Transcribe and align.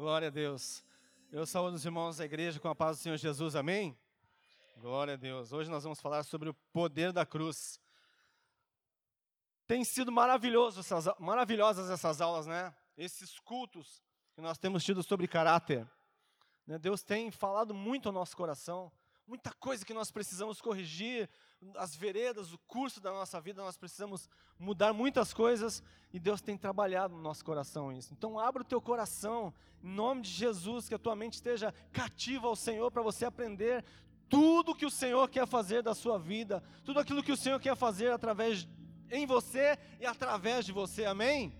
Glória 0.00 0.28
a 0.28 0.30
Deus. 0.30 0.82
Eu 1.30 1.44
saúdo 1.44 1.74
os 1.74 1.84
irmãos 1.84 2.16
da 2.16 2.24
igreja 2.24 2.58
com 2.58 2.68
a 2.68 2.74
paz 2.74 2.96
do 2.96 3.02
Senhor 3.02 3.18
Jesus, 3.18 3.54
amém? 3.54 3.94
Glória 4.78 5.12
a 5.12 5.16
Deus. 5.18 5.52
Hoje 5.52 5.68
nós 5.68 5.82
vamos 5.82 6.00
falar 6.00 6.22
sobre 6.22 6.48
o 6.48 6.54
poder 6.72 7.12
da 7.12 7.26
cruz. 7.26 7.78
Tem 9.66 9.84
sido 9.84 10.10
maravilhoso 10.10 10.80
essas, 10.80 11.04
maravilhosas 11.18 11.90
essas 11.90 12.22
aulas, 12.22 12.46
né? 12.46 12.74
Esses 12.96 13.38
cultos 13.40 14.02
que 14.34 14.40
nós 14.40 14.56
temos 14.56 14.82
tido 14.82 15.02
sobre 15.02 15.28
caráter. 15.28 15.86
Né? 16.66 16.78
Deus 16.78 17.02
tem 17.02 17.30
falado 17.30 17.74
muito 17.74 18.08
ao 18.08 18.12
nosso 18.14 18.34
coração 18.34 18.90
muita 19.30 19.52
coisa 19.52 19.84
que 19.84 19.94
nós 19.94 20.10
precisamos 20.10 20.60
corrigir, 20.60 21.30
as 21.76 21.94
veredas, 21.94 22.52
o 22.52 22.58
curso 22.58 23.00
da 23.00 23.10
nossa 23.10 23.40
vida, 23.40 23.62
nós 23.62 23.76
precisamos 23.76 24.28
mudar 24.58 24.92
muitas 24.92 25.32
coisas 25.34 25.82
e 26.12 26.18
Deus 26.18 26.40
tem 26.40 26.56
trabalhado 26.56 27.14
no 27.14 27.22
nosso 27.22 27.44
coração 27.44 27.92
isso. 27.92 28.12
Então 28.12 28.38
abra 28.38 28.62
o 28.62 28.64
teu 28.64 28.80
coração, 28.80 29.52
em 29.82 29.88
nome 29.88 30.22
de 30.22 30.30
Jesus, 30.30 30.88
que 30.88 30.94
a 30.94 30.98
tua 30.98 31.14
mente 31.14 31.34
esteja 31.34 31.74
cativa 31.92 32.46
ao 32.46 32.56
Senhor 32.56 32.90
para 32.90 33.02
você 33.02 33.24
aprender 33.24 33.84
tudo 34.28 34.74
que 34.74 34.86
o 34.86 34.90
Senhor 34.90 35.28
quer 35.28 35.46
fazer 35.46 35.82
da 35.82 35.94
sua 35.94 36.18
vida, 36.18 36.62
tudo 36.84 37.00
aquilo 37.00 37.22
que 37.22 37.32
o 37.32 37.36
Senhor 37.36 37.60
quer 37.60 37.76
fazer 37.76 38.12
através 38.12 38.66
em 39.10 39.26
você 39.26 39.78
e 39.98 40.06
através 40.06 40.64
de 40.64 40.72
você. 40.72 41.04
Amém? 41.04 41.52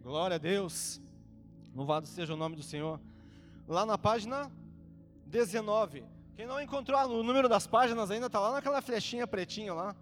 Glória 0.00 0.36
a 0.36 0.38
Deus. 0.38 1.00
Louvado 1.74 2.06
seja 2.06 2.32
o 2.32 2.36
nome 2.36 2.56
do 2.56 2.62
Senhor. 2.62 3.00
Lá 3.66 3.84
na 3.84 3.98
página 3.98 4.50
19 5.26 6.17
quem 6.38 6.46
não 6.46 6.60
encontrou 6.60 6.96
o 7.18 7.22
número 7.24 7.48
das 7.48 7.66
páginas 7.66 8.12
ainda, 8.12 8.26
está 8.26 8.38
lá 8.38 8.52
naquela 8.52 8.80
flechinha 8.80 9.26
pretinha 9.26 9.74
lá. 9.74 9.96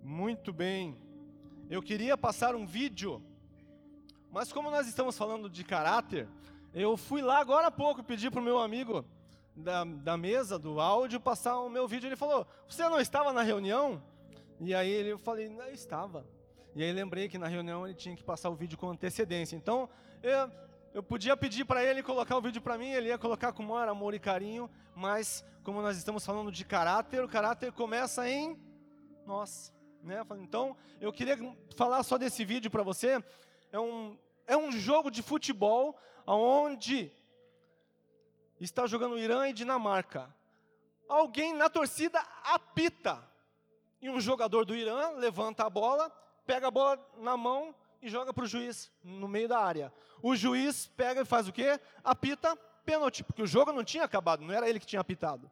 Muito 0.00 0.52
bem. 0.52 0.96
Eu 1.68 1.82
queria 1.82 2.16
passar 2.16 2.54
um 2.54 2.64
vídeo, 2.64 3.20
mas 4.30 4.52
como 4.52 4.70
nós 4.70 4.86
estamos 4.86 5.18
falando 5.18 5.50
de 5.50 5.64
caráter, 5.64 6.28
eu 6.72 6.96
fui 6.96 7.20
lá 7.22 7.40
agora 7.40 7.66
há 7.66 7.70
pouco 7.72 8.04
pedir 8.04 8.30
para 8.30 8.38
o 8.38 8.44
meu 8.44 8.60
amigo 8.60 9.04
da, 9.56 9.82
da 9.82 10.16
mesa, 10.16 10.56
do 10.56 10.80
áudio, 10.80 11.18
passar 11.18 11.58
o 11.58 11.68
meu 11.68 11.88
vídeo. 11.88 12.06
Ele 12.06 12.14
falou: 12.14 12.46
Você 12.68 12.88
não 12.88 13.00
estava 13.00 13.32
na 13.32 13.42
reunião? 13.42 14.00
E 14.60 14.72
aí 14.72 15.08
eu 15.08 15.18
falei: 15.18 15.48
Não, 15.48 15.68
estava. 15.70 16.24
E 16.72 16.84
aí 16.84 16.92
lembrei 16.92 17.28
que 17.28 17.36
na 17.36 17.48
reunião 17.48 17.84
ele 17.84 17.96
tinha 17.96 18.14
que 18.14 18.22
passar 18.22 18.48
o 18.48 18.54
vídeo 18.54 18.78
com 18.78 18.88
antecedência. 18.88 19.56
Então, 19.56 19.88
eu, 20.22 20.48
eu 20.92 21.02
podia 21.02 21.36
pedir 21.36 21.64
para 21.64 21.84
ele 21.84 22.02
colocar 22.02 22.36
o 22.36 22.40
vídeo 22.40 22.60
para 22.60 22.76
mim, 22.76 22.90
ele 22.90 23.08
ia 23.08 23.18
colocar 23.18 23.52
com 23.52 23.62
maior 23.62 23.88
amor 23.88 24.12
e 24.12 24.18
carinho, 24.18 24.68
mas 24.94 25.44
como 25.62 25.80
nós 25.80 25.96
estamos 25.96 26.24
falando 26.26 26.50
de 26.50 26.64
caráter, 26.64 27.22
o 27.22 27.28
caráter 27.28 27.72
começa 27.72 28.28
em 28.28 28.58
nós. 29.24 29.72
Né? 30.02 30.24
Então, 30.38 30.76
eu 31.00 31.12
queria 31.12 31.38
falar 31.76 32.02
só 32.02 32.18
desse 32.18 32.44
vídeo 32.44 32.70
para 32.70 32.82
você. 32.82 33.22
É 33.70 33.78
um, 33.78 34.18
é 34.46 34.56
um 34.56 34.72
jogo 34.72 35.10
de 35.10 35.22
futebol 35.22 35.96
onde 36.26 37.12
está 38.60 38.86
jogando 38.86 39.18
Irã 39.18 39.48
e 39.48 39.52
Dinamarca. 39.52 40.34
Alguém 41.08 41.54
na 41.54 41.68
torcida 41.68 42.20
apita. 42.44 43.22
E 44.02 44.08
um 44.08 44.20
jogador 44.20 44.64
do 44.64 44.74
Irã 44.74 45.10
levanta 45.10 45.64
a 45.64 45.70
bola, 45.70 46.10
pega 46.46 46.68
a 46.68 46.70
bola 46.70 46.98
na 47.18 47.36
mão 47.36 47.74
e 48.02 48.08
joga 48.08 48.32
para 48.32 48.44
o 48.44 48.46
juiz 48.46 48.90
no 49.02 49.28
meio 49.28 49.48
da 49.48 49.58
área. 49.58 49.92
O 50.22 50.34
juiz 50.34 50.86
pega 50.96 51.22
e 51.22 51.24
faz 51.24 51.48
o 51.48 51.52
quê? 51.52 51.80
Apita 52.02 52.56
pênalti, 52.84 53.22
porque 53.22 53.42
o 53.42 53.46
jogo 53.46 53.72
não 53.72 53.84
tinha 53.84 54.04
acabado, 54.04 54.42
não 54.42 54.54
era 54.54 54.68
ele 54.68 54.80
que 54.80 54.86
tinha 54.86 55.00
apitado. 55.00 55.50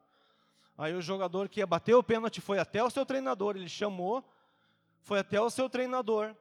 Aí 0.77 0.95
o 0.95 1.03
jogador 1.03 1.49
que 1.49 1.61
ia 1.61 1.67
bater 1.67 1.95
o 1.95 2.03
pênalti 2.03 2.41
foi 2.41 2.59
até 2.59 2.83
o 2.83 2.91
seu 2.91 3.05
treinador, 3.05 3.57
ele 3.57 3.69
chamou, 3.69 4.25
foi 5.03 5.19
até 5.19 5.41
o 5.41 5.51
seu 5.51 5.69
treinador. 5.69 6.35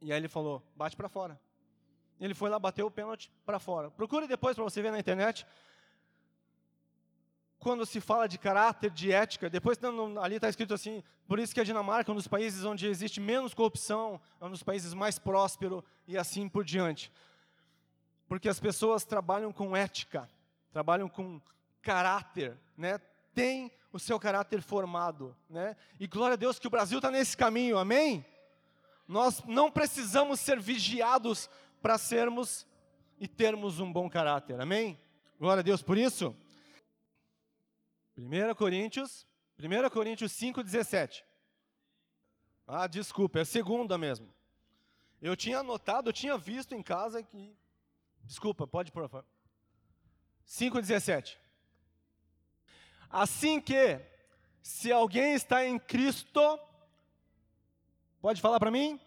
E 0.00 0.12
aí 0.12 0.18
ele 0.18 0.28
falou: 0.28 0.62
bate 0.76 0.96
para 0.96 1.08
fora. 1.08 1.40
Ele 2.20 2.34
foi 2.34 2.48
lá, 2.48 2.58
bateu 2.58 2.86
o 2.86 2.90
pênalti 2.90 3.32
para 3.44 3.58
fora. 3.58 3.90
Procure 3.90 4.26
depois 4.26 4.54
para 4.54 4.64
você 4.64 4.80
ver 4.80 4.92
na 4.92 4.98
internet 4.98 5.46
quando 7.64 7.86
se 7.86 7.98
fala 7.98 8.28
de 8.28 8.36
caráter, 8.36 8.90
de 8.90 9.10
ética, 9.10 9.48
depois 9.48 9.78
ali 10.22 10.34
está 10.34 10.50
escrito 10.50 10.74
assim, 10.74 11.02
por 11.26 11.38
isso 11.38 11.54
que 11.54 11.60
a 11.60 11.64
Dinamarca 11.64 12.10
é 12.10 12.12
um 12.12 12.16
dos 12.16 12.28
países 12.28 12.62
onde 12.62 12.86
existe 12.86 13.22
menos 13.22 13.54
corrupção, 13.54 14.20
é 14.38 14.44
um 14.44 14.50
dos 14.50 14.62
países 14.62 14.92
mais 14.92 15.18
prósperos 15.18 15.82
e 16.06 16.18
assim 16.18 16.46
por 16.46 16.62
diante. 16.62 17.10
Porque 18.28 18.50
as 18.50 18.60
pessoas 18.60 19.06
trabalham 19.06 19.50
com 19.50 19.74
ética, 19.74 20.28
trabalham 20.74 21.08
com 21.08 21.40
caráter, 21.80 22.54
né? 22.76 23.00
tem 23.34 23.72
o 23.90 23.98
seu 23.98 24.20
caráter 24.20 24.60
formado. 24.60 25.34
Né? 25.48 25.74
E 25.98 26.06
glória 26.06 26.34
a 26.34 26.36
Deus 26.36 26.58
que 26.58 26.66
o 26.66 26.70
Brasil 26.70 26.98
está 26.98 27.10
nesse 27.10 27.34
caminho, 27.34 27.78
amém? 27.78 28.26
Nós 29.08 29.42
não 29.46 29.70
precisamos 29.70 30.38
ser 30.38 30.60
vigiados 30.60 31.48
para 31.80 31.96
sermos 31.96 32.66
e 33.18 33.26
termos 33.26 33.80
um 33.80 33.90
bom 33.90 34.10
caráter, 34.10 34.60
amém? 34.60 35.00
Glória 35.40 35.60
a 35.60 35.64
Deus 35.64 35.80
por 35.80 35.96
isso. 35.96 36.36
1 38.16 38.54
Coríntios, 38.54 39.26
1 39.58 39.90
Coríntios 39.90 40.32
5, 40.32 40.62
17. 40.62 41.24
Ah, 42.66 42.86
desculpa, 42.86 43.40
é 43.40 43.44
segunda 43.44 43.98
mesmo. 43.98 44.32
Eu 45.20 45.36
tinha 45.36 45.58
anotado, 45.58 46.08
eu 46.08 46.12
tinha 46.12 46.36
visto 46.38 46.74
em 46.74 46.82
casa 46.82 47.22
que. 47.22 47.56
Desculpa, 48.22 48.66
pode 48.66 48.90
por 48.92 49.08
favor. 49.08 49.26
5,17. 50.46 51.36
Assim 53.10 53.60
que, 53.60 54.00
se 54.62 54.90
alguém 54.92 55.34
está 55.34 55.64
em 55.64 55.78
Cristo, 55.78 56.58
pode 58.20 58.40
falar 58.40 58.58
para 58.58 58.70
mim? 58.70 59.00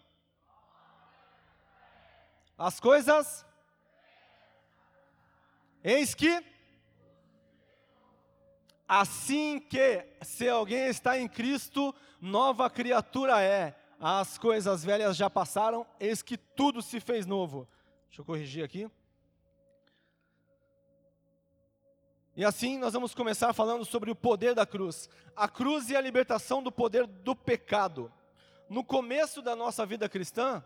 As 2.56 2.80
coisas. 2.80 3.44
Eis 5.82 6.14
que 6.14 6.44
Assim 8.88 9.60
que, 9.60 10.02
se 10.22 10.48
alguém 10.48 10.86
está 10.86 11.18
em 11.18 11.28
Cristo, 11.28 11.94
nova 12.18 12.70
criatura 12.70 13.42
é. 13.42 13.78
As 14.00 14.38
coisas 14.38 14.82
velhas 14.82 15.14
já 15.14 15.28
passaram, 15.28 15.86
eis 16.00 16.22
que 16.22 16.38
tudo 16.38 16.80
se 16.80 16.98
fez 16.98 17.26
novo. 17.26 17.68
Deixa 18.08 18.22
eu 18.22 18.24
corrigir 18.24 18.64
aqui. 18.64 18.90
E 22.34 22.44
assim 22.44 22.78
nós 22.78 22.94
vamos 22.94 23.14
começar 23.14 23.52
falando 23.52 23.84
sobre 23.84 24.10
o 24.10 24.14
poder 24.14 24.54
da 24.54 24.64
cruz. 24.64 25.10
A 25.36 25.48
cruz 25.48 25.90
e 25.90 25.96
a 25.96 26.00
libertação 26.00 26.62
do 26.62 26.72
poder 26.72 27.06
do 27.06 27.34
pecado. 27.34 28.10
No 28.70 28.82
começo 28.84 29.42
da 29.42 29.56
nossa 29.56 29.84
vida 29.84 30.08
cristã, 30.08 30.64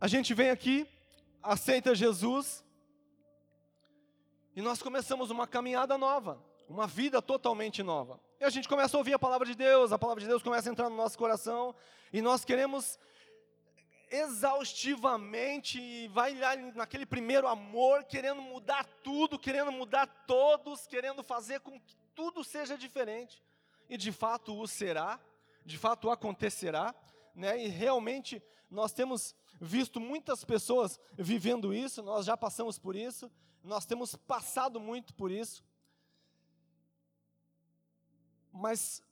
a 0.00 0.08
gente 0.08 0.34
vem 0.34 0.50
aqui, 0.50 0.88
aceita 1.42 1.94
Jesus, 1.94 2.64
e 4.54 4.62
nós 4.62 4.82
começamos 4.82 5.30
uma 5.30 5.46
caminhada 5.46 5.96
nova, 5.96 6.42
uma 6.68 6.86
vida 6.86 7.22
totalmente 7.22 7.82
nova. 7.82 8.20
E 8.40 8.44
a 8.44 8.50
gente 8.50 8.68
começa 8.68 8.96
a 8.96 8.98
ouvir 8.98 9.14
a 9.14 9.18
palavra 9.18 9.46
de 9.46 9.54
Deus, 9.54 9.92
a 9.92 9.98
palavra 9.98 10.20
de 10.20 10.28
Deus 10.28 10.42
começa 10.42 10.68
a 10.68 10.72
entrar 10.72 10.90
no 10.90 10.96
nosso 10.96 11.16
coração, 11.16 11.74
e 12.12 12.20
nós 12.20 12.44
queremos 12.44 12.98
exaustivamente, 14.10 16.06
vai 16.08 16.34
lá 16.34 16.54
naquele 16.74 17.06
primeiro 17.06 17.48
amor, 17.48 18.04
querendo 18.04 18.42
mudar 18.42 18.84
tudo, 19.02 19.38
querendo 19.38 19.72
mudar 19.72 20.06
todos, 20.26 20.86
querendo 20.86 21.22
fazer 21.22 21.60
com 21.60 21.80
que 21.80 21.96
tudo 22.14 22.44
seja 22.44 22.76
diferente. 22.76 23.42
E 23.88 23.96
de 23.96 24.12
fato 24.12 24.54
o 24.58 24.68
será, 24.68 25.18
de 25.64 25.78
fato 25.78 26.10
acontecerá, 26.10 26.94
né? 27.34 27.64
E 27.64 27.68
realmente 27.68 28.42
nós 28.70 28.92
temos 28.92 29.34
visto 29.58 29.98
muitas 29.98 30.44
pessoas 30.44 31.00
vivendo 31.14 31.72
isso, 31.72 32.02
nós 32.02 32.26
já 32.26 32.36
passamos 32.36 32.78
por 32.78 32.94
isso, 32.94 33.30
nós 33.62 33.86
temos 33.86 34.16
passado 34.16 34.80
muito 34.80 35.14
por 35.14 35.30
isso. 35.30 35.64
Mas 38.52 39.02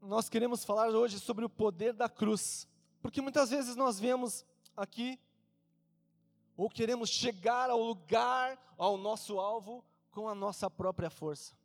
nós 0.00 0.28
queremos 0.28 0.64
falar 0.64 0.88
hoje 0.88 1.18
sobre 1.18 1.44
o 1.44 1.48
poder 1.48 1.92
da 1.92 2.08
cruz, 2.08 2.66
porque 3.00 3.20
muitas 3.20 3.50
vezes 3.50 3.76
nós 3.76 3.98
vemos 4.00 4.44
aqui 4.76 5.18
ou 6.56 6.68
queremos 6.68 7.10
chegar 7.10 7.70
ao 7.70 7.80
lugar, 7.80 8.58
ao 8.76 8.96
nosso 8.96 9.38
alvo 9.38 9.84
com 10.10 10.28
a 10.28 10.34
nossa 10.34 10.68
própria 10.68 11.08
força. 11.08 11.56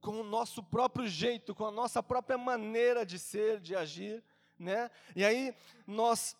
Com 0.00 0.20
o 0.20 0.24
nosso 0.24 0.62
próprio 0.62 1.06
jeito, 1.06 1.54
com 1.54 1.66
a 1.66 1.70
nossa 1.70 2.02
própria 2.02 2.38
maneira 2.38 3.04
de 3.04 3.18
ser, 3.18 3.60
de 3.60 3.76
agir, 3.76 4.24
né? 4.58 4.90
E 5.14 5.24
aí 5.24 5.54
nós 5.86 6.34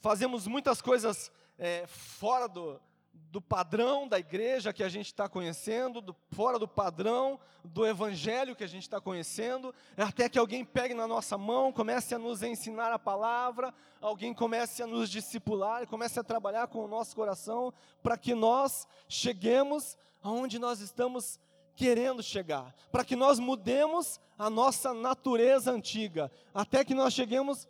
fazemos 0.00 0.46
muitas 0.46 0.80
coisas 0.80 1.32
é, 1.58 1.86
fora 1.86 2.46
do, 2.46 2.80
do 3.14 3.40
padrão 3.40 4.06
da 4.06 4.16
igreja 4.16 4.72
que 4.72 4.82
a 4.82 4.88
gente 4.88 5.06
está 5.06 5.28
conhecendo, 5.28 6.00
do, 6.00 6.14
fora 6.30 6.56
do 6.56 6.68
padrão 6.68 7.40
do 7.64 7.84
evangelho 7.84 8.54
que 8.54 8.62
a 8.62 8.68
gente 8.68 8.82
está 8.82 9.00
conhecendo, 9.00 9.74
até 9.96 10.28
que 10.28 10.38
alguém 10.38 10.64
pegue 10.64 10.94
na 10.94 11.08
nossa 11.08 11.36
mão, 11.36 11.72
comece 11.72 12.14
a 12.14 12.18
nos 12.18 12.44
ensinar 12.44 12.92
a 12.92 12.98
palavra, 12.98 13.74
alguém 14.00 14.32
comece 14.32 14.84
a 14.84 14.86
nos 14.86 15.10
discipular, 15.10 15.84
comece 15.88 16.20
a 16.20 16.22
trabalhar 16.22 16.68
com 16.68 16.84
o 16.84 16.86
nosso 16.86 17.16
coração, 17.16 17.72
para 18.02 18.16
que 18.16 18.34
nós 18.34 18.86
cheguemos 19.08 19.98
aonde 20.22 20.58
nós 20.60 20.80
estamos 20.80 21.40
querendo 21.74 22.22
chegar, 22.22 22.72
para 22.92 23.04
que 23.04 23.16
nós 23.16 23.40
mudemos 23.40 24.20
a 24.38 24.48
nossa 24.48 24.94
natureza 24.94 25.72
antiga, 25.72 26.30
até 26.54 26.84
que 26.84 26.94
nós 26.94 27.12
cheguemos 27.12 27.68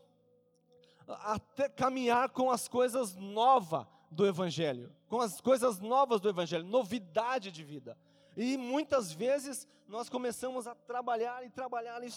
até 1.06 1.68
caminhar 1.68 2.28
com 2.30 2.50
as 2.50 2.68
coisas 2.68 3.14
novas 3.14 3.86
do 4.14 4.26
Evangelho, 4.26 4.94
com 5.08 5.20
as 5.20 5.40
coisas 5.40 5.80
novas 5.80 6.20
do 6.20 6.28
Evangelho, 6.28 6.64
novidade 6.64 7.50
de 7.50 7.62
vida. 7.62 7.98
E 8.36 8.56
muitas 8.56 9.12
vezes 9.12 9.68
nós 9.86 10.08
começamos 10.08 10.66
a 10.66 10.74
trabalhar 10.74 11.44
e 11.44 11.50
trabalhar 11.50 12.02
e 12.02 12.08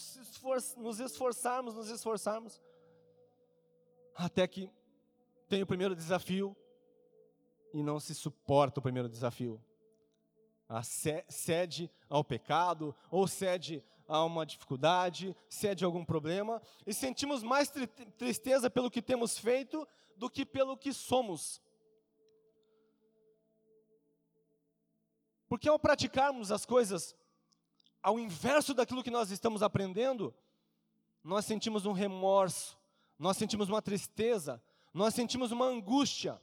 nos 0.77 0.99
esforçarmos, 0.99 1.75
nos 1.75 1.89
esforçarmos, 1.89 2.61
até 4.15 4.47
que 4.47 4.71
tem 5.47 5.61
o 5.61 5.67
primeiro 5.67 5.95
desafio 5.95 6.55
e 7.73 7.83
não 7.83 7.99
se 7.99 8.15
suporta 8.15 8.79
o 8.79 8.83
primeiro 8.83 9.09
desafio. 9.09 9.61
A 10.67 10.81
cede 10.83 11.89
ao 12.09 12.23
pecado, 12.23 12.95
ou 13.11 13.27
cede 13.27 13.83
a 14.07 14.23
uma 14.23 14.45
dificuldade, 14.45 15.35
cede 15.47 15.83
a 15.83 15.87
algum 15.87 16.03
problema, 16.03 16.61
e 16.85 16.93
sentimos 16.93 17.43
mais 17.43 17.69
tri 17.69 17.85
tristeza 17.87 18.69
pelo 18.69 18.89
que 18.89 19.01
temos 19.01 19.37
feito 19.37 19.87
do 20.15 20.29
que 20.29 20.45
pelo 20.45 20.75
que 20.75 20.91
somos. 20.91 21.61
Porque 25.47 25.69
ao 25.69 25.79
praticarmos 25.79 26.51
as 26.51 26.65
coisas 26.65 27.15
ao 28.01 28.19
inverso 28.19 28.73
daquilo 28.73 29.03
que 29.03 29.11
nós 29.11 29.31
estamos 29.31 29.61
aprendendo, 29.63 30.33
nós 31.23 31.45
sentimos 31.45 31.85
um 31.85 31.91
remorso, 31.91 32.77
nós 33.19 33.37
sentimos 33.37 33.67
uma 33.67 33.81
tristeza, 33.81 34.61
nós 34.93 35.13
sentimos 35.13 35.51
uma 35.51 35.65
angústia. 35.65 36.41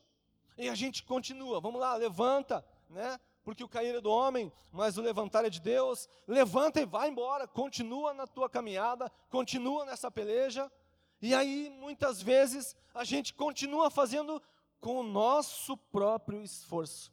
E 0.58 0.68
a 0.68 0.74
gente 0.74 1.02
continua, 1.02 1.60
vamos 1.60 1.80
lá, 1.80 1.94
levanta, 1.94 2.64
né? 2.90 3.18
Porque 3.42 3.62
o 3.62 3.68
cair 3.68 3.94
é 3.94 4.00
do 4.00 4.10
homem, 4.10 4.52
mas 4.72 4.96
o 4.96 5.02
levantar 5.02 5.44
é 5.44 5.50
de 5.50 5.60
Deus. 5.60 6.08
Levanta 6.26 6.80
e 6.80 6.86
vai 6.86 7.08
embora, 7.08 7.46
continua 7.46 8.14
na 8.14 8.26
tua 8.26 8.48
caminhada, 8.48 9.10
continua 9.28 9.84
nessa 9.84 10.10
peleja. 10.10 10.70
E 11.20 11.34
aí, 11.34 11.70
muitas 11.78 12.22
vezes, 12.22 12.76
a 12.94 13.04
gente 13.04 13.34
continua 13.34 13.90
fazendo 13.90 14.40
com 14.80 14.98
o 14.98 15.02
nosso 15.02 15.76
próprio 15.76 16.42
esforço. 16.42 17.12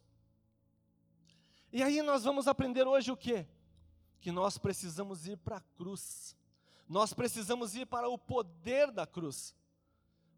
E 1.72 1.82
aí 1.82 2.02
nós 2.02 2.24
vamos 2.24 2.46
aprender 2.46 2.86
hoje 2.86 3.10
o 3.10 3.16
quê? 3.16 3.46
Que 4.20 4.30
nós 4.30 4.58
precisamos 4.58 5.26
ir 5.26 5.38
para 5.38 5.56
a 5.56 5.60
cruz. 5.60 6.36
Nós 6.86 7.14
precisamos 7.14 7.74
ir 7.74 7.86
para 7.86 8.10
o 8.10 8.18
poder 8.18 8.90
da 8.90 9.06
cruz. 9.06 9.54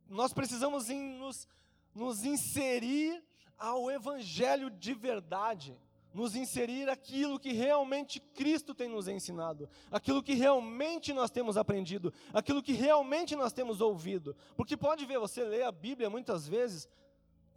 Nós 0.09 0.33
precisamos 0.33 0.89
nos, 0.89 1.49
nos 1.93 2.25
inserir 2.25 3.21
ao 3.59 3.91
Evangelho 3.91 4.71
de 4.71 4.95
verdade, 4.95 5.77
nos 6.13 6.37
inserir 6.37 6.89
aquilo 6.89 7.41
que 7.41 7.53
realmente 7.53 8.21
Cristo 8.21 8.73
tem 8.73 8.89
nos 8.89 9.09
ensinado, 9.09 9.69
aquilo 9.91 10.23
que 10.23 10.35
realmente 10.35 11.13
nós 11.13 11.31
temos 11.33 11.57
aprendido, 11.57 12.15
aquilo 12.33 12.63
que 12.63 12.73
realmente 12.73 13.35
nós 13.35 13.53
temos 13.53 13.81
ouvido. 13.81 14.37
Porque 14.57 14.77
pode 14.77 15.05
ver, 15.05 15.19
você 15.19 15.43
lê 15.43 15.65
a 15.65 15.73
Bíblia 15.73 16.09
muitas 16.09 16.47
vezes, 16.47 16.89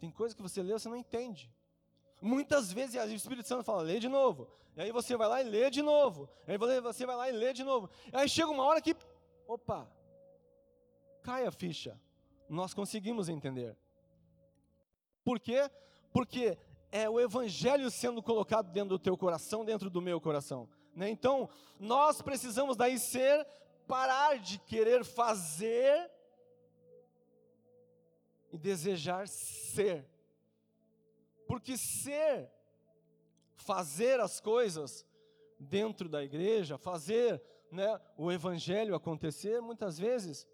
tem 0.00 0.10
coisa 0.10 0.34
que 0.34 0.42
você 0.42 0.62
lê 0.62 0.70
e 0.70 0.78
você 0.80 0.88
não 0.88 0.96
entende. 0.96 1.48
Muitas 2.20 2.72
vezes 2.72 3.00
o 3.00 3.14
Espírito 3.14 3.46
Santo 3.46 3.62
fala, 3.62 3.82
lê 3.82 3.98
de 3.98 4.08
novo. 4.08 4.48
E 4.76 4.82
aí 4.82 4.92
você 4.92 5.16
vai 5.16 5.28
lá 5.28 5.40
e 5.42 5.44
lê 5.44 5.70
de 5.70 5.82
novo. 5.82 6.28
E 6.46 6.52
aí 6.52 6.58
você 6.58 7.04
vai 7.06 7.16
lá 7.16 7.28
e 7.28 7.32
lê 7.32 7.52
de 7.52 7.64
novo. 7.64 7.88
E 8.12 8.16
aí 8.16 8.28
chega 8.28 8.50
uma 8.50 8.64
hora 8.64 8.80
que, 8.80 8.96
opa, 9.46 9.90
cai 11.22 11.46
a 11.46 11.50
ficha. 11.50 11.98
Nós 12.48 12.72
conseguimos 12.72 13.28
entender. 13.28 13.76
Por 15.24 15.38
quê? 15.38 15.70
Porque 16.12 16.56
é 16.90 17.08
o 17.08 17.20
Evangelho 17.20 17.90
sendo 17.90 18.22
colocado 18.22 18.72
dentro 18.72 18.90
do 18.90 18.98
teu 18.98 19.16
coração, 19.16 19.64
dentro 19.64 19.90
do 19.90 20.00
meu 20.00 20.20
coração. 20.20 20.68
Né? 20.94 21.10
Então, 21.10 21.48
nós 21.78 22.22
precisamos 22.22 22.76
daí 22.76 22.98
ser, 22.98 23.46
parar 23.86 24.38
de 24.38 24.58
querer 24.58 25.04
fazer 25.04 26.10
e 28.50 28.56
desejar 28.56 29.28
ser. 29.28 30.06
Porque 31.48 31.78
ser, 31.78 32.50
fazer 33.56 34.20
as 34.20 34.38
coisas 34.38 35.06
dentro 35.58 36.06
da 36.06 36.22
igreja, 36.22 36.76
fazer 36.76 37.42
né, 37.72 37.98
o 38.18 38.30
evangelho 38.30 38.94
acontecer, 38.94 39.60
muitas 39.62 39.98
vezes 39.98 40.46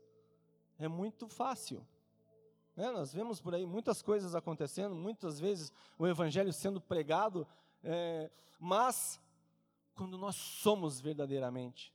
é 0.79 0.87
muito 0.87 1.27
fácil. 1.29 1.85
Né? 2.77 2.93
Nós 2.93 3.13
vemos 3.13 3.41
por 3.41 3.57
aí 3.57 3.67
muitas 3.67 4.03
coisas 4.03 4.37
acontecendo, 4.37 4.95
muitas 4.95 5.41
vezes 5.41 5.73
o 5.99 6.07
evangelho 6.07 6.53
sendo 6.53 6.81
pregado, 6.81 7.45
é, 7.83 8.31
mas 8.59 9.21
quando 9.97 10.17
nós 10.17 10.37
somos 10.37 11.01
verdadeiramente, 11.01 11.93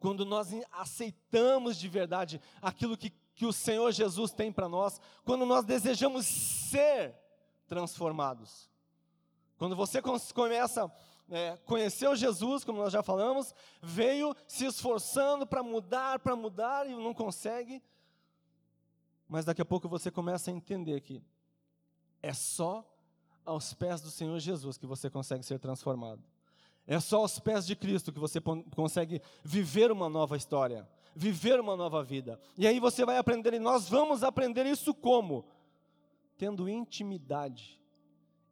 quando 0.00 0.26
nós 0.26 0.48
aceitamos 0.72 1.76
de 1.76 1.88
verdade 1.88 2.40
aquilo 2.60 2.96
que, 2.96 3.10
que 3.32 3.46
o 3.46 3.52
Senhor 3.52 3.92
Jesus 3.92 4.32
tem 4.32 4.52
para 4.52 4.68
nós, 4.68 5.00
quando 5.24 5.46
nós 5.46 5.64
desejamos 5.64 6.26
ser 6.26 7.19
transformados. 7.70 8.68
Quando 9.56 9.76
você 9.76 10.02
começa 10.34 10.92
é, 11.30 11.56
conhecer 11.58 12.08
o 12.08 12.16
Jesus, 12.16 12.64
como 12.64 12.80
nós 12.80 12.92
já 12.92 13.00
falamos, 13.00 13.54
veio 13.80 14.34
se 14.48 14.64
esforçando 14.64 15.46
para 15.46 15.62
mudar, 15.62 16.18
para 16.18 16.34
mudar 16.34 16.84
e 16.84 16.90
não 16.90 17.14
consegue, 17.14 17.80
mas 19.28 19.44
daqui 19.44 19.62
a 19.62 19.64
pouco 19.64 19.88
você 19.88 20.10
começa 20.10 20.50
a 20.50 20.54
entender 20.54 21.00
que 21.00 21.22
é 22.20 22.32
só 22.32 22.84
aos 23.46 23.72
pés 23.72 24.00
do 24.00 24.10
Senhor 24.10 24.36
Jesus 24.40 24.76
que 24.76 24.86
você 24.86 25.08
consegue 25.08 25.44
ser 25.44 25.60
transformado. 25.60 26.24
É 26.88 26.98
só 26.98 27.18
aos 27.18 27.38
pés 27.38 27.64
de 27.64 27.76
Cristo 27.76 28.12
que 28.12 28.18
você 28.18 28.40
consegue 28.74 29.22
viver 29.44 29.92
uma 29.92 30.08
nova 30.08 30.36
história, 30.36 30.88
viver 31.14 31.60
uma 31.60 31.76
nova 31.76 32.02
vida. 32.02 32.40
E 32.58 32.66
aí 32.66 32.80
você 32.80 33.04
vai 33.04 33.16
aprender, 33.16 33.54
e 33.54 33.60
nós 33.60 33.88
vamos 33.88 34.24
aprender 34.24 34.66
isso 34.66 34.92
como? 34.92 35.46
Tendo 36.40 36.70
intimidade. 36.70 37.78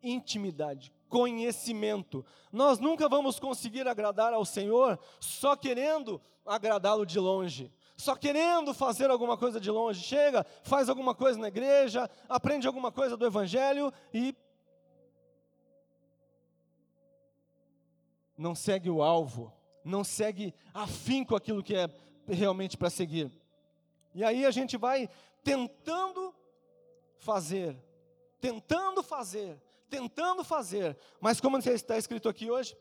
Intimidade, 0.02 0.92
conhecimento. 1.08 2.22
Nós 2.52 2.78
nunca 2.78 3.08
vamos 3.08 3.40
conseguir 3.40 3.88
agradar 3.88 4.34
ao 4.34 4.44
Senhor 4.44 5.00
só 5.18 5.56
querendo 5.56 6.20
agradá-lo 6.44 7.06
de 7.06 7.18
longe, 7.18 7.72
só 7.96 8.14
querendo 8.14 8.74
fazer 8.74 9.10
alguma 9.10 9.38
coisa 9.38 9.58
de 9.58 9.70
longe. 9.70 10.02
Chega, 10.02 10.44
faz 10.62 10.90
alguma 10.90 11.14
coisa 11.14 11.38
na 11.38 11.48
igreja, 11.48 12.10
aprende 12.28 12.66
alguma 12.66 12.92
coisa 12.92 13.16
do 13.16 13.24
Evangelho 13.24 13.90
e 14.12 14.36
não 18.36 18.54
segue 18.54 18.90
o 18.90 19.02
alvo, 19.02 19.50
não 19.82 20.04
segue 20.04 20.54
afim 20.74 21.24
com 21.24 21.34
aquilo 21.34 21.62
que 21.62 21.74
é 21.74 21.88
realmente 22.26 22.76
para 22.76 22.90
seguir. 22.90 23.32
E 24.14 24.22
aí 24.22 24.44
a 24.44 24.50
gente 24.50 24.76
vai 24.76 25.08
tentando 25.42 26.34
fazer, 27.18 27.76
tentando 28.40 29.02
fazer, 29.02 29.60
tentando 29.88 30.44
fazer, 30.44 30.96
mas 31.20 31.40
como 31.40 31.58
está 31.58 31.96
escrito 31.96 32.28
aqui 32.28 32.50
hoje, 32.50 32.76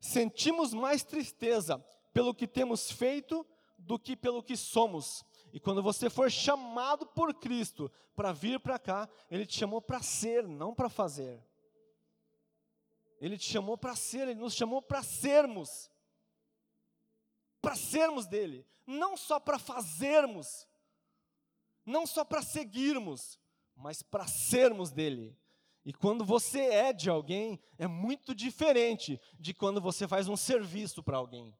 sentimos 0.00 0.74
mais 0.74 1.02
tristeza 1.02 1.84
pelo 2.12 2.34
que 2.34 2.46
temos 2.46 2.90
feito 2.90 3.46
do 3.78 3.98
que 3.98 4.16
pelo 4.16 4.42
que 4.42 4.56
somos. 4.56 5.24
E 5.52 5.60
quando 5.60 5.82
você 5.82 6.08
for 6.08 6.30
chamado 6.30 7.06
por 7.06 7.34
Cristo 7.34 7.90
para 8.14 8.32
vir 8.32 8.58
para 8.60 8.78
cá, 8.78 9.08
Ele 9.30 9.44
te 9.44 9.58
chamou 9.58 9.82
para 9.82 10.02
ser, 10.02 10.46
não 10.46 10.74
para 10.74 10.88
fazer. 10.88 11.42
Ele 13.20 13.38
te 13.38 13.48
chamou 13.48 13.76
para 13.76 13.94
ser, 13.94 14.28
Ele 14.28 14.40
nos 14.40 14.54
chamou 14.54 14.80
para 14.80 15.02
sermos. 15.02 15.90
Para 17.60 17.76
sermos 17.76 18.26
dele, 18.26 18.66
não 18.86 19.16
só 19.16 19.38
para 19.38 19.58
fazermos, 19.58 20.66
não 21.84 22.06
só 22.06 22.24
para 22.24 22.42
seguirmos, 22.42 23.38
mas 23.74 24.02
para 24.02 24.26
sermos 24.26 24.90
dele. 24.90 25.36
E 25.84 25.92
quando 25.92 26.24
você 26.24 26.60
é 26.60 26.92
de 26.92 27.10
alguém, 27.10 27.60
é 27.76 27.86
muito 27.86 28.34
diferente 28.34 29.20
de 29.38 29.52
quando 29.52 29.80
você 29.80 30.06
faz 30.06 30.28
um 30.28 30.36
serviço 30.36 31.02
para 31.02 31.16
alguém. 31.16 31.52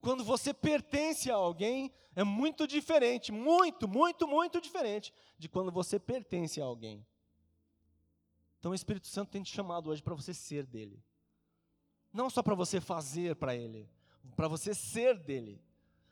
Quando 0.00 0.24
você 0.24 0.52
pertence 0.52 1.30
a 1.30 1.34
alguém, 1.34 1.92
é 2.16 2.24
muito 2.24 2.66
diferente, 2.66 3.30
muito, 3.30 3.86
muito, 3.86 4.26
muito 4.26 4.60
diferente 4.60 5.12
de 5.38 5.48
quando 5.48 5.70
você 5.70 5.98
pertence 5.98 6.60
a 6.60 6.64
alguém. 6.64 7.06
Então 8.58 8.72
o 8.72 8.74
Espírito 8.74 9.06
Santo 9.06 9.30
tem 9.30 9.42
te 9.42 9.54
chamado 9.54 9.90
hoje 9.90 10.02
para 10.02 10.14
você 10.14 10.34
ser 10.34 10.66
dele. 10.66 11.02
Não 12.12 12.28
só 12.28 12.42
para 12.42 12.54
você 12.54 12.80
fazer 12.80 13.36
para 13.36 13.54
ele, 13.54 13.88
para 14.34 14.48
você 14.48 14.74
ser 14.74 15.16
dele 15.16 15.62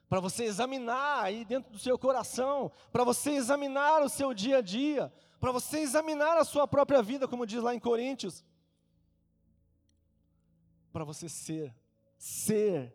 para 0.08 0.20
você 0.20 0.44
examinar 0.44 1.22
aí 1.22 1.44
dentro 1.44 1.70
do 1.70 1.78
seu 1.78 1.98
coração, 1.98 2.72
para 2.90 3.04
você 3.04 3.32
examinar 3.32 4.02
o 4.02 4.08
seu 4.08 4.32
dia 4.32 4.58
a 4.58 4.60
dia, 4.62 5.12
para 5.38 5.52
você 5.52 5.80
examinar 5.80 6.38
a 6.38 6.44
sua 6.44 6.66
própria 6.66 7.02
vida, 7.02 7.28
como 7.28 7.46
diz 7.46 7.62
lá 7.62 7.74
em 7.74 7.78
Coríntios. 7.78 8.44
Para 10.90 11.04
você 11.04 11.28
ser, 11.28 11.74
ser, 12.16 12.94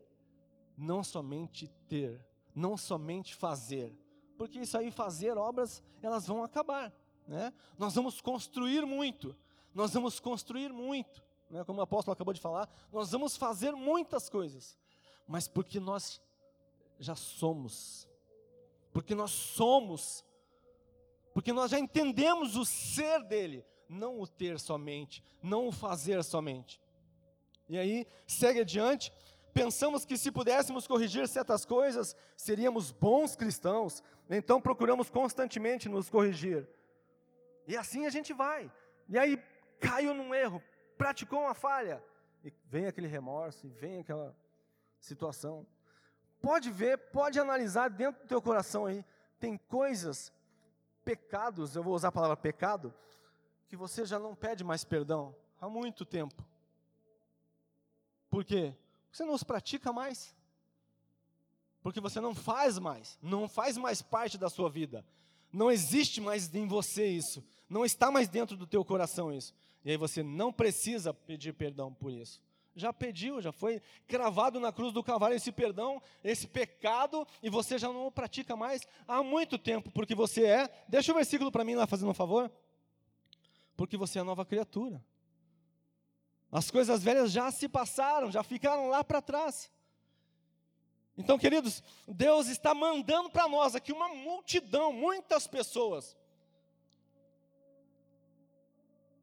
não 0.75 1.03
somente 1.03 1.67
ter, 1.87 2.25
não 2.55 2.75
somente 2.75 3.35
fazer, 3.35 3.95
porque 4.37 4.59
isso 4.59 4.77
aí 4.77 4.89
fazer 4.89 5.37
obras, 5.37 5.83
elas 6.01 6.25
vão 6.25 6.43
acabar, 6.43 6.91
né? 7.27 7.53
Nós 7.77 7.93
vamos 7.93 8.19
construir 8.19 8.85
muito, 8.85 9.35
nós 9.73 9.93
vamos 9.93 10.19
construir 10.19 10.73
muito, 10.73 11.23
né, 11.49 11.63
como 11.63 11.79
o 11.79 11.83
apóstolo 11.83 12.13
acabou 12.13 12.33
de 12.33 12.41
falar, 12.41 12.67
nós 12.91 13.11
vamos 13.11 13.37
fazer 13.37 13.73
muitas 13.73 14.27
coisas, 14.29 14.77
mas 15.27 15.47
porque 15.47 15.79
nós 15.79 16.19
já 17.03 17.15
somos, 17.15 18.09
porque 18.91 19.13
nós 19.13 19.31
somos, 19.31 20.25
porque 21.33 21.51
nós 21.51 21.71
já 21.71 21.79
entendemos 21.79 22.55
o 22.55 22.65
ser 22.65 23.23
dele, 23.23 23.65
não 23.89 24.19
o 24.19 24.27
ter 24.27 24.59
somente, 24.59 25.23
não 25.41 25.67
o 25.67 25.71
fazer 25.71 26.23
somente. 26.23 26.81
E 27.67 27.77
aí, 27.77 28.07
segue 28.27 28.61
adiante, 28.61 29.11
pensamos 29.53 30.05
que 30.05 30.17
se 30.17 30.31
pudéssemos 30.31 30.87
corrigir 30.87 31.27
certas 31.27 31.65
coisas, 31.65 32.15
seríamos 32.35 32.91
bons 32.91 33.35
cristãos, 33.35 34.03
então 34.29 34.61
procuramos 34.61 35.09
constantemente 35.09 35.89
nos 35.89 36.09
corrigir. 36.09 36.67
E 37.67 37.77
assim 37.77 38.05
a 38.05 38.09
gente 38.09 38.33
vai. 38.33 38.71
E 39.07 39.17
aí 39.17 39.41
caiu 39.79 40.13
num 40.13 40.33
erro, 40.33 40.61
praticou 40.97 41.41
uma 41.41 41.53
falha, 41.53 42.03
e 42.43 42.51
vem 42.65 42.87
aquele 42.87 43.07
remorso, 43.07 43.65
e 43.65 43.69
vem 43.69 43.99
aquela 43.99 44.35
situação. 44.99 45.65
Pode 46.43 46.69
ver, 46.69 46.97
pode 46.97 47.39
analisar 47.39 47.89
dentro 47.89 48.21
do 48.21 48.27
teu 48.27 48.41
coração 48.41 48.85
aí, 48.85 49.05
tem 49.39 49.57
coisas, 49.57 50.29
pecados, 51.05 51.73
eu 51.73 51.81
vou 51.81 51.95
usar 51.95 52.09
a 52.09 52.11
palavra 52.11 52.35
pecado, 52.35 52.93
que 53.69 53.77
você 53.77 54.05
já 54.05 54.19
não 54.19 54.35
pede 54.35 54.61
mais 54.61 54.83
perdão 54.83 55.33
há 55.61 55.69
muito 55.69 56.03
tempo. 56.03 56.45
Por 58.29 58.43
quê? 58.43 58.75
Você 59.09 59.23
não 59.23 59.33
os 59.33 59.43
pratica 59.43 59.93
mais. 59.93 60.35
Porque 61.81 62.01
você 62.01 62.19
não 62.19 62.35
faz 62.35 62.77
mais, 62.77 63.17
não 63.21 63.47
faz 63.47 63.77
mais 63.77 64.01
parte 64.01 64.37
da 64.37 64.49
sua 64.49 64.69
vida. 64.69 65.05
Não 65.49 65.71
existe 65.71 66.19
mais 66.19 66.53
em 66.53 66.67
você 66.67 67.07
isso. 67.07 67.41
Não 67.69 67.85
está 67.85 68.11
mais 68.11 68.27
dentro 68.27 68.57
do 68.57 68.67
teu 68.67 68.83
coração 68.83 69.31
isso. 69.31 69.53
E 69.85 69.91
aí 69.91 69.97
você 69.97 70.21
não 70.21 70.51
precisa 70.51 71.13
pedir 71.13 71.53
perdão 71.53 71.93
por 71.93 72.11
isso. 72.11 72.41
Já 72.75 72.91
pediu, 72.91 73.41
já 73.41 73.51
foi 73.51 73.81
cravado 74.07 74.59
na 74.59 74.71
cruz 74.71 74.91
do 74.91 75.03
cavalo 75.03 75.33
esse 75.33 75.51
perdão, 75.51 76.01
esse 76.23 76.47
pecado, 76.47 77.27
e 77.41 77.49
você 77.49 77.77
já 77.77 77.87
não 77.87 78.07
o 78.07 78.11
pratica 78.11 78.55
mais 78.55 78.87
há 79.07 79.21
muito 79.21 79.57
tempo, 79.57 79.91
porque 79.91 80.15
você 80.15 80.45
é. 80.45 80.85
Deixa 80.87 81.11
o 81.11 81.15
versículo 81.15 81.51
para 81.51 81.63
mim 81.63 81.75
lá, 81.75 81.85
fazendo 81.85 82.09
um 82.09 82.15
favor. 82.15 82.51
Porque 83.77 83.95
você 83.95 84.19
é 84.19 84.23
nova 84.23 84.45
criatura. 84.45 85.03
As 86.51 86.69
coisas 86.69 87.03
velhas 87.03 87.31
já 87.31 87.51
se 87.51 87.67
passaram, 87.67 88.31
já 88.31 88.43
ficaram 88.43 88.87
lá 88.87 89.03
para 89.03 89.21
trás. 89.21 89.71
Então, 91.17 91.37
queridos, 91.37 91.83
Deus 92.07 92.47
está 92.47 92.73
mandando 92.73 93.29
para 93.29 93.47
nós 93.47 93.75
aqui 93.75 93.91
uma 93.91 94.09
multidão, 94.09 94.91
muitas 94.91 95.45
pessoas. 95.47 96.17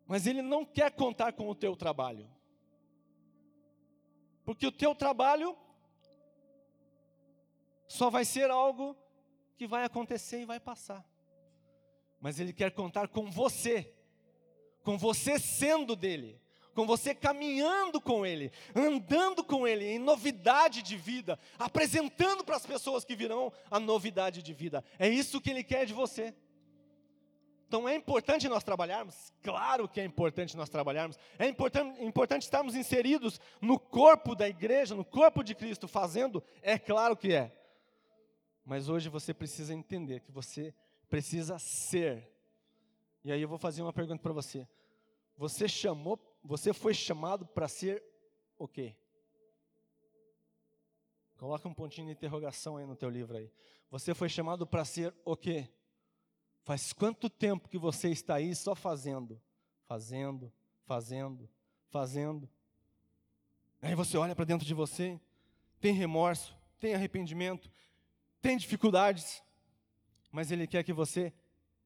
Mas 0.07 0.26
Ele 0.26 0.42
não 0.42 0.64
quer 0.64 0.90
contar 0.92 1.33
com 1.33 1.49
o 1.49 1.54
teu 1.54 1.76
trabalho. 1.76 2.28
Porque 4.50 4.66
o 4.66 4.73
teu 4.73 4.97
trabalho 4.97 5.57
só 7.87 8.11
vai 8.11 8.25
ser 8.25 8.50
algo 8.50 8.97
que 9.57 9.64
vai 9.64 9.85
acontecer 9.85 10.40
e 10.40 10.45
vai 10.45 10.59
passar. 10.59 11.07
Mas 12.21 12.40
Ele 12.40 12.52
quer 12.52 12.73
contar 12.73 13.07
com 13.07 13.30
você, 13.30 13.95
com 14.83 14.99
você 14.99 15.38
sendo 15.38 15.95
dele 15.95 16.40
com 16.73 16.87
você 16.87 17.14
caminhando 17.14 18.00
com 18.00 18.25
Ele, 18.25 18.50
andando 18.75 19.45
com 19.45 19.66
Ele 19.66 19.85
em 19.85 19.99
novidade 19.99 20.83
de 20.83 20.97
vida, 20.97 21.38
apresentando 21.59 22.45
para 22.45 22.57
as 22.57 22.64
pessoas 22.64 23.04
que 23.04 23.16
virão 23.16 23.52
a 23.71 23.78
novidade 23.78 24.42
de 24.42 24.52
vida. 24.54 24.83
É 24.99 25.09
isso 25.09 25.40
que 25.40 25.50
Ele 25.50 25.64
quer 25.64 25.85
de 25.85 25.92
você. 25.92 26.35
Então 27.70 27.88
é 27.88 27.94
importante 27.94 28.48
nós 28.48 28.64
trabalharmos? 28.64 29.32
Claro 29.40 29.88
que 29.88 30.00
é 30.00 30.04
importante 30.04 30.56
nós 30.56 30.68
trabalharmos. 30.68 31.16
É 31.38 31.46
importante, 31.46 32.02
importante 32.02 32.42
estarmos 32.42 32.74
inseridos 32.74 33.40
no 33.60 33.78
corpo 33.78 34.34
da 34.34 34.48
igreja, 34.48 34.92
no 34.92 35.04
corpo 35.04 35.44
de 35.44 35.54
Cristo, 35.54 35.86
fazendo? 35.86 36.42
É 36.62 36.76
claro 36.76 37.16
que 37.16 37.32
é. 37.32 37.56
Mas 38.64 38.88
hoje 38.88 39.08
você 39.08 39.32
precisa 39.32 39.72
entender 39.72 40.18
que 40.18 40.32
você 40.32 40.74
precisa 41.08 41.60
ser. 41.60 42.28
E 43.22 43.30
aí 43.30 43.40
eu 43.40 43.48
vou 43.48 43.56
fazer 43.56 43.82
uma 43.82 43.92
pergunta 43.92 44.20
para 44.20 44.32
você. 44.32 44.66
Você 45.36 45.68
chamou 45.68 46.18
você 46.42 46.72
foi 46.72 46.92
chamado 46.92 47.46
para 47.46 47.68
ser 47.68 48.02
o 48.58 48.66
quê? 48.66 48.96
Coloca 51.36 51.68
um 51.68 51.74
pontinho 51.74 52.08
de 52.08 52.14
interrogação 52.14 52.78
aí 52.78 52.84
no 52.84 52.96
teu 52.96 53.08
livro 53.08 53.36
aí. 53.36 53.48
Você 53.92 54.12
foi 54.12 54.28
chamado 54.28 54.66
para 54.66 54.84
ser 54.84 55.14
o 55.24 55.36
quê? 55.36 55.68
Faz 56.62 56.92
quanto 56.92 57.28
tempo 57.28 57.68
que 57.68 57.78
você 57.78 58.10
está 58.10 58.34
aí 58.34 58.54
só 58.54 58.74
fazendo, 58.74 59.40
fazendo, 59.86 60.52
fazendo, 60.84 61.48
fazendo? 61.88 62.48
Aí 63.82 63.94
você 63.94 64.16
olha 64.16 64.36
para 64.36 64.44
dentro 64.44 64.66
de 64.66 64.74
você, 64.74 65.18
tem 65.80 65.94
remorso, 65.94 66.54
tem 66.78 66.94
arrependimento, 66.94 67.70
tem 68.40 68.56
dificuldades, 68.56 69.42
mas 70.30 70.50
Ele 70.50 70.66
quer 70.66 70.84
que 70.84 70.92
você 70.92 71.32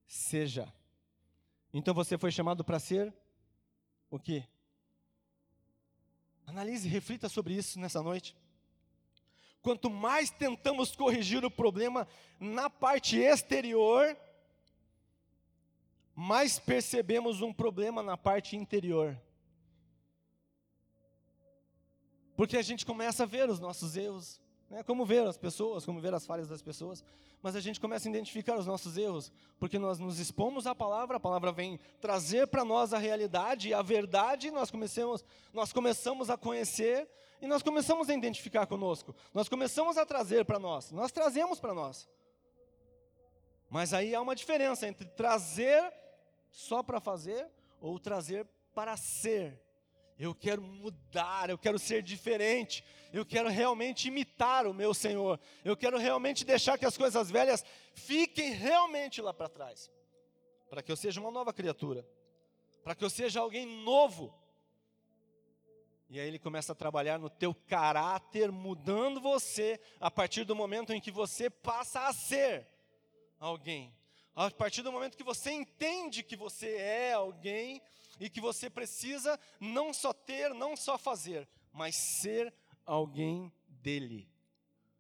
seja. 0.07 0.73
Então 1.73 1.95
você 1.95 2.19
foi 2.19 2.31
chamado 2.31 2.65
para 2.65 2.79
ser 2.79 3.13
o 4.11 4.19
que? 4.19 4.45
Analise 6.47 6.89
reflita 6.89 7.29
sobre 7.29 7.55
isso 7.55 7.79
nessa 7.79 8.03
noite. 8.03 8.37
Quanto 9.63 9.89
mais 9.89 10.31
tentamos 10.31 10.95
corrigir 10.95 11.45
o 11.45 11.51
problema 11.51 12.07
na 12.39 12.69
parte 12.69 13.17
exterior, 13.17 14.17
mais 16.15 16.59
percebemos 16.59 17.41
um 17.41 17.53
problema 17.53 18.03
na 18.03 18.17
parte 18.17 18.57
interior. 18.57 19.21
Porque 22.37 22.57
a 22.57 22.63
gente 22.63 22.85
começa 22.85 23.23
a 23.23 23.27
ver 23.27 23.49
os 23.49 23.61
nossos 23.61 23.97
erros, 23.97 24.41
né? 24.69 24.83
Como 24.83 25.05
ver 25.05 25.27
as 25.27 25.37
pessoas, 25.37 25.85
como 25.85 26.01
ver 26.01 26.15
as 26.15 26.27
falhas 26.27 26.49
das 26.49 26.63
pessoas, 26.63 27.05
mas 27.43 27.55
a 27.55 27.61
gente 27.61 27.81
começa 27.81 28.09
a 28.09 28.11
identificar 28.11 28.57
os 28.57 28.67
nossos 28.67 28.97
erros, 28.97 29.33
porque 29.59 29.79
nós 29.79 29.99
nos 29.99 30.19
expomos 30.19 30.67
à 30.67 30.75
palavra, 30.75 31.17
a 31.17 31.21
palavra 31.21 31.53
vem 31.53 31.79
trazer 32.01 32.47
para 32.47 32.65
nós 32.65 32.93
a 32.93 32.99
realidade 32.99 33.73
a 33.75 33.83
verdade, 33.83 34.51
nós 34.51 34.71
começamos, 34.71 35.25
nós 35.53 35.73
começamos 35.73 36.31
a 36.31 36.37
conhecer 36.37 37.09
e 37.41 37.47
nós 37.47 37.63
começamos 37.63 38.09
a 38.09 38.15
identificar 38.15 38.67
conosco, 38.67 39.15
nós 39.33 39.49
começamos 39.49 39.97
a 39.97 40.07
trazer 40.07 40.45
para 40.45 40.59
nós, 40.59 40.91
nós 40.91 41.13
trazemos 41.13 41.61
para 41.61 41.75
nós. 41.75 42.09
Mas 43.69 43.93
aí 43.93 44.15
há 44.15 44.21
uma 44.21 44.35
diferença 44.35 44.89
entre 44.89 45.07
trazer 45.07 45.93
só 46.55 46.85
para 46.85 47.01
fazer 47.01 47.51
ou 47.81 47.99
trazer 47.99 48.47
para 48.73 48.97
ser. 48.97 49.61
Eu 50.17 50.33
quero 50.33 50.63
mudar, 50.63 51.51
eu 51.51 51.59
quero 51.59 51.77
ser 51.77 52.01
diferente, 52.01 52.85
eu 53.13 53.27
quero 53.27 53.49
realmente 53.49 54.07
imitar 54.07 54.65
o 54.65 54.73
meu 54.73 54.95
Senhor, 54.95 55.41
eu 55.65 55.77
quero 55.77 55.99
realmente 55.99 56.45
deixar 56.45 56.79
que 56.79 56.87
as 56.87 56.97
coisas 56.97 57.29
velhas 57.29 57.65
fiquem 57.93 58.53
realmente 58.53 59.21
lá 59.21 59.35
para 59.35 59.49
trás, 59.49 59.91
para 60.71 60.81
que 60.81 60.93
eu 60.93 60.97
seja 60.97 61.21
uma 61.21 61.33
nova 61.33 61.53
criatura, 61.53 62.07
para 62.85 62.95
que 62.95 63.05
eu 63.05 63.11
seja 63.11 63.41
alguém 63.41 63.67
novo. 63.83 64.33
E 66.09 66.21
aí 66.21 66.29
ele 66.29 66.39
começa 66.39 66.71
a 66.71 66.77
trabalhar 66.77 67.19
no 67.19 67.29
teu 67.29 67.53
caráter, 67.53 68.53
mudando 68.53 69.21
você 69.21 69.81
a 69.99 70.13
partir 70.13 70.45
do 70.45 70.55
momento 70.55 70.93
em 70.93 71.01
que 71.01 71.11
você 71.11 71.51
passa 71.51 72.07
a 72.07 72.13
ser 72.13 72.69
alguém. 73.41 73.93
A 74.35 74.51
partir 74.51 74.83
do 74.83 74.91
momento 74.91 75.17
que 75.17 75.23
você 75.23 75.53
entende 75.53 76.23
que 76.23 76.37
você 76.37 76.75
é 76.77 77.13
alguém 77.13 77.81
e 78.19 78.29
que 78.29 78.41
você 78.41 78.69
precisa 78.69 79.39
não 79.61 79.93
só 79.93 80.13
ter, 80.13 80.53
não 80.55 80.77
só 80.77 80.99
fazer, 80.99 81.49
mas 81.73 81.95
ser 81.97 82.53
alguém 82.85 83.53
dele, 83.69 84.29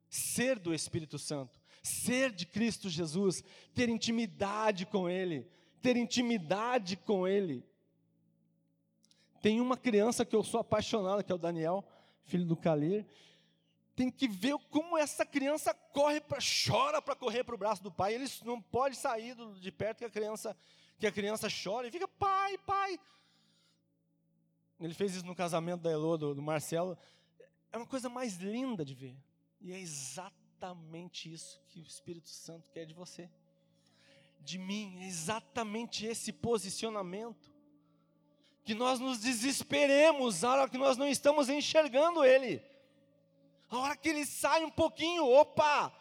ser 0.08 0.58
do 0.58 0.72
Espírito 0.72 1.18
Santo, 1.18 1.58
ser 1.82 2.30
de 2.30 2.46
Cristo 2.46 2.88
Jesus, 2.88 3.42
ter 3.74 3.88
intimidade 3.88 4.86
com 4.86 5.08
Ele, 5.08 5.48
ter 5.82 5.96
intimidade 5.96 6.96
com 6.96 7.26
Ele. 7.26 7.64
Tem 9.42 9.60
uma 9.60 9.76
criança 9.76 10.24
que 10.24 10.34
eu 10.34 10.42
sou 10.42 10.60
apaixonado, 10.60 11.22
que 11.22 11.30
é 11.30 11.34
o 11.34 11.38
Daniel, 11.38 11.84
filho 12.24 12.46
do 12.46 12.56
Calir. 12.56 13.04
Tem 13.94 14.10
que 14.10 14.26
ver 14.26 14.56
como 14.70 14.98
essa 14.98 15.24
criança 15.24 15.72
corre, 15.72 16.20
pra, 16.20 16.38
chora 16.40 17.00
para 17.00 17.14
correr 17.14 17.44
para 17.44 17.54
o 17.54 17.58
braço 17.58 17.82
do 17.82 17.92
pai. 17.92 18.14
Ele 18.14 18.28
não 18.44 18.60
pode 18.60 18.96
sair 18.96 19.36
de 19.60 19.70
perto 19.70 19.98
que 19.98 20.04
a 20.04 20.10
criança 20.10 20.56
que 20.98 21.06
a 21.06 21.12
criança 21.12 21.48
chora 21.48 21.88
e 21.88 21.90
fica, 21.90 22.06
pai, 22.06 22.56
pai. 22.58 22.98
Ele 24.80 24.94
fez 24.94 25.14
isso 25.14 25.26
no 25.26 25.34
casamento 25.34 25.82
da 25.82 25.90
Elô, 25.90 26.16
do, 26.16 26.34
do 26.34 26.42
Marcelo. 26.42 26.96
É 27.72 27.76
uma 27.76 27.86
coisa 27.86 28.08
mais 28.08 28.36
linda 28.36 28.84
de 28.84 28.94
ver. 28.94 29.16
E 29.60 29.72
é 29.72 29.78
exatamente 29.78 31.32
isso 31.32 31.60
que 31.68 31.80
o 31.80 31.86
Espírito 31.86 32.28
Santo 32.28 32.70
quer 32.70 32.84
de 32.84 32.94
você. 32.94 33.30
De 34.40 34.58
mim, 34.58 34.98
é 35.00 35.06
exatamente 35.06 36.06
esse 36.06 36.32
posicionamento. 36.32 37.52
Que 38.62 38.74
nós 38.74 38.98
nos 38.98 39.18
desesperemos 39.18 40.42
na 40.42 40.52
hora 40.52 40.68
que 40.68 40.78
nós 40.78 40.96
não 40.96 41.06
estamos 41.06 41.48
enxergando 41.48 42.24
Ele. 42.24 42.62
A 43.74 43.78
hora 43.78 43.96
que 43.96 44.08
Ele 44.08 44.24
sai 44.24 44.64
um 44.64 44.70
pouquinho, 44.70 45.26
opa! 45.26 45.92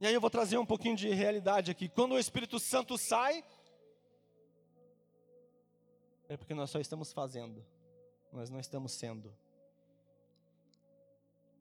E 0.00 0.06
aí 0.06 0.12
eu 0.12 0.20
vou 0.20 0.28
trazer 0.28 0.58
um 0.58 0.66
pouquinho 0.66 0.96
de 0.96 1.08
realidade 1.10 1.70
aqui. 1.70 1.88
Quando 1.88 2.12
o 2.12 2.18
Espírito 2.18 2.58
Santo 2.58 2.98
sai, 2.98 3.44
é 6.28 6.36
porque 6.36 6.54
nós 6.54 6.70
só 6.70 6.80
estamos 6.80 7.12
fazendo. 7.12 7.64
nós 8.32 8.50
não 8.50 8.58
estamos 8.58 8.92
sendo. 8.92 9.32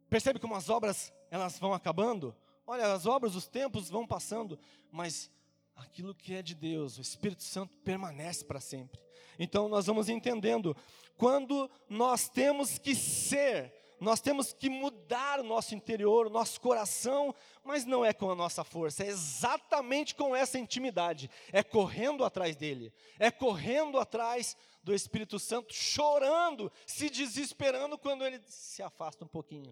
Percebe 0.09 0.39
como 0.39 0.55
as 0.55 0.69
obras 0.69 1.13
elas 1.29 1.59
vão 1.59 1.73
acabando? 1.73 2.35
Olha, 2.65 2.91
as 2.91 3.05
obras, 3.05 3.35
os 3.35 3.47
tempos 3.47 3.89
vão 3.89 4.07
passando, 4.07 4.57
mas 4.91 5.29
aquilo 5.75 6.15
que 6.15 6.33
é 6.33 6.41
de 6.41 6.55
Deus, 6.55 6.97
o 6.97 7.01
Espírito 7.01 7.43
Santo 7.43 7.77
permanece 7.79 8.43
para 8.43 8.59
sempre. 8.59 8.99
Então 9.37 9.69
nós 9.69 9.85
vamos 9.85 10.09
entendendo 10.09 10.75
quando 11.15 11.69
nós 11.87 12.27
temos 12.27 12.79
que 12.79 12.95
ser, 12.95 13.71
nós 14.01 14.19
temos 14.19 14.51
que 14.51 14.67
mudar 14.67 15.39
o 15.39 15.43
nosso 15.43 15.75
interior, 15.75 16.25
o 16.25 16.31
nosso 16.31 16.59
coração, 16.59 17.35
mas 17.63 17.85
não 17.85 18.03
é 18.03 18.11
com 18.11 18.31
a 18.31 18.35
nossa 18.35 18.63
força, 18.63 19.03
é 19.03 19.07
exatamente 19.07 20.15
com 20.15 20.35
essa 20.35 20.57
intimidade, 20.57 21.29
é 21.53 21.61
correndo 21.61 22.25
atrás 22.25 22.55
dele, 22.55 22.91
é 23.19 23.29
correndo 23.29 23.99
atrás 23.99 24.57
do 24.81 24.91
Espírito 24.91 25.37
Santo, 25.37 25.71
chorando, 25.71 26.71
se 26.83 27.11
desesperando 27.11 27.95
quando 27.95 28.25
ele 28.25 28.41
se 28.47 28.81
afasta 28.81 29.23
um 29.23 29.27
pouquinho. 29.27 29.71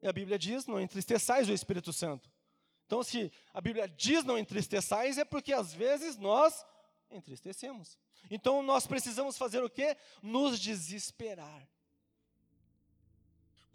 E 0.00 0.06
a 0.06 0.12
Bíblia 0.12 0.38
diz: 0.38 0.64
não 0.64 0.80
entristeçais 0.80 1.48
o 1.48 1.52
Espírito 1.52 1.92
Santo. 1.92 2.30
Então, 2.86 3.02
se 3.02 3.32
a 3.52 3.60
Bíblia 3.60 3.88
diz 3.88 4.22
não 4.22 4.38
entristeçais, 4.38 5.18
é 5.18 5.24
porque 5.24 5.52
às 5.52 5.74
vezes 5.74 6.16
nós 6.16 6.64
entristecemos. 7.10 7.98
Então, 8.30 8.62
nós 8.62 8.86
precisamos 8.86 9.36
fazer 9.36 9.64
o 9.64 9.68
quê? 9.68 9.96
Nos 10.22 10.60
desesperar. 10.60 11.68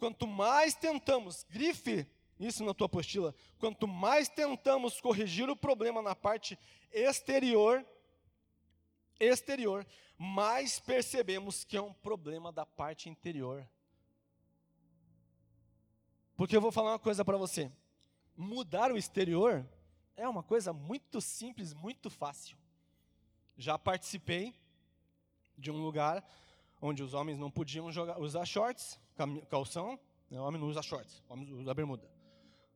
Quanto 0.04 0.26
mais 0.26 0.74
tentamos, 0.74 1.46
grife 1.48 2.06
isso 2.38 2.62
na 2.62 2.74
tua 2.74 2.84
apostila, 2.84 3.34
quanto 3.58 3.88
mais 3.88 4.28
tentamos 4.28 5.00
corrigir 5.00 5.48
o 5.48 5.56
problema 5.56 6.02
na 6.02 6.14
parte 6.14 6.58
exterior, 6.92 7.82
exterior, 9.18 9.86
mais 10.18 10.78
percebemos 10.78 11.64
que 11.64 11.74
é 11.74 11.80
um 11.80 11.94
problema 11.94 12.52
da 12.52 12.66
parte 12.66 13.08
interior. 13.08 13.66
Porque 16.36 16.54
eu 16.54 16.60
vou 16.60 16.70
falar 16.70 16.90
uma 16.90 16.98
coisa 16.98 17.24
para 17.24 17.38
você. 17.38 17.72
Mudar 18.36 18.92
o 18.92 18.98
exterior 18.98 19.66
é 20.18 20.28
uma 20.28 20.42
coisa 20.42 20.70
muito 20.70 21.18
simples, 21.18 21.72
muito 21.72 22.10
fácil. 22.10 22.58
Já 23.56 23.78
participei 23.78 24.54
de 25.56 25.70
um 25.70 25.82
lugar 25.82 26.22
onde 26.86 27.02
os 27.02 27.14
homens 27.14 27.38
não 27.38 27.50
podiam 27.50 27.90
jogar, 27.90 28.20
usar 28.20 28.44
shorts, 28.44 29.00
calção, 29.48 29.98
né, 30.30 30.38
o 30.38 30.44
homem 30.44 30.60
não 30.60 30.68
usa 30.68 30.82
shorts, 30.82 31.24
o 31.26 31.32
homem 31.32 31.50
usa 31.50 31.72
bermuda. 31.72 32.06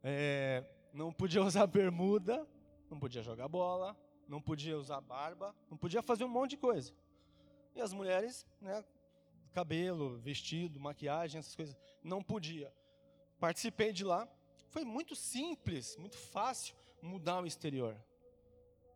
É, 0.02 0.64
não 0.94 1.12
podia 1.12 1.42
usar 1.44 1.66
bermuda, 1.66 2.48
não 2.90 2.98
podia 2.98 3.22
jogar 3.22 3.46
bola, 3.48 3.94
não 4.26 4.40
podia 4.40 4.78
usar 4.78 5.02
barba, 5.02 5.54
não 5.70 5.76
podia 5.76 6.00
fazer 6.00 6.24
um 6.24 6.28
monte 6.28 6.50
de 6.52 6.56
coisa. 6.56 6.94
E 7.76 7.82
as 7.82 7.92
mulheres, 7.92 8.46
né, 8.62 8.82
cabelo, 9.52 10.16
vestido, 10.20 10.80
maquiagem, 10.80 11.38
essas 11.38 11.54
coisas, 11.54 11.76
não 12.02 12.22
podia. 12.22 12.72
Participei 13.38 13.92
de 13.92 14.04
lá, 14.04 14.26
foi 14.70 14.86
muito 14.86 15.14
simples, 15.14 15.98
muito 15.98 16.16
fácil 16.16 16.74
mudar 17.02 17.42
o 17.42 17.46
exterior. 17.46 17.94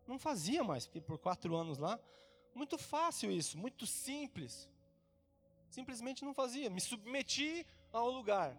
Não 0.07 0.17
fazia 0.17 0.63
mais, 0.63 0.87
porque 0.87 1.01
por 1.01 1.19
quatro 1.19 1.55
anos 1.55 1.77
lá, 1.77 1.99
muito 2.55 2.79
fácil 2.79 3.29
isso, 3.29 3.59
muito 3.59 3.85
simples. 3.85 4.72
Simplesmente 5.73 6.23
não 6.23 6.35
fazia, 6.35 6.69
me 6.69 6.79
submeti 6.79 7.65
ao 7.91 8.07
lugar. 8.07 8.55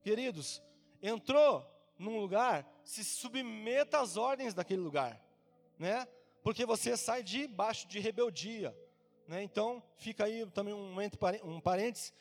Queridos, 0.00 0.60
entrou 1.00 1.64
num 1.96 2.18
lugar, 2.18 2.68
se 2.82 3.04
submeta 3.04 4.00
às 4.00 4.16
ordens 4.16 4.54
daquele 4.54 4.80
lugar, 4.80 5.24
né? 5.78 6.04
Porque 6.42 6.66
você 6.66 6.96
sai 6.96 7.22
debaixo 7.22 7.86
de 7.86 8.00
rebeldia, 8.00 8.76
né? 9.28 9.40
Então, 9.40 9.80
fica 9.98 10.24
aí 10.24 10.44
também 10.50 10.74
um, 10.74 10.96
um 11.44 11.60
parênteses. 11.60 12.12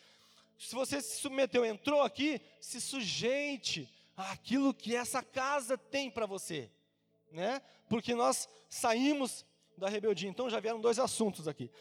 Se 0.56 0.76
você 0.76 1.02
se 1.02 1.20
submeteu, 1.20 1.66
entrou 1.66 2.04
aqui, 2.04 2.40
se 2.60 2.80
sujeite 2.80 3.92
àquilo 4.16 4.72
que 4.72 4.96
essa 4.96 5.24
casa 5.24 5.80
tem 5.80 6.12
para 6.12 6.28
você, 6.28 6.70
né? 7.32 7.60
Porque 7.90 8.14
nós 8.14 8.48
saímos 8.70 9.44
da 9.76 9.90
rebeldia. 9.90 10.30
Então 10.30 10.48
já 10.48 10.60
vieram 10.60 10.80
dois 10.80 11.00
assuntos 11.00 11.48
aqui. 11.48 11.72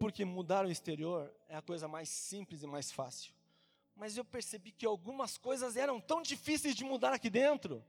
Porque 0.00 0.24
mudar 0.24 0.66
o 0.66 0.70
exterior 0.70 1.32
é 1.48 1.54
a 1.54 1.62
coisa 1.62 1.86
mais 1.86 2.08
simples 2.08 2.64
e 2.64 2.66
mais 2.66 2.90
fácil 2.90 3.32
mas 4.00 4.16
eu 4.16 4.24
percebi 4.24 4.72
que 4.72 4.86
algumas 4.86 5.36
coisas 5.36 5.76
eram 5.76 6.00
tão 6.00 6.22
difíceis 6.22 6.74
de 6.74 6.82
mudar 6.82 7.12
aqui 7.12 7.28
dentro. 7.28 7.84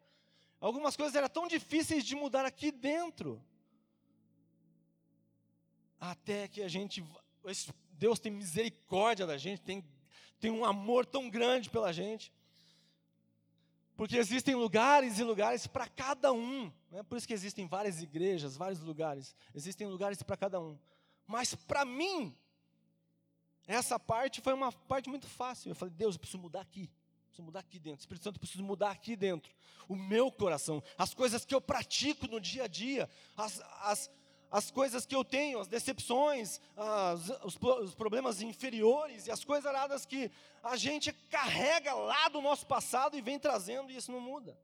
Algumas 0.60 0.97
coisas 0.97 1.15
eram 1.15 1.30
tão 1.30 1.47
difíceis 1.47 2.04
de 2.04 2.15
mudar 2.17 2.43
aqui 2.43 2.69
dentro. 2.69 3.41
Até 5.97 6.50
que 6.50 6.62
a 6.62 6.67
gente, 6.67 7.02
Deus 7.93 8.19
tem 8.19 8.30
misericórdia 8.30 9.26
da 9.26 9.38
gente, 9.38 9.62
tem, 9.62 9.86
tem 10.38 10.52
um 10.52 10.65
amor 10.65 11.06
tão 11.06 11.30
grande 11.30 11.69
pela 11.69 11.93
gente. 11.93 12.30
Porque 13.95 14.17
existem 14.17 14.54
lugares 14.54 15.17
e 15.17 15.24
lugares 15.24 15.65
para 15.65 15.88
cada 15.88 16.34
um. 16.34 16.69
Né? 16.91 17.04
Por 17.04 17.17
isso 17.17 17.28
que 17.28 17.34
existem 17.34 17.67
várias 17.67 18.04
igrejas, 18.04 18.58
vários 18.58 18.82
lugares. 18.82 19.34
Existem 19.56 19.88
lugares 19.88 20.21
para 20.21 20.36
cada 20.36 20.60
um. 20.60 20.78
Mas 21.32 21.56
para 21.56 21.86
mim, 21.86 22.36
essa 23.65 23.98
parte 23.98 24.41
foi 24.41 24.54
uma 24.54 24.70
parte 24.70 25.10
muito 25.10 25.28
fácil. 25.28 25.72
Eu 25.72 25.76
falei, 25.76 25.94
Deus, 25.94 26.15
eu 26.15 26.20
preciso 26.20 26.41
mudar 26.41 26.60
aqui. 26.60 26.91
Preciso 27.28 27.44
mudar 27.44 27.62
aqui 27.62 27.80
dentro. 27.80 28.02
Espírito 28.02 28.24
Santo, 28.24 28.36
eu 28.36 28.41
preciso 28.41 28.63
mudar 28.63 28.91
aqui 28.91 29.15
dentro. 29.15 29.56
O 29.88 29.96
meu 29.96 30.30
coração. 30.30 30.84
As 30.98 31.13
coisas 31.13 31.46
que 31.46 31.56
eu 31.56 31.62
pratico 31.62 32.28
no 32.28 32.38
dia 32.38 32.65
a 32.65 32.67
dia. 32.67 33.10
As, 33.38 33.62
as, 33.80 34.12
as 34.52 34.70
coisas 34.70 35.06
que 35.06 35.15
eu 35.15 35.24
tenho, 35.24 35.60
as 35.60 35.70
decepções, 35.70 36.60
as, 36.76 37.30
os, 37.46 37.58
os, 37.62 37.96
problemas 37.96 38.41
inferiores 38.41 39.28
e 39.28 39.32
as 39.32 39.46
coisas 39.46 39.65
aradas 39.65 40.06
que 40.06 40.30
a 40.62 40.76
gente 40.76 41.13
carrega 41.30 41.94
lá 41.94 42.28
do 42.28 42.41
nosso 42.41 42.67
passado 42.67 43.17
e 43.17 43.22
vem 43.22 43.39
trazendo 43.39 43.89
e 43.89 43.96
isso 43.96 44.12
não 44.12 44.20
muda. 44.20 44.60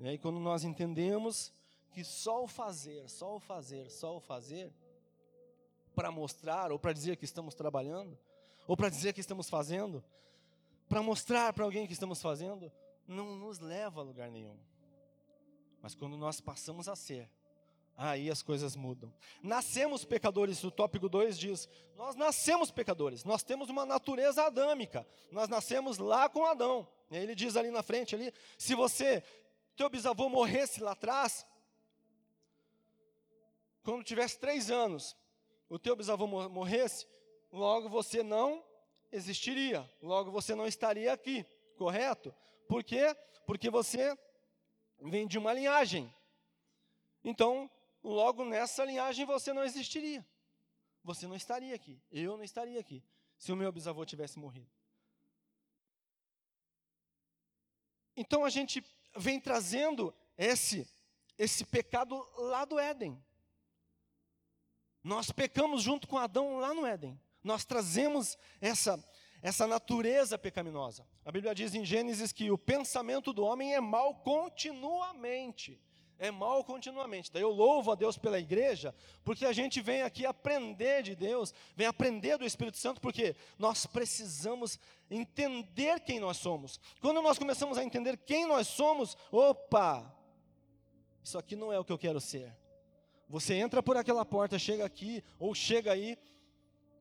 E 0.00 0.08
aí, 0.08 0.18
quando 0.18 0.40
nós 0.40 0.64
entendemos 0.64 1.52
que 1.92 2.02
só 2.02 2.42
o 2.42 2.48
fazer, 2.48 3.08
só 3.08 3.36
o 3.36 3.38
fazer, 3.38 3.88
só 3.88 4.16
o 4.16 4.20
fazer 4.20 4.74
para 5.96 6.10
mostrar, 6.10 6.70
ou 6.70 6.78
para 6.78 6.92
dizer 6.92 7.16
que 7.16 7.24
estamos 7.24 7.54
trabalhando, 7.54 8.16
ou 8.68 8.76
para 8.76 8.90
dizer 8.90 9.14
que 9.14 9.20
estamos 9.20 9.48
fazendo, 9.48 10.04
para 10.86 11.02
mostrar 11.02 11.54
para 11.54 11.64
alguém 11.64 11.86
que 11.86 11.94
estamos 11.94 12.20
fazendo, 12.20 12.70
não 13.08 13.34
nos 13.34 13.58
leva 13.58 14.00
a 14.00 14.04
lugar 14.04 14.30
nenhum. 14.30 14.58
Mas 15.80 15.94
quando 15.94 16.18
nós 16.18 16.38
passamos 16.38 16.86
a 16.86 16.94
ser, 16.94 17.30
aí 17.96 18.30
as 18.30 18.42
coisas 18.42 18.76
mudam. 18.76 19.12
Nascemos 19.42 20.04
pecadores, 20.04 20.62
o 20.62 20.70
tópico 20.70 21.08
2 21.08 21.38
diz: 21.38 21.68
Nós 21.96 22.14
nascemos 22.14 22.70
pecadores, 22.70 23.24
nós 23.24 23.42
temos 23.42 23.70
uma 23.70 23.86
natureza 23.86 24.44
adâmica, 24.44 25.06
nós 25.30 25.48
nascemos 25.48 25.96
lá 25.96 26.28
com 26.28 26.44
Adão. 26.44 26.86
E 27.10 27.16
ele 27.16 27.34
diz 27.34 27.56
ali 27.56 27.70
na 27.70 27.82
frente 27.82 28.14
ali, 28.14 28.32
se 28.58 28.74
você, 28.74 29.22
teu 29.76 29.88
bisavô 29.88 30.28
morresse 30.28 30.82
lá 30.82 30.92
atrás, 30.92 31.46
quando 33.82 34.04
tivesse 34.04 34.38
três 34.38 34.70
anos, 34.70 35.16
o 35.68 35.78
teu 35.78 35.96
bisavô 35.96 36.26
morresse, 36.26 37.06
logo 37.50 37.88
você 37.88 38.22
não 38.22 38.64
existiria, 39.10 39.88
logo 40.00 40.30
você 40.30 40.54
não 40.54 40.66
estaria 40.66 41.12
aqui, 41.12 41.44
correto? 41.76 42.34
Por 42.68 42.82
quê? 42.82 43.14
Porque 43.46 43.70
você 43.70 44.16
vem 45.00 45.26
de 45.26 45.38
uma 45.38 45.52
linhagem. 45.52 46.12
Então, 47.24 47.70
logo 48.02 48.44
nessa 48.44 48.84
linhagem 48.84 49.24
você 49.24 49.52
não 49.52 49.64
existiria. 49.64 50.26
Você 51.02 51.26
não 51.26 51.36
estaria 51.36 51.74
aqui, 51.74 52.02
eu 52.10 52.36
não 52.36 52.42
estaria 52.42 52.80
aqui, 52.80 53.02
se 53.38 53.52
o 53.52 53.56
meu 53.56 53.70
bisavô 53.70 54.04
tivesse 54.04 54.38
morrido. 54.38 54.70
Então 58.16 58.44
a 58.44 58.50
gente 58.50 58.84
vem 59.16 59.38
trazendo 59.38 60.12
esse 60.36 60.88
esse 61.38 61.64
pecado 61.64 62.16
lá 62.38 62.64
do 62.64 62.78
Éden. 62.78 63.22
Nós 65.06 65.30
pecamos 65.30 65.82
junto 65.82 66.08
com 66.08 66.18
Adão 66.18 66.58
lá 66.58 66.74
no 66.74 66.84
Éden. 66.84 67.16
Nós 67.40 67.64
trazemos 67.64 68.36
essa, 68.60 68.98
essa 69.40 69.64
natureza 69.64 70.36
pecaminosa. 70.36 71.06
A 71.24 71.30
Bíblia 71.30 71.54
diz 71.54 71.76
em 71.76 71.84
Gênesis 71.84 72.32
que 72.32 72.50
o 72.50 72.58
pensamento 72.58 73.32
do 73.32 73.44
homem 73.44 73.72
é 73.72 73.80
mal 73.80 74.16
continuamente. 74.16 75.80
É 76.18 76.32
mal 76.32 76.64
continuamente. 76.64 77.30
Daí 77.30 77.42
eu 77.42 77.52
louvo 77.52 77.92
a 77.92 77.94
Deus 77.94 78.18
pela 78.18 78.40
igreja, 78.40 78.92
porque 79.22 79.46
a 79.46 79.52
gente 79.52 79.80
vem 79.80 80.02
aqui 80.02 80.26
aprender 80.26 81.04
de 81.04 81.14
Deus, 81.14 81.54
vem 81.76 81.86
aprender 81.86 82.36
do 82.36 82.44
Espírito 82.44 82.78
Santo, 82.78 83.00
porque 83.00 83.36
nós 83.56 83.86
precisamos 83.86 84.76
entender 85.08 86.00
quem 86.00 86.18
nós 86.18 86.38
somos. 86.38 86.80
Quando 87.00 87.22
nós 87.22 87.38
começamos 87.38 87.78
a 87.78 87.84
entender 87.84 88.16
quem 88.16 88.44
nós 88.44 88.66
somos, 88.66 89.16
opa, 89.30 90.12
isso 91.22 91.38
aqui 91.38 91.54
não 91.54 91.72
é 91.72 91.78
o 91.78 91.84
que 91.84 91.92
eu 91.92 91.98
quero 91.98 92.20
ser. 92.20 92.52
Você 93.28 93.54
entra 93.54 93.82
por 93.82 93.96
aquela 93.96 94.24
porta, 94.24 94.58
chega 94.58 94.84
aqui, 94.84 95.22
ou 95.38 95.54
chega 95.54 95.92
aí, 95.92 96.16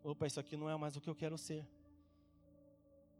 opa, 0.03 0.25
isso 0.25 0.39
aqui 0.39 0.57
não 0.57 0.69
é 0.69 0.75
mais 0.75 0.95
o 0.95 1.01
que 1.01 1.09
eu 1.09 1.15
quero 1.15 1.37
ser. 1.37 1.65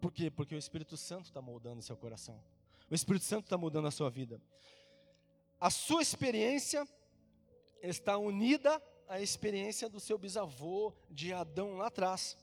Por 0.02 0.12
quê? 0.12 0.30
Porque 0.30 0.56
o 0.56 0.58
Espírito 0.58 0.98
Santo 0.98 1.26
está 1.26 1.42
moldando 1.42 1.82
seu 1.82 1.96
coração. 1.96 2.42
O 2.90 2.96
Espírito 2.96 3.26
Santo 3.26 3.46
está 3.46 3.58
mudando 3.58 3.88
a 3.88 3.92
sua 3.92 4.10
vida. 4.10 4.42
A 5.60 5.70
sua 5.70 6.02
experiência 6.02 6.88
está 7.82 8.18
unida 8.18 8.82
a 9.08 9.22
experiência 9.22 9.88
do 9.88 10.00
seu 10.00 10.18
bisavô 10.18 10.94
de 11.10 11.34
Adão 11.34 11.78
lá 11.78 11.88
atrás. 11.88 12.38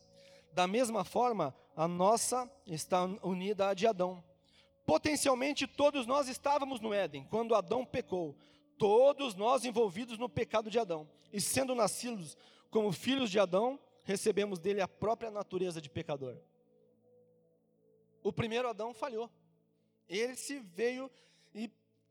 Da 0.52 0.66
mesma 0.66 1.04
forma, 1.04 1.54
a 1.76 1.88
nossa 1.88 2.50
está 2.66 3.04
unida 3.22 3.68
à 3.68 3.74
de 3.74 3.86
Adão. 3.86 4.22
Potencialmente 4.84 5.66
todos 5.66 6.06
nós 6.06 6.28
estávamos 6.28 6.80
no 6.80 6.92
Éden 6.92 7.24
quando 7.30 7.54
Adão 7.54 7.84
pecou. 7.84 8.36
Todos 8.82 9.36
nós 9.36 9.64
envolvidos 9.64 10.18
no 10.18 10.28
pecado 10.28 10.68
de 10.68 10.76
Adão. 10.76 11.08
E 11.32 11.40
sendo 11.40 11.72
nascidos 11.72 12.36
como 12.68 12.90
filhos 12.90 13.30
de 13.30 13.38
Adão, 13.38 13.78
recebemos 14.02 14.58
dele 14.58 14.80
a 14.80 14.88
própria 14.88 15.30
natureza 15.30 15.80
de 15.80 15.88
pecador. 15.88 16.36
O 18.24 18.32
primeiro 18.32 18.68
Adão 18.68 18.92
falhou. 18.92 19.30
Ele 20.08 20.34
se 20.34 20.58
veio 20.58 21.08
e 21.54 21.70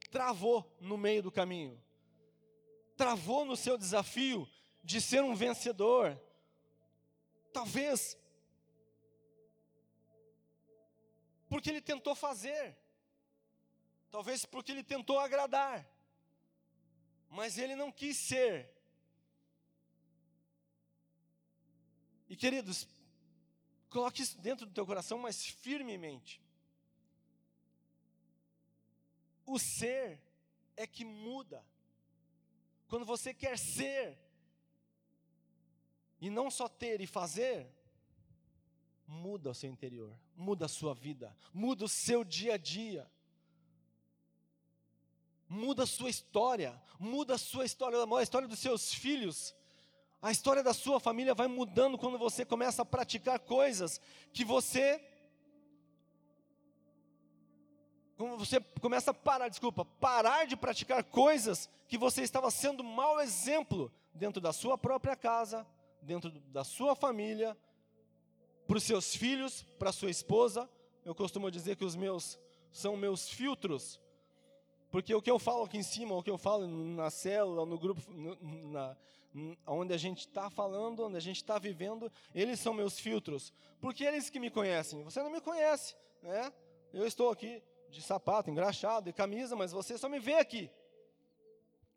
travou 0.09 0.73
no 0.79 0.97
meio 0.97 1.21
do 1.21 1.29
caminho. 1.29 1.77
Travou 2.95 3.43
no 3.43 3.57
seu 3.57 3.77
desafio 3.77 4.47
de 4.81 5.01
ser 5.01 5.21
um 5.21 5.35
vencedor. 5.35 6.17
Talvez 7.51 8.17
porque 11.49 11.69
ele 11.69 11.81
tentou 11.81 12.15
fazer. 12.15 12.77
Talvez 14.09 14.45
porque 14.45 14.71
ele 14.71 14.85
tentou 14.85 15.19
agradar. 15.19 15.85
Mas 17.31 17.57
ele 17.57 17.75
não 17.75 17.89
quis 17.91 18.17
ser. 18.17 18.69
E 22.27 22.35
queridos, 22.35 22.87
coloque 23.89 24.21
isso 24.21 24.37
dentro 24.37 24.65
do 24.65 24.73
teu 24.73 24.85
coração, 24.85 25.17
mas 25.17 25.45
firmemente. 25.45 26.41
O 29.45 29.57
ser 29.57 30.21
é 30.75 30.85
que 30.85 31.05
muda. 31.05 31.65
Quando 32.89 33.05
você 33.05 33.33
quer 33.33 33.57
ser, 33.57 34.19
e 36.19 36.29
não 36.29 36.51
só 36.51 36.67
ter 36.67 36.99
e 36.99 37.07
fazer, 37.07 37.73
muda 39.07 39.51
o 39.51 39.55
seu 39.55 39.69
interior, 39.69 40.13
muda 40.35 40.65
a 40.65 40.69
sua 40.69 40.93
vida, 40.93 41.35
muda 41.53 41.85
o 41.85 41.89
seu 41.89 42.25
dia 42.25 42.55
a 42.55 42.57
dia, 42.57 43.09
muda 45.51 45.83
a 45.83 45.85
sua 45.85 46.09
história, 46.09 46.81
muda 46.97 47.35
a 47.35 47.37
sua 47.37 47.65
história, 47.65 47.97
a 47.99 48.23
história 48.23 48.47
dos 48.47 48.57
seus 48.57 48.93
filhos, 48.93 49.53
a 50.21 50.31
história 50.31 50.63
da 50.63 50.73
sua 50.73 50.97
família 50.97 51.33
vai 51.33 51.47
mudando 51.47 51.97
quando 51.97 52.17
você 52.17 52.45
começa 52.45 52.83
a 52.83 52.85
praticar 52.85 53.37
coisas 53.37 53.99
que 54.31 54.45
você 54.45 55.05
quando 58.15 58.37
você 58.37 58.61
começa 58.79 59.11
a 59.11 59.13
parar, 59.13 59.49
desculpa, 59.49 59.83
parar 59.83 60.45
de 60.45 60.55
praticar 60.55 61.03
coisas 61.03 61.67
que 61.87 61.97
você 61.97 62.21
estava 62.21 62.49
sendo 62.49 62.83
mau 62.83 63.19
exemplo 63.19 63.91
dentro 64.13 64.39
da 64.39 64.53
sua 64.53 64.77
própria 64.77 65.15
casa, 65.15 65.67
dentro 66.01 66.29
da 66.29 66.63
sua 66.63 66.95
família, 66.95 67.57
para 68.67 68.77
os 68.77 68.83
seus 68.83 69.15
filhos, 69.15 69.63
para 69.77 69.89
a 69.89 69.93
sua 69.93 70.11
esposa. 70.11 70.69
Eu 71.03 71.15
costumo 71.15 71.49
dizer 71.49 71.75
que 71.75 71.83
os 71.83 71.95
meus 71.95 72.39
são 72.71 72.95
meus 72.95 73.27
filtros, 73.27 73.99
porque 74.91 75.15
o 75.15 75.21
que 75.21 75.31
eu 75.31 75.39
falo 75.39 75.63
aqui 75.63 75.77
em 75.77 75.83
cima, 75.83 76.15
o 76.15 76.21
que 76.21 76.29
eu 76.29 76.37
falo 76.37 76.67
na 76.67 77.09
célula, 77.09 77.65
no 77.65 77.79
grupo, 77.79 78.01
na, 78.11 78.97
onde 79.65 79.93
a 79.93 79.97
gente 79.97 80.27
está 80.27 80.49
falando, 80.49 81.05
onde 81.05 81.15
a 81.15 81.21
gente 81.21 81.37
está 81.37 81.57
vivendo, 81.57 82.11
eles 82.35 82.59
são 82.59 82.73
meus 82.73 82.99
filtros, 82.99 83.53
porque 83.79 84.03
eles 84.03 84.29
que 84.29 84.39
me 84.39 84.51
conhecem. 84.51 85.01
Você 85.03 85.23
não 85.23 85.31
me 85.31 85.39
conhece, 85.39 85.95
né? 86.21 86.51
Eu 86.93 87.07
estou 87.07 87.29
aqui 87.29 87.63
de 87.89 88.01
sapato, 88.01 88.49
engraxado, 88.49 89.05
de 89.05 89.13
camisa, 89.13 89.55
mas 89.55 89.71
você 89.71 89.97
só 89.97 90.09
me 90.09 90.19
vê 90.19 90.35
aqui. 90.35 90.69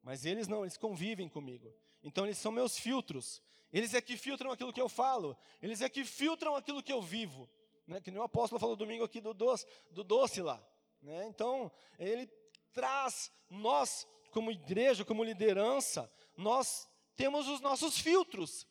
Mas 0.03 0.25
eles 0.25 0.47
não, 0.47 0.63
eles 0.63 0.77
convivem 0.77 1.29
comigo. 1.29 1.73
Então 2.03 2.25
eles 2.25 2.39
são 2.39 2.53
meus 2.53 2.79
filtros. 2.79 3.43
Eles 3.73 3.93
é 3.93 4.01
que 4.01 4.17
filtram 4.17 4.53
aquilo 4.53 4.73
que 4.73 4.81
eu 4.81 4.89
falo. 4.89 5.37
Eles 5.61 5.81
é 5.81 5.89
que 5.89 6.05
filtram 6.05 6.55
aquilo 6.55 6.83
que 6.83 6.93
eu 6.93 7.03
vivo. 7.03 7.49
Né? 7.87 8.01
Que 8.01 8.11
nem 8.11 8.21
o 8.21 8.25
apóstolo 8.25 8.61
falou 8.61 8.77
domingo 8.77 9.03
aqui 9.03 9.21
do 9.21 9.35
doce, 9.35 9.67
do 9.91 10.05
doce 10.05 10.41
lá. 10.41 10.63
Né? 11.03 11.27
Então, 11.27 11.73
ele 11.99 12.31
traz, 12.75 13.31
nós, 13.49 14.07
como 14.31 14.51
igreja, 14.51 15.05
como 15.05 15.25
liderança, 15.25 16.11
nós 16.37 16.89
temos 17.17 17.49
os 17.49 17.61
nossos 17.61 17.99
filtros. 17.99 18.67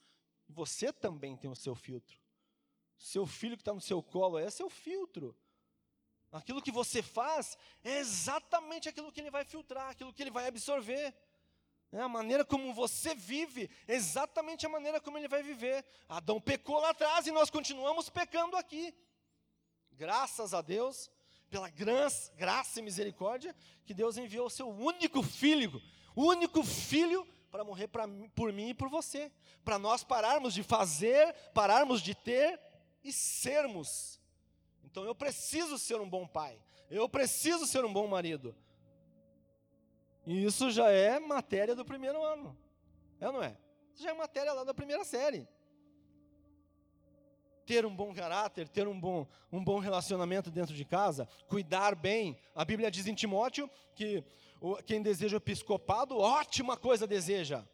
Você 0.49 0.91
também 0.91 1.35
tem 1.35 1.49
o 1.49 1.55
seu 1.55 1.73
filtro. 1.73 2.21
Seu 2.97 3.25
filho 3.25 3.55
que 3.55 3.61
está 3.61 3.73
no 3.73 3.81
seu 3.81 4.03
colo 4.03 4.37
é 4.37 4.49
seu 4.49 4.69
filtro. 4.69 5.35
Aquilo 6.31 6.61
que 6.61 6.71
você 6.71 7.01
faz 7.01 7.57
é 7.83 7.97
exatamente 7.99 8.89
aquilo 8.89 9.11
que 9.11 9.21
ele 9.21 9.31
vai 9.31 9.45
filtrar, 9.45 9.89
aquilo 9.89 10.13
que 10.13 10.21
ele 10.21 10.31
vai 10.31 10.47
absorver. 10.47 11.15
É 11.91 11.99
a 11.99 12.09
maneira 12.09 12.43
como 12.43 12.73
você 12.73 13.13
vive, 13.13 13.69
é 13.87 13.93
exatamente 13.93 14.65
a 14.65 14.69
maneira 14.69 14.99
como 14.99 15.17
ele 15.17 15.27
vai 15.27 15.43
viver. 15.43 15.85
Adão 16.09 16.41
pecou 16.41 16.79
lá 16.79 16.89
atrás 16.89 17.27
e 17.27 17.31
nós 17.31 17.51
continuamos 17.51 18.09
pecando 18.09 18.57
aqui. 18.57 18.95
Graças 19.91 20.55
a 20.55 20.61
Deus, 20.61 21.11
pela 21.53 21.69
graça, 21.69 22.79
e 22.79 22.81
misericórdia, 22.81 23.55
que 23.85 23.93
Deus 23.93 24.17
enviou 24.17 24.47
o 24.47 24.49
seu 24.49 24.67
único 24.69 25.21
filho, 25.21 25.81
único 26.15 26.63
filho 26.63 27.27
para 27.51 27.63
morrer 27.63 27.87
pra, 27.87 28.07
por 28.33 28.51
mim 28.51 28.69
e 28.69 28.73
por 28.73 28.89
você. 28.89 29.31
Para 29.63 29.77
nós 29.77 30.03
pararmos 30.03 30.53
de 30.53 30.63
fazer, 30.63 31.33
pararmos 31.53 32.01
de 32.01 32.15
ter 32.15 32.59
e 33.03 33.13
sermos 33.13 34.19
então 34.93 35.05
eu 35.05 35.15
preciso 35.15 35.79
ser 35.79 35.99
um 35.99 36.07
bom 36.07 36.27
pai. 36.27 36.61
Eu 36.87 37.09
preciso 37.09 37.65
ser 37.65 37.83
um 37.83 37.91
bom 37.91 38.07
marido. 38.07 38.55
E 40.23 40.45
isso 40.45 40.69
já 40.69 40.91
é 40.91 41.19
matéria 41.19 41.75
do 41.75 41.83
primeiro 41.83 42.23
ano. 42.23 42.55
É 43.19 43.25
ou 43.25 43.33
não 43.33 43.43
é? 43.43 43.57
Isso 43.91 44.03
já 44.03 44.11
é 44.11 44.13
matéria 44.13 44.53
lá 44.53 44.63
da 44.63 44.71
primeira 44.71 45.03
série. 45.03 45.47
Ter 47.65 47.85
um 47.85 47.95
bom 47.95 48.13
caráter, 48.13 48.67
ter 48.67 48.87
um 48.87 48.99
bom, 48.99 49.27
um 49.51 49.63
bom 49.63 49.79
relacionamento 49.79 50.51
dentro 50.51 50.75
de 50.75 50.83
casa, 50.83 51.27
cuidar 51.47 51.95
bem. 51.95 52.37
A 52.53 52.65
Bíblia 52.65 52.91
diz 52.91 53.07
em 53.07 53.13
Timóteo 53.13 53.69
que 53.95 54.23
quem 54.85 55.01
deseja 55.01 55.35
o 55.35 55.37
episcopado, 55.37 56.17
ótima 56.17 56.77
coisa 56.77 57.05
deseja. 57.05 57.65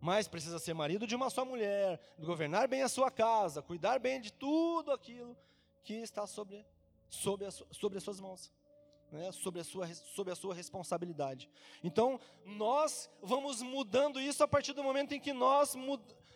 Mas 0.00 0.28
precisa 0.28 0.58
ser 0.58 0.74
marido 0.74 1.06
de 1.06 1.16
uma 1.16 1.30
só 1.30 1.44
mulher, 1.44 2.00
governar 2.18 2.68
bem 2.68 2.82
a 2.82 2.88
sua 2.88 3.10
casa, 3.10 3.62
cuidar 3.62 3.98
bem 3.98 4.20
de 4.20 4.32
tudo 4.32 4.92
aquilo 4.92 5.36
que 5.82 5.94
está 5.94 6.26
sobre, 6.26 6.64
sobre, 7.08 7.46
a, 7.46 7.50
sobre 7.50 7.98
as 7.98 8.04
suas 8.04 8.20
mãos. 8.20 8.52
Né, 9.10 9.32
sobre, 9.32 9.62
a 9.62 9.64
sua, 9.64 9.86
sobre 9.94 10.32
a 10.34 10.36
sua 10.36 10.54
responsabilidade. 10.54 11.48
Então, 11.82 12.20
nós 12.44 13.08
vamos 13.22 13.62
mudando 13.62 14.20
isso 14.20 14.44
a 14.44 14.48
partir 14.48 14.74
do 14.74 14.84
momento 14.84 15.14
em 15.14 15.20
que 15.20 15.32
nós 15.32 15.74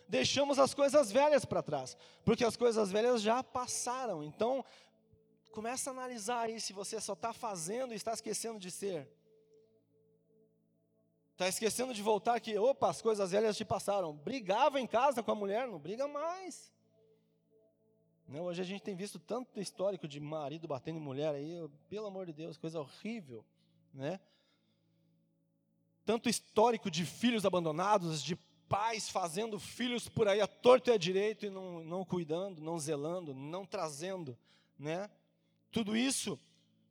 deixamos 0.09 0.57
as 0.57 0.73
coisas 0.73 1.11
velhas 1.11 1.45
para 1.45 1.61
trás, 1.61 1.95
porque 2.25 2.43
as 2.43 2.57
coisas 2.57 2.91
velhas 2.91 3.21
já 3.21 3.43
passaram. 3.43 4.23
Então, 4.23 4.65
começa 5.51 5.91
a 5.91 5.93
analisar 5.93 6.41
aí 6.41 6.59
se 6.59 6.73
você 6.73 6.99
só 6.99 7.13
está 7.13 7.31
fazendo 7.31 7.93
e 7.93 7.95
está 7.95 8.11
esquecendo 8.11 8.59
de 8.59 8.71
ser. 8.71 9.07
Está 11.33 11.47
esquecendo 11.47 11.93
de 11.93 12.01
voltar 12.01 12.39
que, 12.39 12.57
opa, 12.57 12.89
as 12.89 13.03
coisas 13.03 13.29
velhas 13.29 13.55
te 13.55 13.63
passaram. 13.63 14.13
Brigava 14.13 14.79
em 14.79 14.87
casa 14.87 15.21
com 15.21 15.31
a 15.31 15.35
mulher, 15.35 15.67
não 15.67 15.77
briga 15.77 16.07
mais. 16.07 16.72
Né? 18.33 18.41
Hoje 18.41 18.63
a 18.63 18.65
gente 18.65 18.81
tem 18.81 18.95
visto 18.95 19.19
tanto 19.19 19.59
histórico 19.59 20.07
de 20.07 20.19
marido 20.19 20.67
batendo 20.67 20.97
em 20.97 21.03
mulher 21.03 21.35
aí, 21.35 21.69
pelo 21.87 22.07
amor 22.07 22.25
de 22.25 22.33
Deus, 22.33 22.57
coisa 22.57 22.79
horrível, 22.79 23.45
né? 23.93 24.19
Tanto 26.03 26.27
histórico 26.27 26.89
de 26.89 27.05
filhos 27.05 27.45
abandonados, 27.45 28.23
de 28.23 28.35
pais 28.67 29.07
fazendo 29.07 29.59
filhos 29.59 30.09
por 30.09 30.27
aí 30.27 30.41
a 30.41 30.47
torto 30.47 30.89
e 30.89 30.93
a 30.93 30.97
direito 30.97 31.45
e 31.45 31.51
não, 31.51 31.83
não 31.83 32.03
cuidando, 32.03 32.59
não 32.59 32.79
zelando, 32.79 33.35
não 33.35 33.67
trazendo, 33.67 34.35
né? 34.79 35.11
Tudo 35.71 35.95
isso 35.95 36.39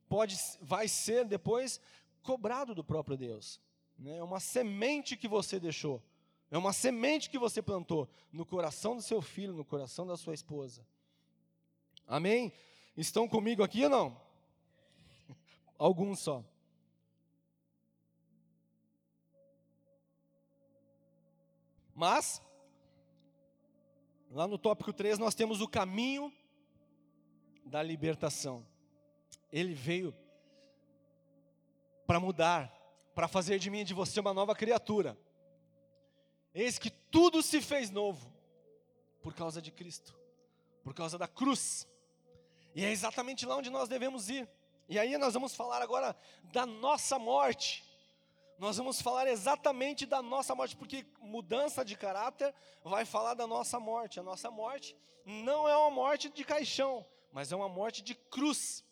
pode, 0.07 0.37
vai 0.61 0.87
ser 0.87 1.25
depois 1.25 1.77
cobrado 2.21 2.73
do 2.73 2.85
próprio 2.85 3.17
Deus. 3.17 3.59
Né? 3.99 4.17
É 4.17 4.23
uma 4.23 4.39
semente 4.39 5.17
que 5.17 5.27
você 5.27 5.59
deixou, 5.59 6.01
é 6.49 6.57
uma 6.57 6.71
semente 6.71 7.29
que 7.29 7.37
você 7.37 7.61
plantou 7.61 8.07
no 8.31 8.45
coração 8.45 8.95
do 8.95 9.01
seu 9.01 9.21
filho, 9.21 9.51
no 9.51 9.65
coração 9.65 10.07
da 10.07 10.15
sua 10.15 10.33
esposa. 10.33 10.85
Amém? 12.07 12.53
Estão 12.95 13.27
comigo 13.27 13.63
aqui 13.63 13.83
ou 13.83 13.89
não? 13.89 14.21
Alguns 15.77 16.19
só. 16.19 16.43
Mas, 21.95 22.41
lá 24.31 24.47
no 24.47 24.57
tópico 24.57 24.91
3, 24.91 25.19
nós 25.19 25.35
temos 25.35 25.61
o 25.61 25.67
caminho 25.67 26.33
da 27.65 27.81
libertação. 27.83 28.65
Ele 29.51 29.73
veio 29.73 30.13
para 32.05 32.19
mudar, 32.19 32.71
para 33.15 33.27
fazer 33.27 33.59
de 33.59 33.69
mim 33.69 33.79
e 33.79 33.85
de 33.85 33.93
você 33.93 34.19
uma 34.19 34.33
nova 34.33 34.55
criatura. 34.55 35.17
Eis 36.53 36.77
que 36.77 36.89
tudo 36.89 37.41
se 37.41 37.61
fez 37.61 37.89
novo 37.89 38.31
por 39.21 39.33
causa 39.33 39.61
de 39.61 39.71
Cristo, 39.71 40.13
por 40.83 40.93
causa 40.93 41.17
da 41.17 41.27
cruz. 41.27 41.87
E 42.75 42.83
é 42.83 42.91
exatamente 42.91 43.45
lá 43.45 43.55
onde 43.57 43.69
nós 43.69 43.87
devemos 43.87 44.29
ir. 44.29 44.49
E 44.89 44.99
aí 44.99 45.17
nós 45.17 45.33
vamos 45.33 45.55
falar 45.55 45.81
agora 45.81 46.15
da 46.51 46.65
nossa 46.65 47.17
morte. 47.17 47.83
Nós 48.57 48.77
vamos 48.77 49.01
falar 49.01 49.27
exatamente 49.27 50.05
da 50.05 50.21
nossa 50.21 50.53
morte, 50.55 50.75
porque 50.75 51.05
mudança 51.19 51.83
de 51.83 51.95
caráter 51.95 52.53
vai 52.83 53.05
falar 53.05 53.33
da 53.33 53.47
nossa 53.47 53.79
morte. 53.79 54.19
A 54.19 54.23
nossa 54.23 54.49
morte 54.51 54.95
não 55.25 55.67
é 55.67 55.75
uma 55.75 55.91
morte 55.91 56.29
de 56.29 56.43
caixão, 56.43 57.05
mas 57.31 57.51
é 57.51 57.55
uma 57.55 57.69
morte 57.69 58.01
de 58.01 58.15
cruz. 58.15 58.83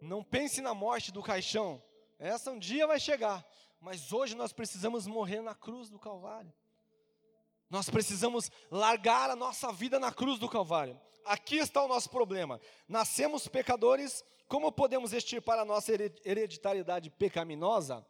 Não 0.00 0.22
pense 0.22 0.60
na 0.60 0.74
morte 0.74 1.10
do 1.10 1.22
caixão, 1.22 1.82
essa 2.18 2.50
um 2.50 2.58
dia 2.58 2.86
vai 2.86 2.98
chegar, 2.98 3.44
mas 3.80 4.12
hoje 4.12 4.34
nós 4.34 4.52
precisamos 4.52 5.06
morrer 5.06 5.40
na 5.40 5.54
cruz 5.54 5.90
do 5.90 5.98
Calvário. 5.98 6.52
Nós 7.68 7.90
precisamos 7.90 8.50
largar 8.70 9.30
a 9.30 9.36
nossa 9.36 9.72
vida 9.72 9.98
na 9.98 10.12
cruz 10.12 10.38
do 10.38 10.48
Calvário. 10.48 11.00
Aqui 11.24 11.56
está 11.56 11.82
o 11.82 11.88
nosso 11.88 12.08
problema. 12.08 12.60
Nascemos 12.86 13.48
pecadores, 13.48 14.24
como 14.46 14.70
podemos 14.70 15.12
extirpar 15.12 15.58
a 15.58 15.64
nossa 15.64 15.92
hereditariedade 16.24 17.10
pecaminosa? 17.10 18.06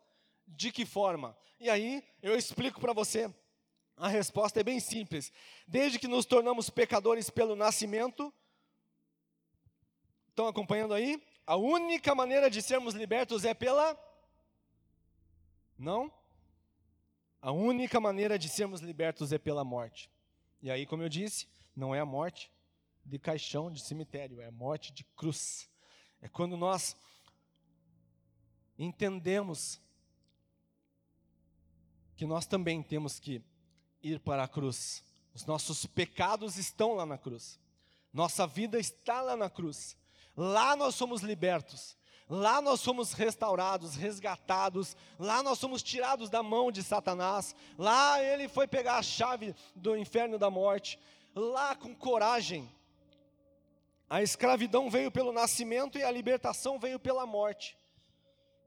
De 0.47 0.71
que 0.71 0.85
forma? 0.85 1.37
E 1.59 1.71
aí 1.71 2.05
eu 2.23 2.37
explico 2.37 2.81
para 2.81 2.93
você. 2.93 3.33
A 3.97 4.09
resposta 4.09 4.61
é 4.61 4.63
bem 4.63 4.79
simples. 4.79 5.33
Desde 5.67 5.99
que 5.99 6.07
nos 6.07 6.27
tornamos 6.27 6.69
pecadores 6.69 7.31
pelo 7.31 7.57
nascimento, 7.57 8.33
estão 10.29 10.47
acompanhando 10.47 10.93
aí? 10.93 11.23
A 11.47 11.57
única 11.57 12.15
maneira 12.15 12.51
de 12.51 12.61
sermos 12.61 12.95
libertos 12.95 13.47
é 13.47 13.55
pela. 13.55 13.99
Não? 15.79 16.13
A 17.47 17.53
única 17.53 18.01
maneira 18.01 18.37
de 18.37 18.49
sermos 18.49 18.81
libertos 18.81 19.33
é 19.33 19.39
pela 19.39 19.63
morte. 19.63 20.11
E 20.61 20.69
aí, 20.69 20.85
como 20.85 21.05
eu 21.05 21.09
disse, 21.09 21.47
não 21.77 21.95
é 21.95 22.01
a 22.01 22.05
morte 22.05 22.51
de 23.05 23.21
caixão, 23.21 23.71
de 23.71 23.81
cemitério, 23.81 24.41
é 24.41 24.47
a 24.47 24.51
morte 24.51 24.93
de 24.93 25.05
cruz. 25.05 25.71
É 26.21 26.29
quando 26.29 26.57
nós 26.57 26.97
entendemos 28.77 29.81
que 32.17 32.27
nós 32.27 32.47
também 32.47 32.83
temos 32.83 33.21
que 33.21 33.41
ir 34.03 34.19
para 34.19 34.43
a 34.43 34.49
cruz. 34.49 35.05
Os 35.33 35.47
nossos 35.47 35.87
pecados 35.87 36.57
estão 36.57 36.95
lá 36.95 37.07
na 37.07 37.17
cruz. 37.17 37.61
Nossa 38.13 38.45
vida 38.45 38.77
está 38.77 39.23
lá 39.23 39.37
na 39.37 39.49
cruz. 39.49 39.97
Lá 40.37 40.75
nós 40.75 40.97
somos 40.97 41.23
libertos. 41.23 41.97
Lá 42.29 42.61
nós 42.61 42.81
somos 42.81 43.13
restaurados, 43.13 43.95
resgatados, 43.95 44.97
lá 45.17 45.43
nós 45.45 45.59
somos 45.59 45.83
tirados 45.83 46.29
da 46.29 46.43
mão 46.43 46.73
de 46.73 46.83
Satanás, 46.83 47.55
lá 47.79 48.21
ele 48.21 48.49
foi 48.49 48.67
pegar 48.67 48.97
a 48.97 49.03
chave 49.03 49.55
do 49.77 49.97
inferno 49.97 50.37
da 50.37 50.51
morte, 50.51 50.99
lá 51.35 51.77
com 51.77 51.95
coragem. 51.95 52.69
A 54.11 54.23
escravidão 54.23 54.91
veio 54.91 55.11
pelo 55.11 55.33
nascimento 55.33 55.99
e 55.99 56.03
a 56.03 56.11
libertação 56.11 56.81
veio 56.81 56.99
pela 56.99 57.25
morte. 57.27 57.79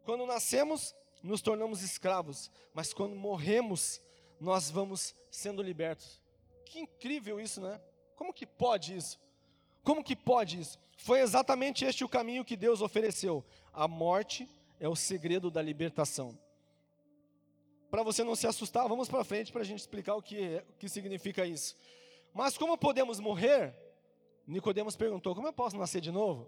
Quando 0.06 0.26
nascemos, 0.26 0.96
nos 1.22 1.42
tornamos 1.42 1.82
escravos, 1.82 2.50
mas 2.74 2.94
quando 2.94 3.16
morremos, 3.16 4.02
nós 4.40 4.70
vamos 4.70 5.14
sendo 5.30 5.62
libertos. 5.62 6.22
Que 6.66 6.80
incrível 6.80 7.40
isso, 7.42 7.60
né? 7.60 7.82
Como 8.16 8.34
que 8.34 8.46
pode 8.46 8.96
isso? 8.96 9.20
Como 9.90 10.04
que 10.04 10.16
pode 10.16 10.60
isso? 10.60 10.78
Foi 10.98 11.20
exatamente 11.20 11.84
este 11.84 12.04
o 12.04 12.08
caminho 12.08 12.46
que 12.46 12.56
Deus 12.56 12.80
ofereceu. 12.80 13.44
A 13.74 13.88
morte 13.88 14.48
é 14.80 14.88
o 14.88 14.96
segredo 14.96 15.50
da 15.50 15.64
libertação. 15.64 16.38
Para 17.90 18.04
você 18.04 18.24
não 18.24 18.36
se 18.36 18.46
assustar, 18.46 18.88
vamos 18.88 19.10
para 19.10 19.24
frente 19.24 19.52
para 19.52 19.64
a 19.64 19.66
gente 19.66 19.80
explicar 19.80 20.14
o 20.14 20.22
que, 20.22 20.40
é, 20.40 20.64
o 20.70 20.74
que 20.74 20.88
significa 20.88 21.44
isso. 21.44 21.76
Mas 22.36 22.56
como 22.56 22.78
podemos 22.78 23.20
morrer? 23.20 23.74
Nicodemos 24.46 24.96
perguntou: 24.96 25.34
como 25.34 25.48
eu 25.48 25.54
posso 25.54 25.76
nascer 25.76 26.02
de 26.02 26.12
novo? 26.12 26.48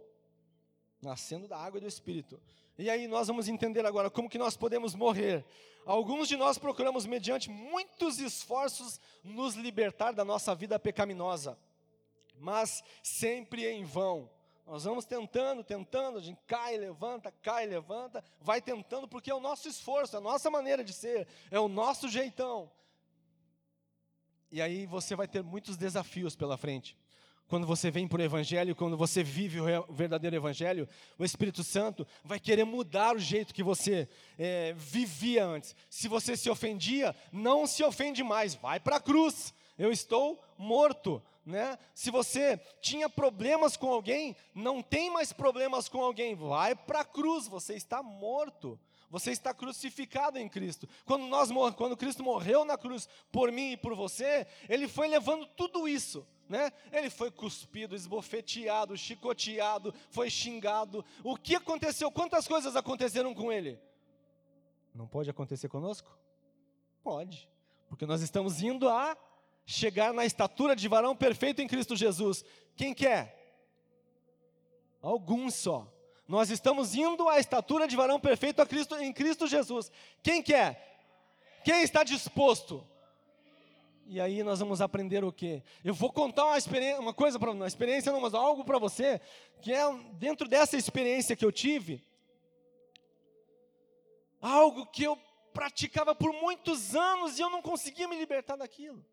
Nascendo 1.01 1.47
da 1.47 1.58
água 1.58 1.80
e 1.80 1.82
do 1.82 1.88
Espírito. 1.88 2.39
E 2.77 2.91
aí 2.91 3.08
nós 3.08 3.27
vamos 3.27 3.47
entender 3.47 3.84
agora 3.88 4.12
como 4.12 4.30
que 4.30 4.38
nós 4.38 4.56
podemos 4.56 4.93
morrer. 4.93 5.43
Alguns 5.84 6.27
de 6.27 6.38
nós 6.38 6.60
procuramos, 6.60 7.08
mediante 7.08 7.49
muitos 7.49 8.19
esforços, 8.19 9.01
nos 9.23 9.56
libertar 9.56 10.12
da 10.12 10.23
nossa 10.23 10.54
vida 10.54 10.77
pecaminosa, 10.77 11.58
mas 12.41 12.84
sempre 13.04 13.65
em 13.67 13.84
vão. 13.84 14.30
Nós 14.65 14.84
vamos 14.84 15.06
tentando, 15.06 15.63
tentando, 15.63 16.17
a 16.17 16.21
gente 16.21 16.39
cai, 16.47 16.77
levanta, 16.77 17.32
cai, 17.41 17.65
levanta, 17.65 18.23
vai 18.39 18.62
tentando, 18.62 19.08
porque 19.08 19.30
é 19.30 19.36
o 19.36 19.39
nosso 19.39 19.67
esforço, 19.67 20.15
é 20.15 20.19
a 20.19 20.21
nossa 20.21 20.49
maneira 20.49 20.84
de 20.84 20.93
ser, 20.93 21.27
é 21.49 21.60
o 21.60 21.67
nosso 21.67 22.08
jeitão. 22.08 22.71
E 24.51 24.62
aí 24.62 24.86
você 24.86 25.15
vai 25.15 25.27
ter 25.27 25.43
muitos 25.43 25.77
desafios 25.77 26.36
pela 26.36 26.58
frente. 26.58 26.97
Quando 27.47 27.67
você 27.67 27.91
vem 27.91 28.08
para 28.08 28.21
o 28.21 28.23
Evangelho, 28.23 28.73
quando 28.73 28.95
você 28.95 29.21
vive 29.21 29.60
o 29.60 29.93
verdadeiro 29.93 30.38
Evangelho, 30.38 30.88
o 31.19 31.25
Espírito 31.25 31.65
Santo 31.65 32.08
vai 32.23 32.39
querer 32.39 32.63
mudar 32.63 33.15
o 33.15 33.19
jeito 33.19 33.54
que 33.54 33.62
você 33.62 34.08
é, 34.39 34.73
vivia 34.77 35.45
antes. 35.45 35.75
Se 35.89 36.08
você 36.08 36.38
se 36.38 36.49
ofendia, 36.49 37.13
não 37.30 37.67
se 37.67 37.84
ofende 37.84 38.23
mais, 38.23 38.56
vai 38.56 38.80
para 38.80 38.95
a 38.95 39.01
cruz. 39.01 39.54
Eu 39.77 39.91
estou 39.91 40.41
morto 40.58 41.21
né? 41.45 41.77
Se 41.93 42.12
você 42.12 42.58
tinha 42.82 43.10
problemas 43.10 43.75
com 43.75 43.91
alguém, 43.91 44.36
não 44.54 44.82
tem 44.82 45.10
mais 45.10 45.34
problemas 45.34 45.89
com 45.89 46.01
alguém, 46.01 46.36
vai 46.36 46.75
para 46.75 47.01
a 47.01 47.06
cruz, 47.06 47.47
você 47.47 47.75
está 47.75 48.04
morto. 48.04 48.80
Você 49.10 49.32
está 49.32 49.54
crucificado 49.54 50.39
em 50.39 50.47
Cristo. 50.47 50.88
Quando 51.06 51.25
nós 51.25 51.49
quando 51.75 51.97
Cristo 51.97 52.23
morreu 52.23 52.63
na 52.63 52.77
cruz 52.77 53.10
por 53.30 53.51
mim 53.51 53.73
e 53.73 53.77
por 53.77 53.93
você, 53.93 54.47
ele 54.69 54.88
foi 54.88 55.10
levando 55.10 55.45
tudo 55.47 55.86
isso, 55.86 56.25
né? 56.47 56.71
Ele 56.93 57.10
foi 57.10 57.30
cuspido, 57.30 57.93
esbofeteado, 57.93 58.95
chicoteado, 58.95 59.93
foi 60.10 60.30
xingado. 60.30 61.04
O 61.25 61.36
que 61.36 61.56
aconteceu? 61.56 62.10
Quantas 62.10 62.47
coisas 62.47 62.73
aconteceram 62.73 63.36
com 63.36 63.51
ele? 63.51 63.77
Não 64.95 65.06
pode 65.06 65.30
acontecer 65.30 65.67
conosco? 65.67 66.10
Pode. 67.04 67.49
Porque 67.89 68.06
nós 68.06 68.21
estamos 68.21 68.62
indo 68.62 68.88
a 68.88 69.17
chegar 69.65 70.13
na 70.13 70.26
estatura 70.26 70.76
de 70.76 70.88
varão 70.88 71.15
perfeito 71.15 71.62
em 71.62 71.67
Cristo 71.67 71.95
Jesus. 71.95 72.43
Quem 72.76 72.93
quer? 72.93 73.38
Alguns 75.02 75.56
só. 75.56 75.91
Nós 76.28 76.50
estamos 76.50 76.95
indo 76.95 77.28
à 77.28 77.39
estatura 77.39 77.88
de 77.88 77.95
varão 77.95 78.19
perfeito 78.19 78.65
Cristo, 78.65 78.95
em 78.95 79.12
Cristo 79.12 79.47
Jesus. 79.47 79.91
Quem 80.24 80.41
quer? 80.41 80.91
Quem 81.63 81.84
está 81.84 82.04
disposto? 82.04 82.88
E 84.08 84.19
aí 84.19 84.43
nós 84.43 84.60
vamos 84.60 84.82
aprender 84.82 85.24
o 85.24 85.32
quê? 85.32 85.63
Eu 85.84 85.93
vou 85.93 86.12
contar 86.12 86.45
uma, 86.45 86.58
uma 87.00 87.13
coisa 87.13 87.39
para 87.39 87.52
uma 87.52 87.67
experiência 87.67 88.12
não, 88.12 88.21
mas 88.21 88.34
algo 88.34 88.63
para 88.63 88.78
você 88.78 89.21
que 89.62 89.71
é 89.71 89.82
dentro 90.13 90.47
dessa 90.47 90.76
experiência 90.76 91.36
que 91.36 91.45
eu 91.45 91.52
tive, 91.52 92.04
algo 94.41 94.86
que 94.88 95.04
eu 95.04 95.17
praticava 95.54 96.15
por 96.15 96.34
muitos 96.34 96.95
anos 96.95 97.38
e 97.38 97.41
eu 97.41 97.50
não 97.50 97.62
conseguia 97.62 98.08
me 98.08 98.17
libertar 98.17 98.56
daquilo. 98.56 99.06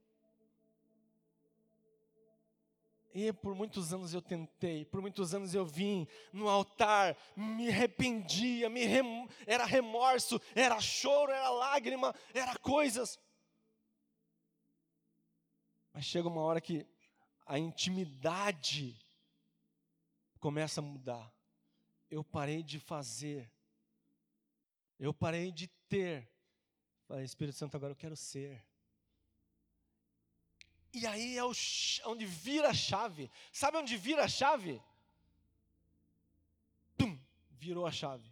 E 3.14 3.32
por 3.32 3.54
muitos 3.54 3.92
anos 3.92 4.12
eu 4.12 4.20
tentei, 4.20 4.84
por 4.84 5.00
muitos 5.00 5.34
anos 5.34 5.54
eu 5.54 5.64
vim 5.64 6.06
no 6.32 6.48
altar, 6.48 7.16
me 7.34 7.68
arrependia, 7.68 8.68
me 8.68 8.84
rem... 8.84 9.26
era 9.46 9.64
remorso, 9.64 10.40
era 10.54 10.78
choro, 10.80 11.32
era 11.32 11.48
lágrima, 11.48 12.14
era 12.34 12.56
coisas. 12.58 13.18
Mas 15.92 16.04
chega 16.04 16.28
uma 16.28 16.42
hora 16.42 16.60
que 16.60 16.86
a 17.46 17.58
intimidade 17.58 18.94
começa 20.38 20.80
a 20.80 20.84
mudar. 20.84 21.34
Eu 22.10 22.22
parei 22.22 22.62
de 22.62 22.78
fazer, 22.78 23.50
eu 24.98 25.14
parei 25.14 25.50
de 25.50 25.66
ter. 25.88 26.30
Falei, 27.06 27.24
Espírito 27.24 27.56
Santo, 27.56 27.76
agora 27.76 27.92
eu 27.92 27.96
quero 27.96 28.16
ser. 28.16 28.67
E 30.92 31.06
aí 31.06 31.36
é 31.36 31.42
onde 32.06 32.24
vira 32.24 32.70
a 32.70 32.74
chave. 32.74 33.30
Sabe 33.52 33.76
onde 33.76 33.96
vira 33.96 34.24
a 34.24 34.28
chave? 34.28 34.82
Pum, 36.96 37.18
virou 37.50 37.86
a 37.86 37.92
chave. 37.92 38.30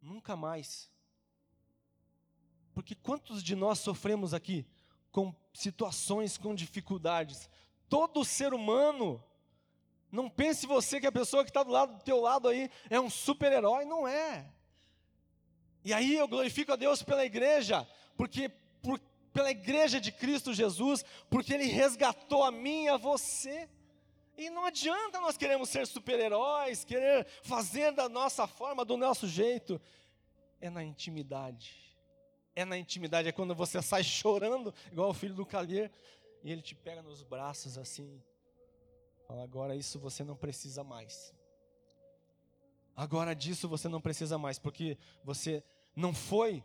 Nunca 0.00 0.34
mais. 0.36 0.90
Porque 2.74 2.94
quantos 2.94 3.42
de 3.42 3.54
nós 3.54 3.78
sofremos 3.78 4.34
aqui 4.34 4.66
com 5.12 5.34
situações, 5.52 6.36
com 6.36 6.54
dificuldades? 6.54 7.48
Todo 7.88 8.24
ser 8.24 8.52
humano. 8.52 9.22
Não 10.10 10.28
pense 10.28 10.66
você 10.66 11.00
que 11.00 11.06
a 11.06 11.12
pessoa 11.12 11.44
que 11.44 11.50
está 11.50 11.62
do 11.62 11.70
lado 11.70 11.98
do 11.98 12.02
teu 12.02 12.20
lado 12.20 12.48
aí 12.48 12.70
é 12.88 13.00
um 13.00 13.10
super-herói, 13.10 13.84
não 13.84 14.08
é. 14.08 14.52
E 15.84 15.92
aí 15.92 16.14
eu 16.14 16.26
glorifico 16.26 16.72
a 16.72 16.76
Deus 16.76 17.02
pela 17.02 17.24
igreja, 17.24 17.86
porque 18.16 18.48
por 18.48 18.63
pela 19.34 19.50
igreja 19.50 20.00
de 20.00 20.12
Cristo 20.12 20.54
Jesus, 20.54 21.04
porque 21.28 21.52
Ele 21.52 21.64
resgatou 21.64 22.44
a 22.44 22.52
mim 22.52 22.84
e 22.84 22.88
a 22.88 22.96
você. 22.96 23.68
E 24.38 24.48
não 24.48 24.64
adianta 24.64 25.20
nós 25.20 25.36
queremos 25.36 25.68
ser 25.68 25.86
super-heróis, 25.86 26.84
querer 26.84 27.26
fazer 27.42 27.92
da 27.92 28.08
nossa 28.08 28.46
forma, 28.46 28.84
do 28.84 28.96
nosso 28.96 29.26
jeito. 29.26 29.80
É 30.60 30.70
na 30.70 30.84
intimidade. 30.84 31.74
É 32.54 32.64
na 32.64 32.78
intimidade, 32.78 33.28
é 33.28 33.32
quando 33.32 33.54
você 33.54 33.82
sai 33.82 34.04
chorando, 34.04 34.72
igual 34.92 35.10
o 35.10 35.14
filho 35.14 35.34
do 35.34 35.44
Calher, 35.44 35.90
e 36.44 36.52
ele 36.52 36.62
te 36.62 36.76
pega 36.76 37.02
nos 37.02 37.24
braços 37.24 37.76
assim. 37.76 38.22
Fala, 39.26 39.42
agora 39.42 39.74
isso 39.74 39.98
você 39.98 40.22
não 40.22 40.36
precisa 40.36 40.84
mais. 40.84 41.34
Agora 42.94 43.34
disso 43.34 43.68
você 43.68 43.88
não 43.88 44.00
precisa 44.00 44.38
mais, 44.38 44.60
porque 44.60 44.96
você 45.24 45.64
não 45.96 46.14
foi 46.14 46.62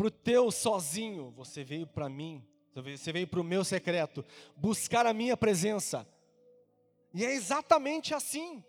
para 0.00 0.06
o 0.06 0.10
teu 0.10 0.50
sozinho, 0.50 1.30
você 1.36 1.62
veio 1.62 1.86
para 1.86 2.08
mim, 2.08 2.42
você 2.74 3.12
veio 3.12 3.28
para 3.28 3.38
o 3.38 3.44
meu 3.44 3.62
secreto, 3.62 4.24
buscar 4.56 5.04
a 5.04 5.12
minha 5.12 5.36
presença. 5.36 6.08
E 7.12 7.22
é 7.22 7.34
exatamente 7.34 8.14
assim, 8.14 8.64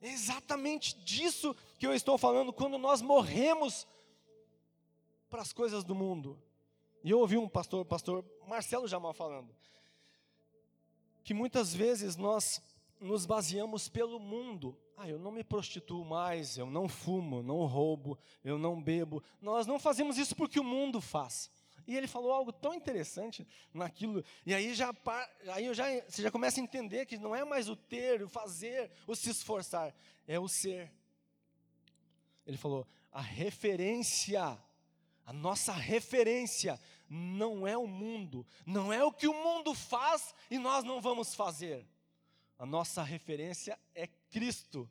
é 0.00 0.08
exatamente 0.08 0.98
disso 1.00 1.54
que 1.78 1.86
eu 1.86 1.92
estou 1.92 2.16
falando 2.16 2.50
quando 2.50 2.78
nós 2.78 3.02
morremos 3.02 3.86
para 5.28 5.42
as 5.42 5.52
coisas 5.52 5.84
do 5.84 5.94
mundo. 5.94 6.42
E 7.02 7.10
eu 7.10 7.18
ouvi 7.18 7.36
um 7.36 7.46
pastor, 7.46 7.84
pastor 7.84 8.24
Marcelo 8.48 8.88
Jamal 8.88 9.12
falando, 9.12 9.54
que 11.22 11.34
muitas 11.34 11.74
vezes 11.74 12.16
nós 12.16 12.62
nos 12.98 13.26
baseamos 13.26 13.86
pelo 13.86 14.18
mundo. 14.18 14.74
Ah, 14.96 15.08
eu 15.08 15.18
não 15.18 15.32
me 15.32 15.42
prostituo 15.42 16.04
mais, 16.04 16.56
eu 16.56 16.66
não 16.66 16.88
fumo, 16.88 17.42
não 17.42 17.66
roubo, 17.66 18.18
eu 18.44 18.56
não 18.58 18.80
bebo. 18.80 19.22
Nós 19.40 19.66
não 19.66 19.78
fazemos 19.78 20.18
isso 20.18 20.36
porque 20.36 20.60
o 20.60 20.64
mundo 20.64 21.00
faz. 21.00 21.50
E 21.86 21.96
ele 21.96 22.06
falou 22.06 22.32
algo 22.32 22.52
tão 22.52 22.72
interessante 22.72 23.46
naquilo. 23.72 24.24
E 24.46 24.54
aí 24.54 24.74
já 24.74 24.94
aí 25.52 25.66
eu 25.66 25.74
já 25.74 25.84
você 26.08 26.22
já 26.22 26.30
começa 26.30 26.60
a 26.60 26.62
entender 26.62 27.06
que 27.06 27.18
não 27.18 27.34
é 27.34 27.44
mais 27.44 27.68
o 27.68 27.76
ter, 27.76 28.22
o 28.22 28.28
fazer, 28.28 28.90
o 29.06 29.14
se 29.14 29.30
esforçar, 29.30 29.94
é 30.26 30.38
o 30.38 30.48
ser. 30.48 30.90
Ele 32.46 32.56
falou: 32.56 32.86
"A 33.12 33.20
referência, 33.20 34.58
a 35.26 35.32
nossa 35.32 35.72
referência 35.72 36.80
não 37.08 37.66
é 37.66 37.76
o 37.76 37.86
mundo, 37.86 38.46
não 38.64 38.92
é 38.92 39.04
o 39.04 39.12
que 39.12 39.28
o 39.28 39.34
mundo 39.34 39.74
faz 39.74 40.34
e 40.50 40.58
nós 40.58 40.84
não 40.84 41.00
vamos 41.00 41.34
fazer. 41.34 41.86
A 42.58 42.64
nossa 42.64 43.02
referência 43.02 43.78
é 43.94 44.06
Cristo. 44.34 44.90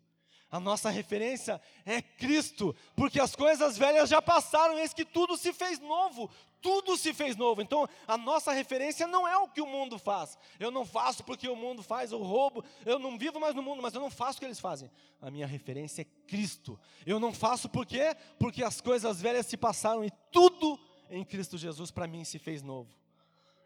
A 0.49 0.57
nossa 0.57 0.89
referência 0.89 1.59
é 1.85 2.01
Cristo, 2.01 2.73
porque 2.95 3.19
as 3.19 3.35
coisas 3.35 3.77
velhas 3.77 4.07
já 4.07 4.21
passaram, 4.21 4.79
eis 4.79 4.93
que 4.93 5.03
tudo 5.03 5.35
se 5.35 5.51
fez 5.51 5.79
novo, 5.79 6.29
tudo 6.61 6.95
se 6.95 7.13
fez 7.13 7.35
novo. 7.35 7.61
Então, 7.61 7.89
a 8.07 8.17
nossa 8.17 8.53
referência 8.53 9.05
não 9.05 9.27
é 9.27 9.35
o 9.35 9.49
que 9.49 9.59
o 9.59 9.65
mundo 9.65 9.97
faz. 9.99 10.37
Eu 10.59 10.71
não 10.71 10.85
faço 10.85 11.23
porque 11.23 11.49
o 11.49 11.55
mundo 11.55 11.83
faz, 11.83 12.11
eu 12.11 12.19
roubo, 12.21 12.63
eu 12.85 12.99
não 12.99 13.17
vivo 13.17 13.39
mais 13.39 13.53
no 13.53 13.63
mundo, 13.63 13.81
mas 13.81 13.93
eu 13.95 13.99
não 13.99 14.11
faço 14.11 14.37
o 14.37 14.39
que 14.39 14.45
eles 14.45 14.59
fazem. 14.59 14.89
A 15.19 15.29
minha 15.29 15.47
referência 15.47 16.03
é 16.03 16.27
Cristo. 16.27 16.79
Eu 17.05 17.19
não 17.19 17.33
faço 17.33 17.67
por 17.67 17.85
quê? 17.85 18.15
Porque 18.39 18.63
as 18.63 18.79
coisas 18.79 19.19
velhas 19.19 19.47
se 19.47 19.57
passaram 19.57 20.05
e 20.05 20.11
tudo 20.31 20.79
em 21.09 21.25
Cristo 21.25 21.57
Jesus 21.57 21.91
para 21.91 22.07
mim 22.07 22.23
se 22.23 22.39
fez 22.39 22.61
novo. 22.61 22.95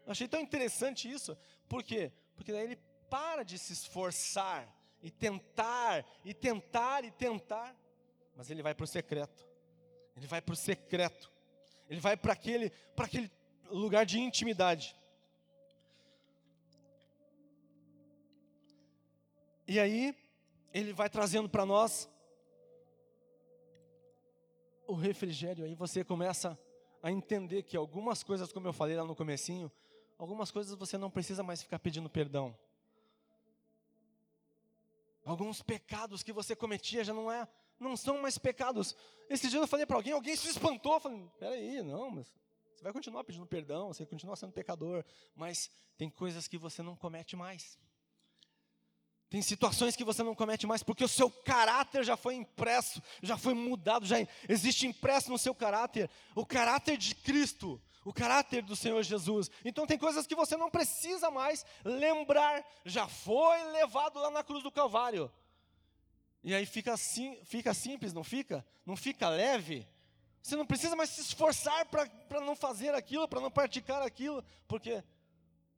Eu 0.06 0.12
achei 0.12 0.26
tão 0.26 0.40
interessante 0.40 1.08
isso, 1.08 1.36
por 1.68 1.84
quê? 1.84 2.10
Porque 2.34 2.50
daí 2.50 2.64
ele 2.64 2.78
para 3.10 3.42
de 3.42 3.58
se 3.58 3.74
esforçar 3.74 4.77
e 5.02 5.10
tentar, 5.10 6.04
e 6.24 6.34
tentar, 6.34 7.04
e 7.04 7.10
tentar, 7.10 7.76
mas 8.36 8.50
ele 8.50 8.62
vai 8.62 8.74
para 8.74 8.84
o 8.84 8.86
secreto. 8.86 9.46
Ele 10.16 10.26
vai 10.26 10.42
para 10.42 10.52
o 10.52 10.56
secreto. 10.56 11.30
Ele 11.88 12.00
vai 12.00 12.16
para 12.16 12.32
aquele, 12.32 12.70
para 12.94 13.06
aquele 13.06 13.30
lugar 13.70 14.04
de 14.04 14.18
intimidade. 14.18 14.96
E 19.66 19.78
aí, 19.78 20.16
ele 20.72 20.92
vai 20.92 21.08
trazendo 21.10 21.48
para 21.48 21.64
nós 21.64 22.08
o 24.86 24.94
refrigério. 24.94 25.64
Aí 25.64 25.74
você 25.74 26.02
começa 26.02 26.58
a 27.02 27.12
entender 27.12 27.62
que 27.62 27.76
algumas 27.76 28.22
coisas, 28.22 28.52
como 28.52 28.66
eu 28.66 28.72
falei 28.72 28.96
lá 28.96 29.04
no 29.04 29.14
comecinho, 29.14 29.70
algumas 30.16 30.50
coisas 30.50 30.74
você 30.74 30.98
não 30.98 31.10
precisa 31.10 31.42
mais 31.42 31.62
ficar 31.62 31.78
pedindo 31.78 32.08
perdão. 32.08 32.56
Alguns 35.28 35.60
pecados 35.60 36.22
que 36.22 36.32
você 36.32 36.56
cometia 36.56 37.04
já 37.04 37.12
não 37.12 37.30
é, 37.30 37.46
não 37.78 37.98
são 37.98 38.16
mais 38.22 38.38
pecados. 38.38 38.96
Esse 39.28 39.50
dia 39.50 39.60
eu 39.60 39.66
falei 39.66 39.84
para 39.84 39.96
alguém, 39.96 40.14
alguém 40.14 40.34
se 40.34 40.48
espantou, 40.48 40.94
eu 40.94 41.00
falei, 41.00 41.22
peraí, 41.38 41.82
não, 41.82 42.10
mas 42.10 42.32
você 42.74 42.82
vai 42.82 42.94
continuar 42.94 43.24
pedindo 43.24 43.46
perdão, 43.46 43.88
você 43.88 44.06
continua 44.06 44.36
sendo 44.36 44.54
pecador, 44.54 45.04
mas 45.34 45.70
tem 45.98 46.08
coisas 46.08 46.48
que 46.48 46.56
você 46.56 46.82
não 46.82 46.96
comete 46.96 47.36
mais. 47.36 47.78
Tem 49.28 49.42
situações 49.42 49.94
que 49.94 50.02
você 50.02 50.22
não 50.22 50.34
comete 50.34 50.66
mais 50.66 50.82
porque 50.82 51.04
o 51.04 51.08
seu 51.08 51.30
caráter 51.30 52.02
já 52.04 52.16
foi 52.16 52.34
impresso, 52.34 53.02
já 53.22 53.36
foi 53.36 53.52
mudado, 53.52 54.06
já 54.06 54.16
existe 54.48 54.86
impresso 54.86 55.30
no 55.30 55.36
seu 55.36 55.54
caráter 55.54 56.08
o 56.34 56.46
caráter 56.46 56.96
de 56.96 57.14
Cristo, 57.14 57.78
o 58.04 58.12
caráter 58.12 58.62
do 58.62 58.76
Senhor 58.76 59.02
Jesus. 59.02 59.50
Então 59.64 59.86
tem 59.86 59.98
coisas 59.98 60.26
que 60.26 60.34
você 60.34 60.56
não 60.56 60.70
precisa 60.70 61.30
mais 61.30 61.64
lembrar, 61.84 62.64
já 62.84 63.06
foi 63.06 63.62
levado 63.72 64.18
lá 64.18 64.30
na 64.30 64.42
cruz 64.42 64.62
do 64.62 64.70
Calvário. 64.70 65.30
E 66.42 66.54
aí 66.54 66.64
fica 66.64 66.92
assim, 66.92 67.38
fica 67.44 67.74
simples, 67.74 68.12
não 68.12 68.24
fica? 68.24 68.64
Não 68.86 68.96
fica 68.96 69.28
leve? 69.28 69.86
Você 70.42 70.56
não 70.56 70.64
precisa 70.64 70.96
mais 70.96 71.10
se 71.10 71.20
esforçar 71.20 71.86
para 71.86 72.40
não 72.40 72.56
fazer 72.56 72.94
aquilo, 72.94 73.28
para 73.28 73.40
não 73.40 73.50
praticar 73.50 74.02
aquilo, 74.02 74.42
porque 74.66 75.02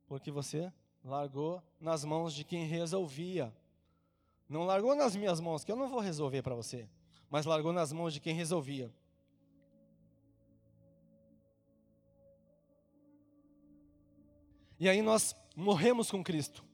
porque 0.07 0.33
você 0.33 0.73
largou 1.05 1.63
nas 1.81 2.05
mãos 2.05 2.35
de 2.35 2.43
quem 2.43 2.67
resolvia. 2.67 3.55
Não 4.49 4.65
largou 4.65 4.97
nas 4.97 5.15
minhas 5.15 5.39
mãos, 5.39 5.63
que 5.63 5.71
eu 5.71 5.77
não 5.77 5.89
vou 5.89 6.01
resolver 6.01 6.43
para 6.43 6.55
você, 6.55 6.89
mas 7.31 7.47
largou 7.47 7.73
nas 7.73 7.93
mãos 7.93 8.13
de 8.13 8.19
quem 8.19 8.35
resolvia. 8.35 8.93
E 14.81 14.89
aí 14.89 15.03
nós 15.03 15.37
morremos 15.55 16.11
com 16.11 16.25
Cristo. 16.25 16.65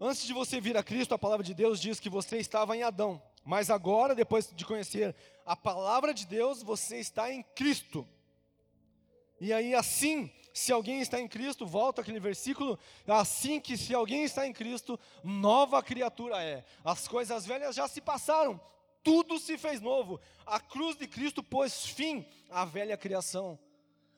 Antes 0.00 0.26
de 0.26 0.32
você 0.32 0.60
vir 0.60 0.76
a 0.76 0.82
Cristo, 0.82 1.14
a 1.14 1.18
palavra 1.18 1.44
de 1.44 1.54
Deus 1.54 1.80
diz 1.80 2.00
que 2.00 2.10
você 2.10 2.38
estava 2.38 2.76
em 2.76 2.82
Adão. 2.82 3.22
Mas 3.44 3.70
agora, 3.70 4.16
depois 4.16 4.52
de 4.52 4.64
conhecer 4.66 5.14
a 5.46 5.54
palavra 5.54 6.12
de 6.12 6.26
Deus, 6.26 6.64
você 6.64 6.98
está 6.98 7.32
em 7.32 7.44
Cristo. 7.54 8.04
E 9.40 9.52
aí, 9.52 9.76
assim, 9.76 10.28
se 10.52 10.72
alguém 10.72 11.00
está 11.00 11.20
em 11.20 11.28
Cristo, 11.28 11.64
volta 11.64 12.02
aquele 12.02 12.18
versículo, 12.18 12.76
assim 13.06 13.60
que 13.60 13.76
se 13.76 13.94
alguém 13.94 14.24
está 14.24 14.44
em 14.44 14.52
Cristo, 14.52 14.98
nova 15.22 15.80
criatura 15.84 16.42
é. 16.42 16.64
As 16.84 17.06
coisas 17.06 17.46
velhas 17.46 17.76
já 17.76 17.86
se 17.86 18.00
passaram, 18.00 18.60
tudo 19.04 19.38
se 19.38 19.56
fez 19.56 19.80
novo. 19.80 20.20
A 20.44 20.58
cruz 20.58 20.96
de 20.96 21.06
Cristo 21.06 21.44
pôs 21.44 21.86
fim 21.86 22.26
à 22.50 22.64
velha 22.64 22.96
criação. 22.96 23.56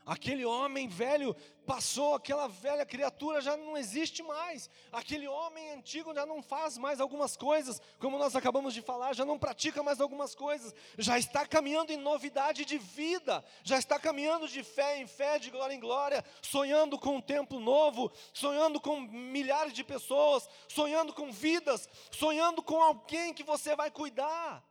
Aquele 0.09 0.43
homem 0.47 0.89
velho 0.89 1.37
passou, 1.67 2.15
aquela 2.15 2.49
velha 2.49 2.87
criatura 2.87 3.43
já 3.43 3.59
não 3.59 3.77
existe 3.77 4.23
mais. 4.23 4.71
Aquele 4.91 5.29
homem 5.29 5.73
antigo 5.73 6.15
já 6.15 6.25
não 6.25 6.43
faz 6.43 6.79
mais 6.79 6.99
algumas 6.99 7.37
coisas, 7.37 7.79
como 7.99 8.17
nós 8.17 8.35
acabamos 8.35 8.73
de 8.73 8.81
falar, 8.81 9.13
já 9.13 9.27
não 9.27 9.39
pratica 9.39 9.83
mais 9.83 10.01
algumas 10.01 10.35
coisas, 10.35 10.75
já 10.97 11.19
está 11.19 11.47
caminhando 11.47 11.93
em 11.93 11.99
novidade 11.99 12.65
de 12.65 12.79
vida, 12.79 13.45
já 13.63 13.79
está 13.79 13.99
caminhando 13.99 14.49
de 14.49 14.63
fé 14.63 14.99
em 14.99 15.07
fé, 15.07 15.39
de 15.39 15.51
glória 15.51 15.75
em 15.75 15.81
glória, 15.81 16.25
sonhando 16.41 16.99
com 16.99 17.17
um 17.17 17.21
templo 17.21 17.61
novo, 17.61 18.11
sonhando 18.33 18.81
com 18.81 19.03
milhares 19.03 19.75
de 19.75 19.85
pessoas, 19.85 20.49
sonhando 20.69 21.13
com 21.13 21.31
vidas, 21.31 21.87
sonhando 22.11 22.63
com 22.63 22.83
alguém 22.83 23.35
que 23.35 23.45
você 23.45 23.77
vai 23.77 23.91
cuidar. 23.91 24.65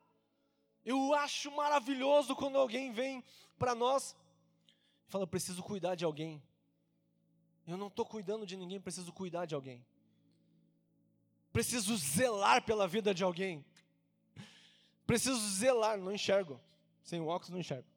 Eu 0.83 1.13
acho 1.13 1.51
maravilhoso 1.51 2.35
quando 2.35 2.57
alguém 2.57 2.91
vem 2.91 3.23
para 3.59 3.75
nós 3.75 4.15
Fala, 5.07 5.23
eu 5.23 5.27
preciso 5.27 5.63
cuidar 5.63 5.95
de 5.95 6.03
alguém. 6.05 6.41
Eu 7.65 7.77
não 7.77 7.87
estou 7.87 8.05
cuidando 8.05 8.45
de 8.45 8.55
ninguém, 8.55 8.79
preciso 8.79 9.11
cuidar 9.11 9.45
de 9.45 9.55
alguém. 9.55 9.85
Preciso 11.51 11.95
zelar 11.97 12.63
pela 12.63 12.87
vida 12.87 13.13
de 13.13 13.23
alguém. 13.23 13.65
Preciso 15.05 15.39
zelar, 15.49 15.97
não 15.97 16.11
enxergo. 16.11 16.59
Sem 17.01 17.19
o 17.21 17.27
óculos 17.27 17.49
não 17.49 17.59
enxergo. 17.59 17.87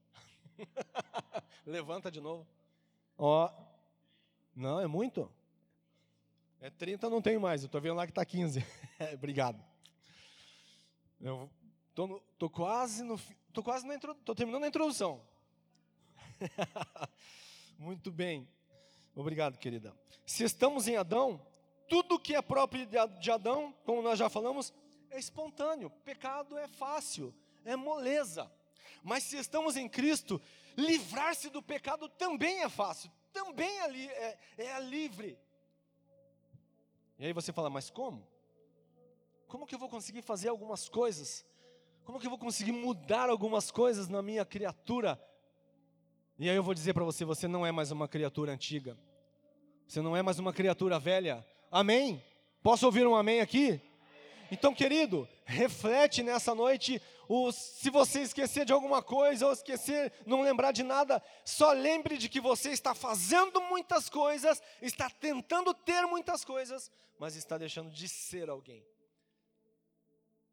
Levanta 1.66 2.10
de 2.10 2.20
novo. 2.20 2.46
Ó. 3.18 3.52
Não, 4.54 4.80
é 4.80 4.86
muito. 4.86 5.30
É 6.60 6.70
30, 6.70 7.10
não 7.10 7.20
tenho 7.20 7.40
mais. 7.40 7.62
Eu 7.62 7.66
estou 7.66 7.80
vendo 7.80 7.96
lá 7.96 8.06
que 8.06 8.12
está 8.12 8.24
15. 8.24 8.64
Obrigado. 9.14 9.62
Eu 11.20 11.50
tô, 11.94 12.20
tô 12.38 12.48
quase 12.48 13.02
no, 13.02 13.18
tô 13.52 13.62
quase 13.62 13.86
na 13.86 13.98
tô 13.98 14.34
terminando 14.34 14.64
a 14.64 14.68
introdução. 14.68 15.20
Muito 17.78 18.10
bem. 18.10 18.48
Obrigado, 19.14 19.58
querida. 19.58 19.94
Se 20.24 20.44
estamos 20.44 20.86
em 20.86 20.96
Adão, 20.96 21.44
tudo 21.88 22.18
que 22.18 22.34
é 22.34 22.42
próprio 22.42 22.86
de 22.86 23.30
Adão, 23.30 23.74
como 23.84 24.02
nós 24.02 24.18
já 24.18 24.28
falamos, 24.28 24.72
é 25.10 25.18
espontâneo. 25.18 25.90
Pecado 25.90 26.56
é 26.56 26.68
fácil, 26.68 27.34
é 27.64 27.74
moleza. 27.76 28.50
Mas 29.02 29.24
se 29.24 29.36
estamos 29.38 29.76
em 29.76 29.88
Cristo, 29.88 30.40
livrar-se 30.76 31.50
do 31.50 31.62
pecado 31.62 32.08
também 32.08 32.62
é 32.62 32.68
fácil, 32.68 33.10
também 33.32 33.70
é, 33.80 34.38
é, 34.58 34.66
é 34.66 34.80
livre. 34.80 35.38
E 37.18 37.26
aí 37.26 37.32
você 37.32 37.52
fala, 37.52 37.68
mas 37.68 37.90
como? 37.90 38.26
Como 39.46 39.66
que 39.66 39.74
eu 39.74 39.78
vou 39.78 39.88
conseguir 39.88 40.22
fazer 40.22 40.48
algumas 40.48 40.88
coisas? 40.88 41.44
Como 42.04 42.18
que 42.18 42.26
eu 42.26 42.30
vou 42.30 42.38
conseguir 42.38 42.72
mudar 42.72 43.28
algumas 43.28 43.70
coisas 43.70 44.08
na 44.08 44.22
minha 44.22 44.44
criatura 44.44 45.20
e 46.40 46.48
aí 46.48 46.56
eu 46.56 46.62
vou 46.62 46.72
dizer 46.72 46.94
para 46.94 47.04
você: 47.04 47.22
você 47.22 47.46
não 47.46 47.66
é 47.66 47.70
mais 47.70 47.90
uma 47.90 48.08
criatura 48.08 48.50
antiga. 48.50 48.96
Você 49.86 50.00
não 50.00 50.16
é 50.16 50.22
mais 50.22 50.38
uma 50.38 50.54
criatura 50.54 50.98
velha. 50.98 51.46
Amém? 51.70 52.24
Posso 52.62 52.86
ouvir 52.86 53.06
um 53.06 53.14
amém 53.14 53.42
aqui? 53.42 53.78
Então, 54.50 54.74
querido, 54.74 55.28
reflete 55.44 56.22
nessa 56.22 56.54
noite. 56.54 57.00
Se 57.52 57.90
você 57.90 58.22
esquecer 58.22 58.64
de 58.64 58.72
alguma 58.72 59.02
coisa 59.02 59.46
ou 59.46 59.52
esquecer, 59.52 60.14
não 60.24 60.40
lembrar 60.40 60.72
de 60.72 60.82
nada, 60.82 61.22
só 61.44 61.72
lembre 61.72 62.16
de 62.16 62.26
que 62.26 62.40
você 62.40 62.70
está 62.70 62.94
fazendo 62.94 63.60
muitas 63.60 64.08
coisas, 64.08 64.62
está 64.80 65.10
tentando 65.10 65.74
ter 65.74 66.06
muitas 66.06 66.42
coisas, 66.42 66.90
mas 67.18 67.36
está 67.36 67.58
deixando 67.58 67.90
de 67.90 68.08
ser 68.08 68.48
alguém. 68.48 68.82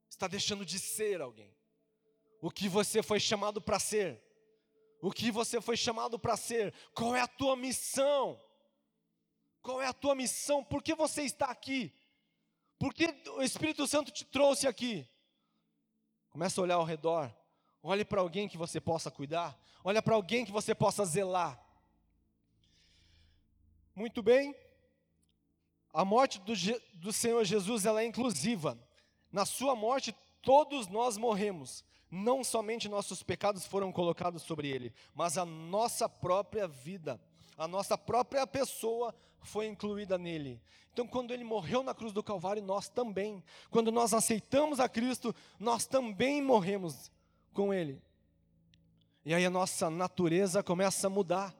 Está 0.09 0.27
deixando 0.27 0.65
de 0.65 0.79
ser 0.79 1.21
alguém. 1.21 1.55
O 2.41 2.51
que 2.51 2.67
você 2.67 3.01
foi 3.01 3.21
chamado 3.21 3.61
para 3.61 3.79
ser. 3.79 4.26
O 5.01 5.11
que 5.11 5.31
você 5.31 5.61
foi 5.61 5.77
chamado 5.77 6.17
para 6.17 6.35
ser. 6.35 6.73
Qual 6.93 7.15
é 7.15 7.21
a 7.21 7.27
tua 7.27 7.55
missão? 7.55 8.39
Qual 9.61 9.81
é 9.81 9.87
a 9.87 9.93
tua 9.93 10.15
missão? 10.15 10.63
Por 10.63 10.81
que 10.81 10.95
você 10.95 11.23
está 11.23 11.47
aqui? 11.47 11.93
Por 12.79 12.93
que 12.93 13.05
o 13.31 13.41
Espírito 13.41 13.87
Santo 13.87 14.11
te 14.11 14.23
trouxe 14.25 14.67
aqui? 14.67 15.07
Começa 16.29 16.59
a 16.59 16.63
olhar 16.63 16.75
ao 16.75 16.83
redor. 16.83 17.33
Olhe 17.81 18.05
para 18.05 18.21
alguém 18.21 18.47
que 18.47 18.57
você 18.57 18.79
possa 18.79 19.09
cuidar. 19.09 19.57
Olha 19.83 20.01
para 20.01 20.15
alguém 20.15 20.45
que 20.45 20.51
você 20.51 20.75
possa 20.75 21.05
zelar. 21.05 21.59
Muito 23.95 24.21
bem. 24.21 24.55
A 25.93 26.05
morte 26.05 26.39
do, 26.41 26.53
do 26.93 27.11
Senhor 27.11 27.43
Jesus 27.43 27.85
ela 27.85 28.01
é 28.01 28.05
inclusiva. 28.05 28.77
Na 29.31 29.45
sua 29.45 29.75
morte, 29.75 30.15
todos 30.47 30.87
nós 30.87 31.17
morremos. 31.17 31.83
Não 32.09 32.41
somente 32.41 32.87
nossos 32.87 33.21
pecados 33.21 33.65
foram 33.65 33.91
colocados 33.91 34.43
sobre 34.43 34.69
ele, 34.69 34.93
mas 35.13 35.37
a 35.37 35.43
nossa 35.43 36.07
própria 36.07 36.65
vida, 36.65 37.19
a 37.57 37.67
nossa 37.67 37.97
própria 37.97 38.47
pessoa 38.47 39.13
foi 39.41 39.65
incluída 39.65 40.17
nele. 40.17 40.61
Então, 40.93 41.05
quando 41.05 41.33
ele 41.33 41.43
morreu 41.43 41.83
na 41.83 41.93
cruz 41.93 42.13
do 42.13 42.23
Calvário, 42.23 42.63
nós 42.63 42.87
também, 42.87 43.43
quando 43.69 43.91
nós 43.91 44.13
aceitamos 44.13 44.79
a 44.79 44.87
Cristo, 44.87 45.35
nós 45.59 45.85
também 45.85 46.41
morremos 46.41 47.11
com 47.53 47.73
ele. 47.73 48.01
E 49.25 49.33
aí 49.33 49.45
a 49.45 49.49
nossa 49.49 49.89
natureza 49.89 50.63
começa 50.63 51.07
a 51.07 51.09
mudar. 51.09 51.53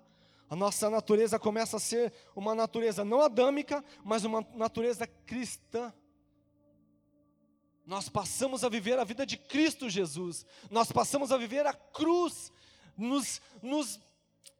A 0.50 0.56
nossa 0.56 0.90
natureza 0.90 1.38
começa 1.38 1.76
a 1.76 1.82
ser 1.82 2.14
uma 2.34 2.56
natureza 2.56 3.04
não 3.04 3.20
adâmica, 3.20 3.84
mas 4.02 4.24
uma 4.24 4.48
natureza 4.56 5.06
cristã. 5.06 5.94
Nós 7.88 8.10
passamos 8.10 8.66
a 8.66 8.70
viver 8.70 9.00
a 9.00 9.06
vida 9.06 9.26
de 9.26 9.38
Cristo 9.38 9.90
Jesus. 9.90 10.46
Nós 10.70 10.92
passamos 10.92 11.32
a 11.32 11.38
viver 11.38 11.66
a 11.66 11.74
cruz, 11.74 12.52
nos, 12.98 13.42
nos 13.62 13.98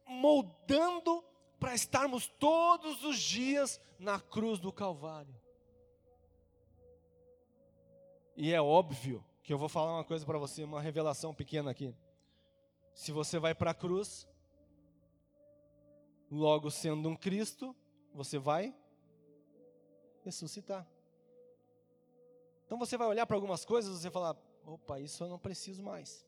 moldando 0.06 1.22
para 1.60 1.74
estarmos 1.74 2.26
todos 2.26 3.04
os 3.04 3.20
dias 3.20 3.78
na 3.98 4.18
cruz 4.18 4.58
do 4.58 4.72
Calvário. 4.72 5.38
E 8.34 8.50
é 8.50 8.62
óbvio 8.62 9.22
que 9.42 9.52
eu 9.52 9.58
vou 9.58 9.68
falar 9.68 9.92
uma 9.92 10.04
coisa 10.04 10.24
para 10.24 10.38
você, 10.38 10.64
uma 10.64 10.80
revelação 10.80 11.34
pequena 11.34 11.70
aqui. 11.70 11.94
Se 12.94 13.12
você 13.12 13.38
vai 13.38 13.54
para 13.54 13.72
a 13.72 13.74
cruz, 13.74 14.26
logo 16.30 16.70
sendo 16.70 17.10
um 17.10 17.16
Cristo, 17.16 17.76
você 18.14 18.38
vai 18.38 18.74
ressuscitar. 20.24 20.88
Então 22.68 22.76
você 22.76 22.98
vai 22.98 23.08
olhar 23.08 23.24
para 23.24 23.34
algumas 23.34 23.64
coisas 23.64 23.96
e 23.96 24.02
você 24.02 24.10
falar: 24.10 24.36
opa, 24.62 25.00
isso 25.00 25.24
eu 25.24 25.28
não 25.28 25.38
preciso 25.38 25.82
mais. 25.82 26.22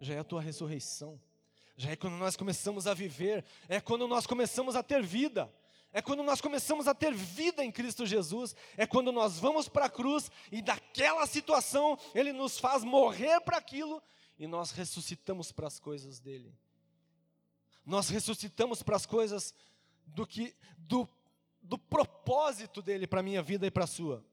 Já 0.00 0.14
é 0.14 0.18
a 0.18 0.24
tua 0.24 0.42
ressurreição. 0.42 1.20
Já 1.76 1.92
é 1.92 1.96
quando 1.96 2.16
nós 2.16 2.36
começamos 2.36 2.88
a 2.88 2.92
viver, 2.92 3.44
é 3.68 3.80
quando 3.80 4.08
nós 4.08 4.26
começamos 4.26 4.74
a 4.74 4.82
ter 4.82 5.04
vida. 5.04 5.48
É 5.92 6.02
quando 6.02 6.24
nós 6.24 6.40
começamos 6.40 6.88
a 6.88 6.94
ter 6.94 7.14
vida 7.14 7.64
em 7.64 7.70
Cristo 7.70 8.04
Jesus, 8.04 8.56
é 8.76 8.86
quando 8.86 9.12
nós 9.12 9.38
vamos 9.38 9.68
para 9.68 9.86
a 9.86 9.88
cruz 9.88 10.30
e 10.50 10.60
daquela 10.60 11.24
situação 11.26 11.96
Ele 12.12 12.32
nos 12.32 12.58
faz 12.58 12.82
morrer 12.82 13.40
para 13.42 13.56
aquilo 13.56 14.02
e 14.36 14.48
nós 14.48 14.72
ressuscitamos 14.72 15.52
para 15.52 15.68
as 15.68 15.78
coisas 15.78 16.18
dele. 16.18 16.52
Nós 17.84 18.08
ressuscitamos 18.08 18.82
para 18.82 18.96
as 18.96 19.06
coisas 19.06 19.54
do 20.08 20.26
que 20.26 20.56
do, 20.76 21.08
do 21.62 21.78
propósito 21.78 22.82
dele 22.82 23.06
para 23.06 23.20
a 23.20 23.22
minha 23.22 23.42
vida 23.42 23.64
e 23.64 23.70
para 23.70 23.84
a 23.84 23.86
sua. 23.86 24.24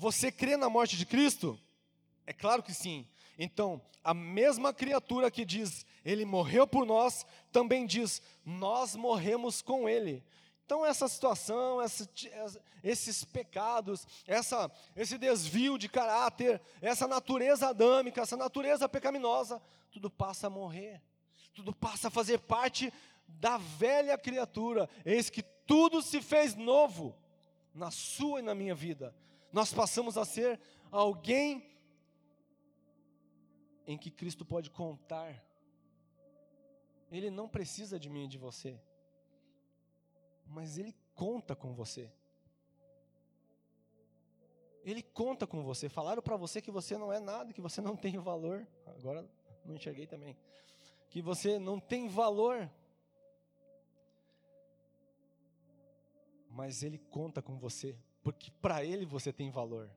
Você 0.00 0.32
crê 0.32 0.56
na 0.56 0.70
morte 0.70 0.96
de 0.96 1.04
Cristo? 1.04 1.60
É 2.26 2.32
claro 2.32 2.62
que 2.62 2.72
sim. 2.72 3.06
Então, 3.38 3.82
a 4.02 4.14
mesma 4.14 4.72
criatura 4.72 5.30
que 5.30 5.44
diz, 5.44 5.84
Ele 6.02 6.24
morreu 6.24 6.66
por 6.66 6.86
nós, 6.86 7.26
também 7.52 7.84
diz, 7.84 8.22
nós 8.42 8.96
morremos 8.96 9.60
com 9.60 9.86
Ele. 9.86 10.24
Então, 10.64 10.86
essa 10.86 11.06
situação, 11.06 11.82
essa, 11.82 12.08
esses 12.82 13.24
pecados, 13.24 14.06
essa, 14.26 14.72
esse 14.96 15.18
desvio 15.18 15.76
de 15.76 15.86
caráter, 15.86 16.62
essa 16.80 17.06
natureza 17.06 17.68
adâmica, 17.68 18.22
essa 18.22 18.38
natureza 18.38 18.88
pecaminosa, 18.88 19.60
tudo 19.92 20.08
passa 20.08 20.46
a 20.46 20.50
morrer, 20.50 21.02
tudo 21.52 21.74
passa 21.74 22.08
a 22.08 22.10
fazer 22.10 22.38
parte 22.38 22.90
da 23.28 23.58
velha 23.58 24.16
criatura. 24.16 24.88
Eis 25.04 25.28
que 25.28 25.42
tudo 25.42 26.00
se 26.00 26.22
fez 26.22 26.54
novo 26.54 27.14
na 27.74 27.90
sua 27.90 28.38
e 28.38 28.42
na 28.42 28.54
minha 28.54 28.74
vida. 28.74 29.14
Nós 29.52 29.72
passamos 29.72 30.16
a 30.16 30.24
ser 30.24 30.60
alguém 30.90 31.70
em 33.86 33.98
que 33.98 34.10
Cristo 34.10 34.44
pode 34.44 34.70
contar. 34.70 35.44
Ele 37.10 37.30
não 37.30 37.48
precisa 37.48 37.98
de 37.98 38.08
mim 38.08 38.24
e 38.24 38.28
de 38.28 38.38
você, 38.38 38.80
mas 40.46 40.78
Ele 40.78 40.94
conta 41.14 41.56
com 41.56 41.74
você. 41.74 42.12
Ele 44.84 45.02
conta 45.02 45.46
com 45.46 45.62
você. 45.62 45.88
Falaram 45.88 46.22
para 46.22 46.36
você 46.36 46.62
que 46.62 46.70
você 46.70 46.96
não 46.96 47.12
é 47.12 47.20
nada, 47.20 47.52
que 47.52 47.60
você 47.60 47.80
não 47.80 47.96
tem 47.96 48.16
valor. 48.18 48.66
Agora 48.86 49.28
não 49.64 49.74
enxerguei 49.74 50.06
também. 50.06 50.36
Que 51.10 51.20
você 51.20 51.58
não 51.58 51.78
tem 51.78 52.08
valor. 52.08 52.70
Mas 56.48 56.82
Ele 56.82 56.98
conta 56.98 57.42
com 57.42 57.58
você, 57.58 57.98
porque 58.22 58.50
para 58.60 58.84
Ele 58.84 59.06
você 59.06 59.32
tem 59.32 59.50
valor. 59.50 59.90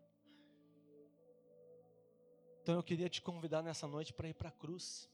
Então 2.62 2.76
eu 2.76 2.84
queria 2.84 3.10
te 3.10 3.22
convidar 3.22 3.62
nessa 3.62 3.88
noite 3.88 4.14
para 4.14 4.30
ir 4.30 4.34
para 4.34 4.50
a 4.50 4.52
cruz. 4.52 5.10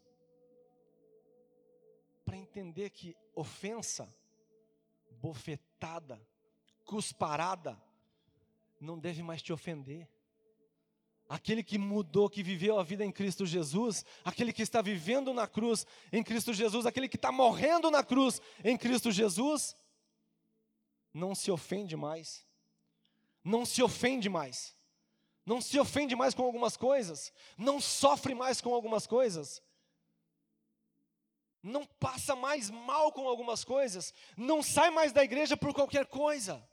Para 2.24 2.38
entender 2.38 2.92
que 2.92 3.18
ofensa, 3.34 4.08
bofetada, 5.10 6.22
cusparada, 6.86 7.82
não 8.80 9.00
deve 9.00 9.24
mais 9.24 9.42
te 9.42 9.52
ofender. 9.52 10.08
Aquele 11.28 11.64
que 11.64 11.78
mudou, 11.78 12.30
que 12.30 12.42
viveu 12.42 12.80
a 12.80 12.84
vida 12.84 13.04
em 13.04 13.12
Cristo 13.12 13.46
Jesus, 13.46 14.06
aquele 14.24 14.54
que 14.54 14.64
está 14.64 14.82
vivendo 14.82 15.34
na 15.34 15.48
cruz 15.48 15.86
em 16.12 16.24
Cristo 16.24 16.54
Jesus, 16.54 16.86
aquele 16.86 17.08
que 17.08 17.18
está 17.18 17.32
morrendo 17.32 17.90
na 17.90 18.04
cruz 18.04 18.42
em 18.64 18.78
Cristo 18.78 19.12
Jesus, 19.12 19.76
não 21.14 21.34
se 21.34 21.52
ofende 21.52 21.96
mais. 21.96 22.49
Não 23.44 23.66
se 23.66 23.82
ofende 23.82 24.30
mais. 24.30 24.76
Não 25.50 25.60
se 25.60 25.80
ofende 25.80 26.16
mais 26.16 26.36
com 26.36 26.44
algumas 26.44 26.78
coisas, 26.78 27.34
não 27.58 27.82
sofre 27.82 28.36
mais 28.36 28.62
com 28.62 28.72
algumas 28.72 29.08
coisas, 29.08 29.64
não 31.64 31.88
passa 31.88 32.36
mais 32.36 32.70
mal 32.70 33.12
com 33.12 33.28
algumas 33.28 33.64
coisas, 33.64 34.14
não 34.38 34.62
sai 34.62 34.92
mais 34.92 35.12
da 35.12 35.24
igreja 35.24 35.58
por 35.58 35.74
qualquer 35.74 36.06
coisa, 36.06 36.64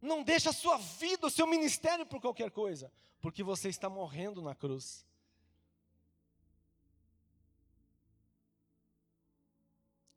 não 0.00 0.22
deixa 0.22 0.48
a 0.48 0.54
sua 0.54 0.78
vida, 0.78 1.26
o 1.26 1.30
seu 1.30 1.46
ministério 1.46 2.06
por 2.06 2.18
qualquer 2.18 2.50
coisa, 2.50 2.90
porque 3.20 3.42
você 3.42 3.68
está 3.68 3.90
morrendo 3.90 4.40
na 4.40 4.54
cruz. 4.54 5.04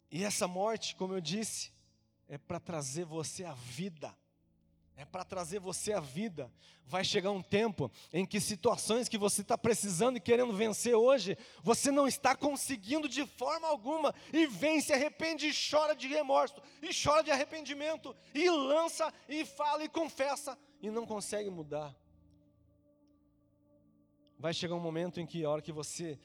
E 0.09 0.23
essa 0.23 0.47
morte, 0.47 0.95
como 0.95 1.13
eu 1.13 1.19
disse, 1.19 1.73
é 2.29 2.37
para 2.37 2.57
trazer 2.57 3.03
você 3.03 3.43
à 3.43 3.51
vida 3.51 4.17
é 4.97 5.05
para 5.05 5.23
trazer 5.23 5.59
você 5.59 5.93
à 5.93 5.99
vida. 5.99 6.51
Vai 6.83 7.05
chegar 7.05 7.29
um 7.29 7.41
tempo 7.41 7.91
em 8.11 8.25
que 8.25 8.41
situações 8.41 9.07
que 9.07 9.17
você 9.17 9.41
está 9.41 9.55
precisando 9.55 10.17
e 10.17 10.19
querendo 10.19 10.51
vencer 10.53 10.95
hoje, 10.95 11.37
você 11.61 11.91
não 11.91 12.07
está 12.07 12.35
conseguindo 12.35 13.07
de 13.07 13.23
forma 13.23 13.67
alguma, 13.67 14.13
e 14.33 14.47
vem, 14.47 14.81
se 14.81 14.91
arrepende 14.91 15.47
e 15.47 15.53
chora 15.53 15.95
de 15.95 16.07
remorso, 16.07 16.59
e 16.81 16.89
chora 16.91 17.23
de 17.23 17.29
arrependimento, 17.29 18.15
e 18.33 18.49
lança, 18.49 19.13
e 19.29 19.45
fala, 19.45 19.83
e 19.83 19.89
confessa, 19.89 20.57
e 20.81 20.89
não 20.89 21.05
consegue 21.05 21.49
mudar. 21.51 21.95
Vai 24.39 24.53
chegar 24.53 24.73
um 24.73 24.79
momento 24.79 25.19
em 25.19 25.27
que, 25.27 25.43
a 25.45 25.49
hora 25.49 25.61
que 25.61 25.71
você 25.71 26.19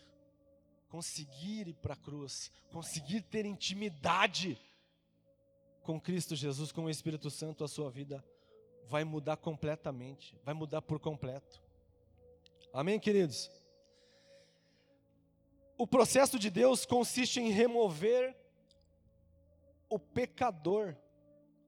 conseguir 0.89 1.69
ir 1.69 1.75
para 1.75 1.93
a 1.93 1.97
cruz, 1.97 2.51
conseguir 2.71 3.21
ter 3.23 3.45
intimidade 3.45 4.59
com 5.83 6.01
Cristo 6.01 6.35
Jesus, 6.35 6.73
com 6.73 6.85
o 6.85 6.91
Espírito 6.91 7.29
Santo, 7.29 7.65
a 7.65 7.69
sua 7.69 7.91
vida 7.91 8.25
vai 8.89 9.05
mudar 9.05 9.37
completamente, 9.37 10.39
vai 10.45 10.55
mudar 10.55 10.83
por 10.83 10.99
completo. 10.99 11.63
Amém, 12.73 12.99
queridos? 12.99 13.51
O 15.77 15.87
processo 15.87 16.39
de 16.39 16.51
Deus 16.51 16.87
consiste 16.87 17.41
em 17.41 17.51
remover 17.51 18.37
o 19.89 19.99
pecador, 19.99 20.97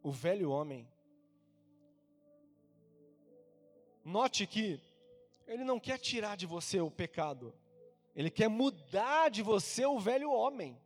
o 0.02 0.10
velho 0.10 0.50
homem, 0.50 0.88
Note 4.04 4.46
que 4.46 4.78
ele 5.46 5.64
não 5.64 5.80
quer 5.80 5.98
tirar 5.98 6.36
de 6.36 6.44
você 6.44 6.78
o 6.78 6.90
pecado, 6.90 7.54
ele 8.14 8.30
quer 8.30 8.48
mudar 8.48 9.30
de 9.30 9.42
você 9.42 9.86
o 9.86 9.98
velho 9.98 10.30
homem. 10.30 10.78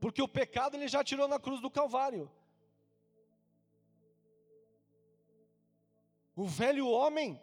Porque 0.00 0.20
o 0.20 0.28
pecado 0.28 0.76
ele 0.76 0.88
já 0.88 1.04
tirou 1.04 1.28
na 1.28 1.38
cruz 1.38 1.60
do 1.60 1.70
Calvário. 1.70 2.30
O 6.36 6.46
velho 6.46 6.86
homem 6.86 7.40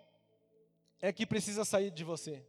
é 1.02 1.12
que 1.12 1.26
precisa 1.26 1.66
sair 1.66 1.90
de 1.90 2.04
você. 2.04 2.46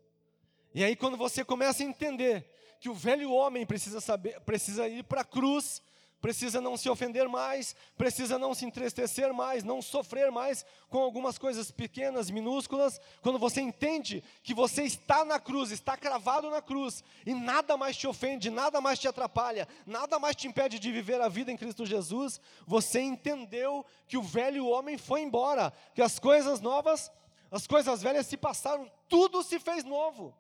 E 0.75 0.85
aí 0.85 0.95
quando 0.95 1.17
você 1.17 1.43
começa 1.43 1.83
a 1.83 1.87
entender 1.87 2.49
que 2.79 2.91
o 2.91 2.95
velho 2.95 3.33
homem 3.33 3.65
precisa 3.65 3.99
saber, 3.99 4.39
precisa 4.43 4.87
ir 4.87 5.03
para 5.05 5.23
a 5.23 5.25
cruz, 5.25 5.83
precisa 6.25 6.59
não 6.59 6.75
se 6.75 6.89
ofender 6.89 7.29
mais, 7.29 7.77
precisa 7.99 8.39
não 8.39 8.55
se 8.55 8.65
entristecer 8.65 9.31
mais, 9.35 9.63
não 9.63 9.83
sofrer 9.83 10.31
mais 10.31 10.65
com 10.89 10.97
algumas 10.97 11.37
coisas 11.37 11.71
pequenas, 11.71 12.31
minúsculas. 12.31 12.99
Quando 13.21 13.39
você 13.39 13.61
entende 13.61 14.25
que 14.43 14.55
você 14.55 14.85
está 14.85 15.23
na 15.23 15.39
cruz, 15.39 15.71
está 15.71 15.99
cravado 15.99 16.49
na 16.49 16.63
cruz, 16.63 17.05
e 17.27 17.35
nada 17.35 17.77
mais 17.77 17.95
te 17.95 18.07
ofende, 18.07 18.49
nada 18.49 18.81
mais 18.81 18.99
te 18.99 19.07
atrapalha, 19.07 19.69
nada 19.85 20.19
mais 20.19 20.35
te 20.35 20.49
impede 20.49 20.79
de 20.79 20.91
viver 20.91 21.21
a 21.21 21.29
vida 21.29 21.53
em 21.53 21.59
Cristo 21.59 21.85
Jesus, 21.85 22.41
você 22.67 23.03
entendeu 23.03 23.85
que 24.09 24.17
o 24.17 24.23
velho 24.23 24.67
homem 24.67 24.97
foi 24.97 25.21
embora, 25.21 25.75
que 25.95 26.01
as 26.01 26.19
coisas 26.19 26.59
novas, 26.59 27.13
as 27.51 27.67
coisas 27.67 28.01
velhas 28.01 28.27
se 28.27 28.39
passaram, 28.39 28.91
tudo 29.11 29.43
se 29.43 29.59
fez 29.59 29.85
novo. 29.85 30.35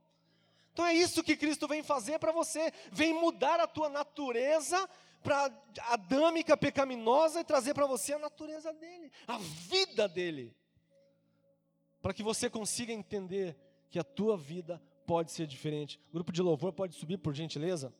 Então 0.72 0.86
é 0.86 0.94
isso 0.94 1.22
que 1.22 1.36
Cristo 1.36 1.68
vem 1.68 1.82
fazer 1.82 2.18
para 2.18 2.32
você, 2.32 2.72
vem 2.90 3.12
mudar 3.12 3.60
a 3.60 3.66
tua 3.66 3.90
natureza 3.90 4.88
para 5.24 5.50
adâmica, 5.88 6.54
pecaminosa 6.56 7.40
e 7.40 7.44
trazer 7.44 7.72
para 7.72 7.86
você 7.86 8.12
a 8.12 8.18
natureza 8.18 8.72
dele, 8.74 9.10
a 9.26 9.38
vida 9.38 10.06
dele. 10.06 10.54
Para 12.02 12.12
que 12.12 12.22
você 12.22 12.50
consiga 12.50 12.92
entender 12.92 13.56
que 13.90 13.98
a 13.98 14.04
tua 14.04 14.36
vida 14.36 14.80
pode 15.06 15.32
ser 15.32 15.46
diferente. 15.46 15.98
O 16.10 16.12
grupo 16.12 16.30
de 16.30 16.42
louvor 16.42 16.72
pode 16.72 16.94
subir, 16.94 17.16
por 17.16 17.34
gentileza. 17.34 17.92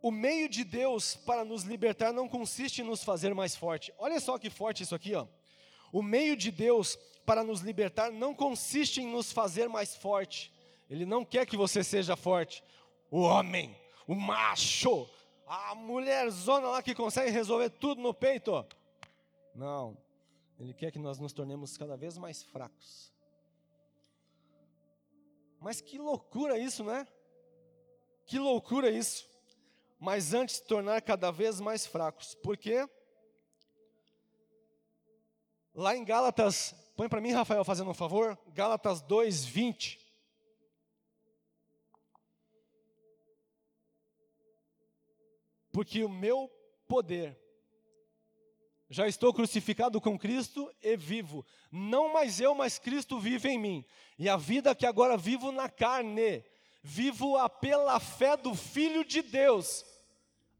O 0.00 0.10
meio 0.10 0.48
de 0.48 0.64
Deus 0.64 1.14
para 1.14 1.44
nos 1.44 1.62
libertar 1.64 2.12
não 2.12 2.26
consiste 2.26 2.80
em 2.80 2.84
nos 2.84 3.04
fazer 3.04 3.34
mais 3.34 3.54
forte. 3.54 3.92
Olha 3.98 4.18
só 4.18 4.38
que 4.38 4.48
forte 4.48 4.82
isso 4.82 4.94
aqui, 4.94 5.14
ó. 5.14 5.26
O 5.92 6.02
meio 6.02 6.36
de 6.36 6.50
Deus 6.50 6.96
para 7.26 7.44
nos 7.44 7.60
libertar 7.60 8.10
não 8.10 8.34
consiste 8.34 9.02
em 9.02 9.06
nos 9.06 9.30
fazer 9.30 9.68
mais 9.68 9.94
forte. 9.94 10.50
Ele 10.88 11.04
não 11.04 11.24
quer 11.24 11.46
que 11.46 11.56
você 11.56 11.84
seja 11.84 12.16
forte. 12.16 12.62
O 13.10 13.20
homem, 13.20 13.76
o 14.06 14.14
macho, 14.14 15.08
a 15.46 15.74
mulherzona 15.74 16.68
lá 16.68 16.82
que 16.82 16.94
consegue 16.94 17.30
resolver 17.30 17.70
tudo 17.70 18.00
no 18.00 18.12
peito. 18.12 18.66
Não, 19.54 19.96
Ele 20.58 20.74
quer 20.74 20.90
que 20.90 20.98
nós 20.98 21.18
nos 21.18 21.32
tornemos 21.32 21.76
cada 21.76 21.96
vez 21.96 22.18
mais 22.18 22.42
fracos. 22.42 23.12
Mas 25.60 25.80
que 25.80 25.98
loucura 25.98 26.58
isso, 26.58 26.84
né? 26.84 27.06
Que 28.26 28.38
loucura 28.38 28.90
isso. 28.90 29.26
Mas 29.98 30.34
antes 30.34 30.60
de 30.60 30.66
tornar 30.66 31.00
cada 31.00 31.30
vez 31.30 31.60
mais 31.60 31.86
fracos. 31.86 32.34
Por 32.34 32.56
quê? 32.56 32.86
Lá 35.74 35.96
em 35.96 36.04
Gálatas, 36.04 36.74
põe 36.96 37.08
para 37.08 37.20
mim, 37.20 37.32
Rafael, 37.32 37.64
fazendo 37.64 37.90
um 37.90 37.94
favor, 37.94 38.38
Gálatas 38.48 39.00
2, 39.02 39.44
porque 45.74 46.04
o 46.04 46.08
meu 46.08 46.48
poder, 46.86 47.36
já 48.88 49.08
estou 49.08 49.34
crucificado 49.34 50.00
com 50.00 50.16
Cristo 50.16 50.72
e 50.80 50.96
vivo, 50.96 51.44
não 51.68 52.12
mais 52.12 52.38
eu, 52.38 52.54
mas 52.54 52.78
Cristo 52.78 53.18
vive 53.18 53.48
em 53.48 53.58
mim, 53.58 53.84
e 54.16 54.28
a 54.28 54.36
vida 54.36 54.72
que 54.72 54.86
agora 54.86 55.16
vivo 55.16 55.50
na 55.50 55.68
carne, 55.68 56.44
vivo-a 56.80 57.50
pela 57.50 57.98
fé 57.98 58.36
do 58.36 58.54
Filho 58.54 59.04
de 59.04 59.20
Deus, 59.20 59.84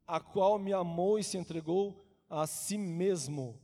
a 0.04 0.18
qual 0.18 0.58
me 0.58 0.72
amou 0.72 1.16
e 1.16 1.22
se 1.22 1.38
entregou 1.38 2.04
a 2.28 2.44
si 2.44 2.76
mesmo, 2.76 3.62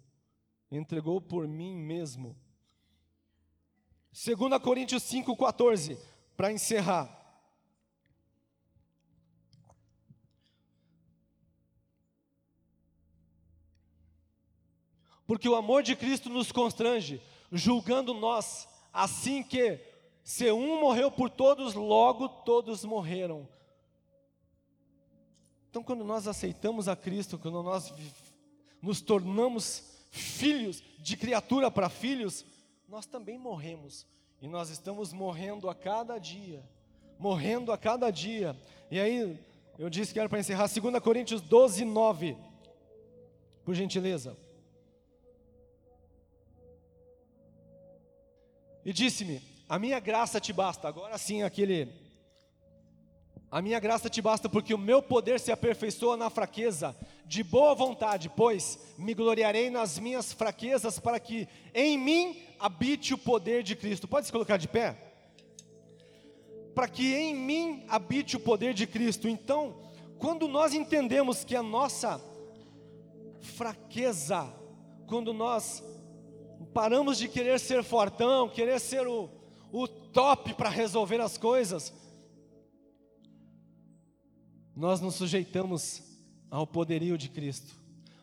entregou 0.70 1.20
por 1.20 1.48
mim 1.48 1.76
mesmo. 1.76 2.38
2 4.12 4.62
Coríntios 4.62 5.02
5,14, 5.02 5.98
para 6.36 6.52
encerrar. 6.52 7.19
Porque 15.30 15.48
o 15.48 15.54
amor 15.54 15.84
de 15.84 15.94
Cristo 15.94 16.28
nos 16.28 16.50
constrange, 16.50 17.22
julgando 17.52 18.12
nós, 18.12 18.66
assim 18.92 19.44
que, 19.44 19.78
se 20.24 20.50
um 20.50 20.80
morreu 20.80 21.08
por 21.08 21.30
todos, 21.30 21.74
logo 21.74 22.28
todos 22.28 22.84
morreram. 22.84 23.48
Então, 25.70 25.84
quando 25.84 26.02
nós 26.02 26.26
aceitamos 26.26 26.88
a 26.88 26.96
Cristo, 26.96 27.38
quando 27.38 27.62
nós 27.62 27.94
nos 28.82 29.00
tornamos 29.00 29.84
filhos, 30.10 30.82
de 30.98 31.16
criatura 31.16 31.70
para 31.70 31.88
filhos, 31.88 32.44
nós 32.88 33.06
também 33.06 33.38
morremos. 33.38 34.08
E 34.42 34.48
nós 34.48 34.68
estamos 34.68 35.12
morrendo 35.12 35.70
a 35.70 35.76
cada 35.76 36.18
dia. 36.18 36.68
Morrendo 37.20 37.70
a 37.70 37.78
cada 37.78 38.10
dia. 38.10 38.60
E 38.90 38.98
aí, 38.98 39.38
eu 39.78 39.88
disse 39.88 40.12
que 40.12 40.18
era 40.18 40.28
para 40.28 40.40
encerrar 40.40 40.66
2 40.66 41.00
Coríntios 41.00 41.40
12, 41.40 41.84
9. 41.84 42.36
Por 43.64 43.76
gentileza. 43.76 44.36
E 48.84 48.92
disse-me: 48.92 49.42
A 49.68 49.78
minha 49.78 50.00
graça 50.00 50.40
te 50.40 50.52
basta. 50.52 50.88
Agora 50.88 51.16
sim, 51.18 51.42
aquele. 51.42 51.88
A 53.50 53.60
minha 53.60 53.80
graça 53.80 54.08
te 54.08 54.22
basta 54.22 54.48
porque 54.48 54.72
o 54.72 54.78
meu 54.78 55.02
poder 55.02 55.40
se 55.40 55.50
aperfeiçoa 55.50 56.16
na 56.16 56.30
fraqueza. 56.30 56.96
De 57.26 57.42
boa 57.42 57.74
vontade, 57.74 58.28
pois 58.28 58.78
me 58.96 59.12
gloriarei 59.12 59.70
nas 59.70 59.98
minhas 59.98 60.32
fraquezas, 60.32 60.98
para 60.98 61.18
que 61.18 61.48
em 61.74 61.98
mim 61.98 62.42
habite 62.58 63.12
o 63.12 63.18
poder 63.18 63.62
de 63.62 63.74
Cristo. 63.74 64.06
Pode 64.06 64.26
se 64.26 64.32
colocar 64.32 64.56
de 64.56 64.68
pé? 64.68 64.96
Para 66.74 66.88
que 66.88 67.12
em 67.14 67.34
mim 67.34 67.84
habite 67.88 68.36
o 68.36 68.40
poder 68.40 68.72
de 68.72 68.86
Cristo. 68.86 69.28
Então, 69.28 69.76
quando 70.18 70.46
nós 70.46 70.72
entendemos 70.72 71.44
que 71.44 71.56
a 71.56 71.62
nossa 71.62 72.20
fraqueza, 73.40 74.52
quando 75.06 75.32
nós 75.32 75.82
paramos 76.72 77.18
de 77.18 77.28
querer 77.28 77.58
ser 77.58 77.82
fortão, 77.82 78.48
querer 78.48 78.80
ser 78.80 79.06
o, 79.06 79.28
o 79.72 79.86
top 79.86 80.54
para 80.54 80.68
resolver 80.68 81.20
as 81.20 81.36
coisas, 81.36 81.92
nós 84.74 85.00
nos 85.00 85.14
sujeitamos 85.14 86.02
ao 86.50 86.66
poderio 86.66 87.18
de 87.18 87.28
Cristo, 87.28 87.74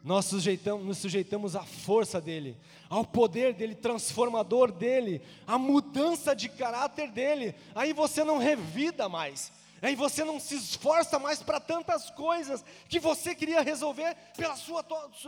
nós 0.03 0.25
sujeitamos, 0.25 0.85
nos 0.85 0.97
sujeitamos 0.97 1.55
à 1.55 1.63
força 1.63 2.19
dEle, 2.19 2.57
ao 2.89 3.03
poder 3.03 3.53
dEle, 3.53 3.75
transformador 3.75 4.71
dEle, 4.71 5.21
à 5.45 5.57
mudança 5.57 6.35
de 6.35 6.49
caráter 6.49 7.11
dEle, 7.11 7.53
aí 7.75 7.93
você 7.93 8.23
não 8.23 8.37
revida 8.37 9.09
mais, 9.09 9.51
aí 9.81 9.95
você 9.95 10.23
não 10.23 10.39
se 10.39 10.55
esforça 10.55 11.19
mais 11.19 11.43
para 11.43 11.59
tantas 11.59 12.09
coisas 12.09 12.63
que 12.87 12.99
você 12.99 13.35
queria 13.35 13.61
resolver 13.61 14.15
pela, 14.35 14.55
sua, 14.55 14.83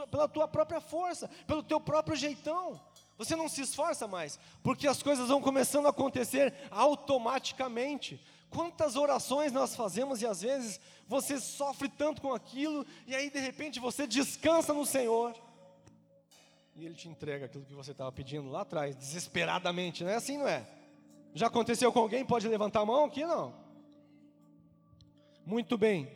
pela 0.09 0.27
tua 0.27 0.47
própria 0.47 0.81
força, 0.81 1.29
pelo 1.45 1.61
teu 1.61 1.79
próprio 1.79 2.15
jeitão. 2.15 2.79
Você 3.19 3.35
não 3.35 3.49
se 3.49 3.61
esforça 3.61 4.07
mais, 4.07 4.39
porque 4.63 4.87
as 4.87 5.03
coisas 5.03 5.27
vão 5.27 5.41
começando 5.41 5.87
a 5.87 5.89
acontecer 5.89 6.53
automaticamente. 6.71 8.17
Quantas 8.49 8.95
orações 8.95 9.51
nós 9.51 9.75
fazemos 9.75 10.21
e 10.21 10.25
às 10.25 10.41
vezes 10.41 10.79
você 11.05 11.37
sofre 11.37 11.89
tanto 11.89 12.21
com 12.21 12.33
aquilo, 12.33 12.85
e 13.05 13.13
aí 13.13 13.29
de 13.29 13.39
repente 13.39 13.77
você 13.77 14.07
descansa 14.07 14.73
no 14.73 14.85
Senhor, 14.85 15.35
e 16.73 16.85
Ele 16.85 16.95
te 16.95 17.09
entrega 17.09 17.47
aquilo 17.47 17.65
que 17.65 17.73
você 17.73 17.91
estava 17.91 18.09
pedindo 18.09 18.49
lá 18.49 18.61
atrás, 18.61 18.95
desesperadamente, 18.95 20.01
não 20.01 20.11
é 20.11 20.15
assim, 20.15 20.37
não 20.37 20.47
é? 20.47 20.65
Já 21.33 21.47
aconteceu 21.47 21.91
com 21.91 21.99
alguém? 21.99 22.23
Pode 22.23 22.47
levantar 22.47 22.79
a 22.79 22.85
mão 22.85 23.03
aqui? 23.03 23.25
Não. 23.25 23.53
Muito 25.45 25.77
bem. 25.77 26.09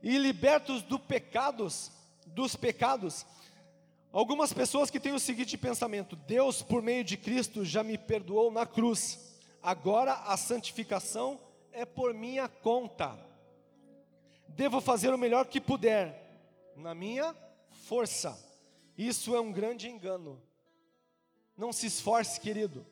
E 0.00 0.16
libertos 0.16 0.80
do 0.82 0.96
pecados, 0.96 1.90
dos 2.24 2.54
pecados, 2.54 3.26
Algumas 4.16 4.50
pessoas 4.50 4.90
que 4.90 4.98
têm 4.98 5.12
o 5.12 5.20
seguinte 5.20 5.58
pensamento: 5.58 6.16
Deus, 6.16 6.62
por 6.62 6.80
meio 6.80 7.04
de 7.04 7.18
Cristo, 7.18 7.66
já 7.66 7.82
me 7.82 7.98
perdoou 7.98 8.50
na 8.50 8.64
cruz, 8.64 9.36
agora 9.62 10.14
a 10.14 10.38
santificação 10.38 11.38
é 11.70 11.84
por 11.84 12.14
minha 12.14 12.48
conta. 12.48 13.14
Devo 14.48 14.80
fazer 14.80 15.12
o 15.12 15.18
melhor 15.18 15.44
que 15.44 15.60
puder, 15.60 16.72
na 16.74 16.94
minha 16.94 17.36
força. 17.84 18.42
Isso 18.96 19.36
é 19.36 19.40
um 19.40 19.52
grande 19.52 19.86
engano. 19.86 20.40
Não 21.54 21.70
se 21.70 21.84
esforce, 21.86 22.40
querido, 22.40 22.86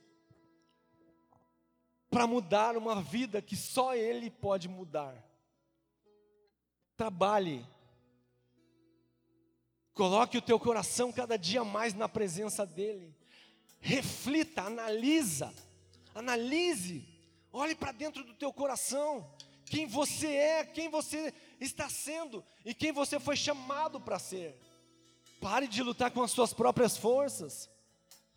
para 2.10 2.26
mudar 2.26 2.76
uma 2.76 3.00
vida 3.00 3.40
que 3.40 3.56
só 3.56 3.94
Ele 3.96 4.28
pode 4.28 4.68
mudar. 4.68 5.16
Trabalhe, 6.98 7.66
Coloque 9.95 10.36
o 10.36 10.42
teu 10.42 10.59
coração 10.59 11.12
cada 11.12 11.38
dia 11.38 11.62
mais 11.64 11.95
na 11.95 12.09
presença 12.09 12.66
dEle. 12.66 13.14
reflita, 13.80 14.62
analisa, 14.62 15.53
analise, 16.14 17.07
olhe 17.53 17.74
para 17.74 17.92
dentro 17.92 18.24
do 18.24 18.32
teu 18.32 18.51
coração, 18.51 19.30
quem 19.66 19.86
você 19.86 20.28
é, 20.34 20.64
quem 20.64 20.88
você 20.88 21.34
está 21.61 21.88
sendo 21.88 22.42
e 22.64 22.72
quem 22.72 22.92
você 22.92 23.20
foi 23.20 23.36
chamado 23.36 24.01
para 24.01 24.18
ser. 24.18 24.59
Pare 25.40 25.68
de 25.68 25.82
lutar 25.82 26.11
com 26.11 26.22
as 26.22 26.30
suas 26.30 26.55
próprias 26.55 26.97
forças. 26.97 27.68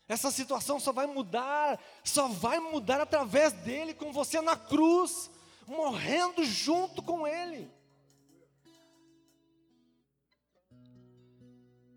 Essa 0.08 0.32
situação 0.32 0.80
só 0.80 0.92
vai 0.92 1.08
mudar, 1.08 1.82
só 2.04 2.28
vai 2.28 2.60
mudar 2.60 3.02
através 3.02 3.54
dele, 3.54 3.94
com 3.94 4.12
você 4.12 4.42
na 4.42 4.56
cruz, 4.56 5.30
morrendo 5.66 6.44
junto 6.44 7.02
com 7.02 7.26
ele. 7.26 7.70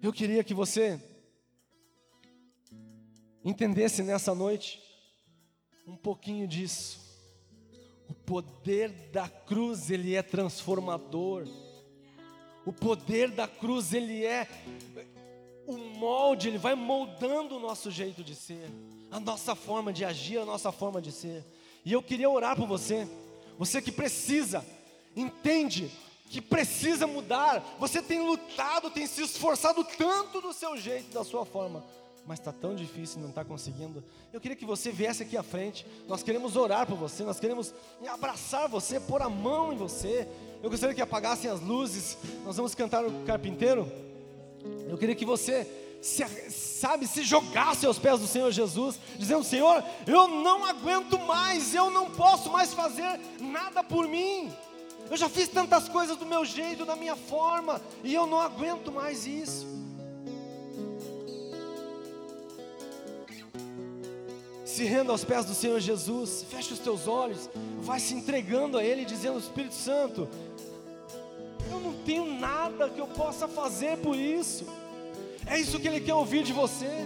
Eu 0.02 0.14
queria 0.14 0.42
que 0.42 0.54
você 0.54 0.98
entendesse 3.44 4.02
nessa 4.02 4.34
noite 4.34 4.80
um 5.86 5.94
pouquinho 5.94 6.48
disso. 6.48 6.98
O 8.08 8.14
poder 8.14 8.88
da 9.12 9.28
cruz, 9.28 9.90
ele 9.90 10.14
é 10.14 10.22
transformador. 10.22 11.46
O 12.64 12.72
poder 12.72 13.30
da 13.30 13.46
cruz, 13.46 13.92
ele 13.92 14.24
é 14.24 14.48
o 15.66 15.76
molde, 15.76 16.48
ele 16.48 16.56
vai 16.56 16.74
moldando 16.74 17.56
o 17.56 17.60
nosso 17.60 17.90
jeito 17.90 18.24
de 18.24 18.34
ser, 18.34 18.70
a 19.10 19.20
nossa 19.20 19.54
forma 19.54 19.92
de 19.92 20.02
agir, 20.02 20.38
a 20.38 20.46
nossa 20.46 20.72
forma 20.72 21.02
de 21.02 21.12
ser. 21.12 21.44
E 21.84 21.92
eu 21.92 22.02
queria 22.02 22.28
orar 22.28 22.56
por 22.56 22.66
você, 22.66 23.06
você 23.58 23.82
que 23.82 23.92
precisa, 23.92 24.64
entende 25.14 25.90
que 26.30 26.40
precisa 26.40 27.08
mudar. 27.08 27.76
Você 27.78 28.00
tem 28.00 28.20
lutado, 28.20 28.88
tem 28.88 29.06
se 29.06 29.20
esforçado 29.20 29.84
tanto 29.84 30.40
do 30.40 30.52
seu 30.52 30.76
jeito, 30.76 31.12
da 31.12 31.24
sua 31.24 31.44
forma, 31.44 31.84
mas 32.24 32.38
está 32.38 32.52
tão 32.52 32.74
difícil, 32.74 33.20
não 33.20 33.30
está 33.30 33.44
conseguindo. 33.44 34.02
Eu 34.32 34.40
queria 34.40 34.56
que 34.56 34.64
você 34.64 34.92
viesse 34.92 35.24
aqui 35.24 35.36
à 35.36 35.42
frente. 35.42 35.84
Nós 36.06 36.22
queremos 36.22 36.54
orar 36.54 36.86
por 36.86 36.96
você, 36.96 37.24
nós 37.24 37.40
queremos 37.40 37.74
abraçar 38.08 38.68
você, 38.68 39.00
pôr 39.00 39.20
a 39.20 39.28
mão 39.28 39.72
em 39.72 39.76
você. 39.76 40.28
Eu 40.62 40.70
gostaria 40.70 40.94
que 40.94 41.02
apagassem 41.02 41.50
as 41.50 41.60
luzes. 41.60 42.16
Nós 42.44 42.56
vamos 42.56 42.76
cantar 42.76 43.04
o 43.04 43.24
carpinteiro. 43.24 43.90
Eu 44.88 44.96
queria 44.96 45.16
que 45.16 45.24
você, 45.24 45.66
se, 46.00 46.24
sabe, 46.50 47.08
se 47.08 47.24
jogasse 47.24 47.86
aos 47.86 47.98
pés 47.98 48.20
do 48.20 48.28
Senhor 48.28 48.52
Jesus, 48.52 49.00
dizendo: 49.18 49.42
Senhor, 49.42 49.82
eu 50.06 50.28
não 50.28 50.64
aguento 50.64 51.18
mais, 51.18 51.74
eu 51.74 51.90
não 51.90 52.08
posso 52.08 52.52
mais 52.52 52.72
fazer 52.72 53.18
nada 53.40 53.82
por 53.82 54.06
mim. 54.06 54.52
Eu 55.10 55.16
já 55.16 55.28
fiz 55.28 55.48
tantas 55.48 55.88
coisas 55.88 56.16
do 56.16 56.24
meu 56.24 56.44
jeito, 56.44 56.86
da 56.86 56.94
minha 56.94 57.16
forma, 57.16 57.82
e 58.04 58.14
eu 58.14 58.28
não 58.28 58.40
aguento 58.40 58.92
mais 58.92 59.26
isso. 59.26 59.66
Se 64.64 64.84
renda 64.84 65.10
aos 65.10 65.24
pés 65.24 65.44
do 65.44 65.52
Senhor 65.52 65.80
Jesus, 65.80 66.46
feche 66.48 66.72
os 66.72 66.78
teus 66.78 67.08
olhos, 67.08 67.50
vai 67.80 67.98
se 67.98 68.14
entregando 68.14 68.78
a 68.78 68.84
Ele, 68.84 69.04
dizendo: 69.04 69.36
Espírito 69.36 69.74
Santo, 69.74 70.28
eu 71.68 71.80
não 71.80 71.92
tenho 72.04 72.38
nada 72.38 72.88
que 72.88 73.00
eu 73.00 73.08
possa 73.08 73.48
fazer 73.48 73.98
por 73.98 74.16
isso. 74.16 74.64
É 75.44 75.58
isso 75.58 75.80
que 75.80 75.88
Ele 75.88 76.00
quer 76.00 76.14
ouvir 76.14 76.44
de 76.44 76.52
você. 76.52 77.04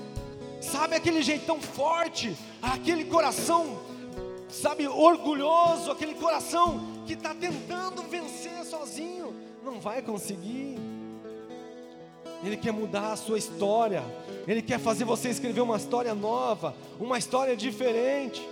Sabe 0.61 0.95
aquele 0.95 1.23
jeitão 1.23 1.59
forte, 1.59 2.37
aquele 2.61 3.07
coração, 3.07 3.79
sabe, 4.51 4.87
orgulhoso, 4.87 5.91
aquele 5.91 6.15
coração 6.15 6.94
que 7.07 7.13
está 7.15 7.35
tentando 7.35 8.03
vencer 8.03 8.65
sozinho, 8.65 9.35
não 9.63 9.81
vai 9.81 10.03
conseguir. 10.03 10.79
Ele 12.43 12.57
quer 12.57 12.73
mudar 12.73 13.13
a 13.13 13.17
sua 13.17 13.39
história, 13.39 14.03
Ele 14.47 14.61
quer 14.61 14.79
fazer 14.79 15.05
você 15.05 15.31
escrever 15.31 15.63
uma 15.63 15.77
história 15.77 16.15
nova, 16.15 16.75
uma 17.01 17.19
história 17.19 17.57
diferente. 17.57 18.47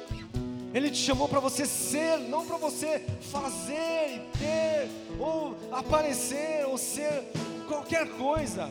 Ele 0.73 0.91
te 0.91 0.97
chamou 0.97 1.29
para 1.29 1.39
você 1.39 1.67
ser, 1.67 2.19
não 2.19 2.47
para 2.47 2.57
você 2.57 3.05
fazer 3.21 4.15
e 4.15 4.39
ter, 4.39 4.89
ou 5.21 5.55
aparecer, 5.71 6.65
ou 6.67 6.79
ser 6.79 7.25
qualquer 7.69 8.09
coisa. 8.13 8.71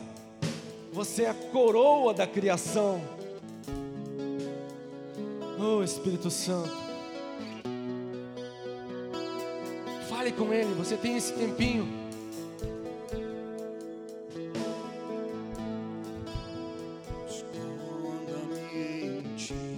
Você 0.92 1.22
é 1.22 1.30
a 1.30 1.34
coroa 1.34 2.12
da 2.12 2.26
criação. 2.26 3.00
Oh 5.58 5.82
Espírito 5.84 6.28
Santo. 6.28 6.81
Fale 10.22 10.34
com 10.34 10.54
Ele, 10.54 10.72
você 10.74 10.96
tem 10.96 11.16
esse 11.16 11.32
tempinho. 11.32 11.84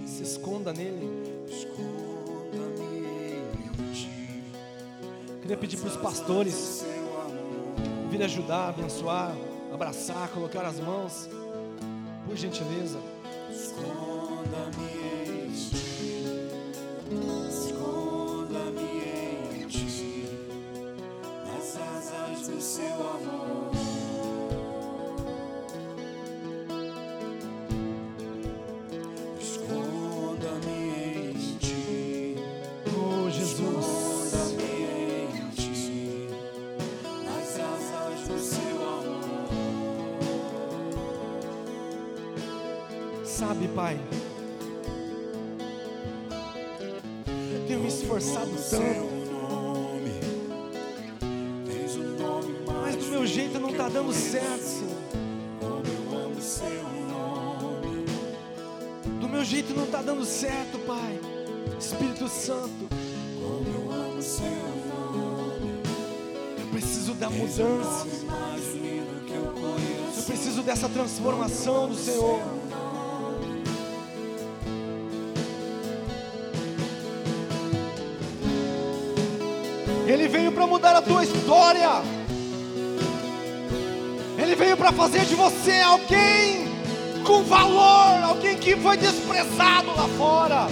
Se 0.05 0.21
esconda 0.21 0.71
nele. 0.71 1.09
Queria 5.41 5.57
pedir 5.57 5.77
para 5.77 5.89
os 5.89 5.97
pastores 5.97 6.85
vir 8.11 8.21
ajudar, 8.21 8.69
abençoar, 8.69 9.35
abraçar, 9.73 10.29
colocar 10.29 10.63
as 10.63 10.79
mãos, 10.79 11.27
por 12.27 12.35
gentileza. 12.35 12.99
Sabe, 43.55 43.67
Pai, 43.69 43.99
tenho 47.67 47.79
me 47.79 47.87
esforçado 47.87 48.51
tanto, 48.69 49.05
mas 52.65 52.75
mais 52.75 52.95
do 52.97 53.05
meu 53.07 53.25
jeito 53.25 53.59
não 53.59 53.69
está 53.69 53.87
dando 53.89 54.13
certo, 54.13 54.61
Senhor. 54.65 55.05
Do 59.19 59.27
meu 59.29 59.43
jeito 59.43 59.73
não 59.73 59.85
está 59.85 60.01
dando 60.01 60.25
certo, 60.25 60.77
Pai. 60.85 61.19
Espírito 61.79 62.27
Santo, 62.27 62.89
eu 66.57 66.67
preciso 66.71 67.13
da 67.13 67.29
mudança. 67.29 68.05
eu 70.17 70.23
preciso 70.23 70.61
dessa 70.61 70.89
transformação 70.89 71.87
do 71.89 71.95
Senhor. 71.95 72.64
Tua 81.07 81.23
história. 81.23 82.01
Ele 84.37 84.55
veio 84.55 84.75
para 84.77 84.91
fazer 84.91 85.25
de 85.25 85.35
você 85.35 85.79
alguém 85.81 86.67
com 87.23 87.43
valor, 87.43 88.23
alguém 88.23 88.57
que 88.57 88.75
foi 88.75 88.97
desprezado 88.97 89.87
lá 89.95 90.07
fora. 90.17 90.67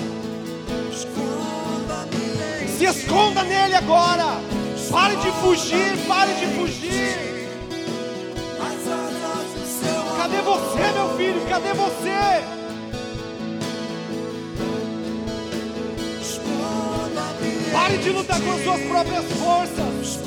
Se 2.78 2.86
esconda 2.86 3.44
nele 3.44 3.76
agora. 3.76 4.26
Pare 4.92 5.16
de 5.16 5.32
fugir, 5.32 5.98
pare 6.08 6.34
de 6.34 6.46
fugir. 6.56 7.48
Cadê 10.18 10.42
você, 10.42 10.92
meu 10.94 11.18
filho? 11.18 11.42
Cadê 11.50 11.74
você? 11.74 12.62
De 18.04 18.10
lutar 18.10 18.39
com 18.41 18.51
as 18.51 18.64
suas 18.64 18.82
próprias 18.82 19.26
forças. 19.32 20.20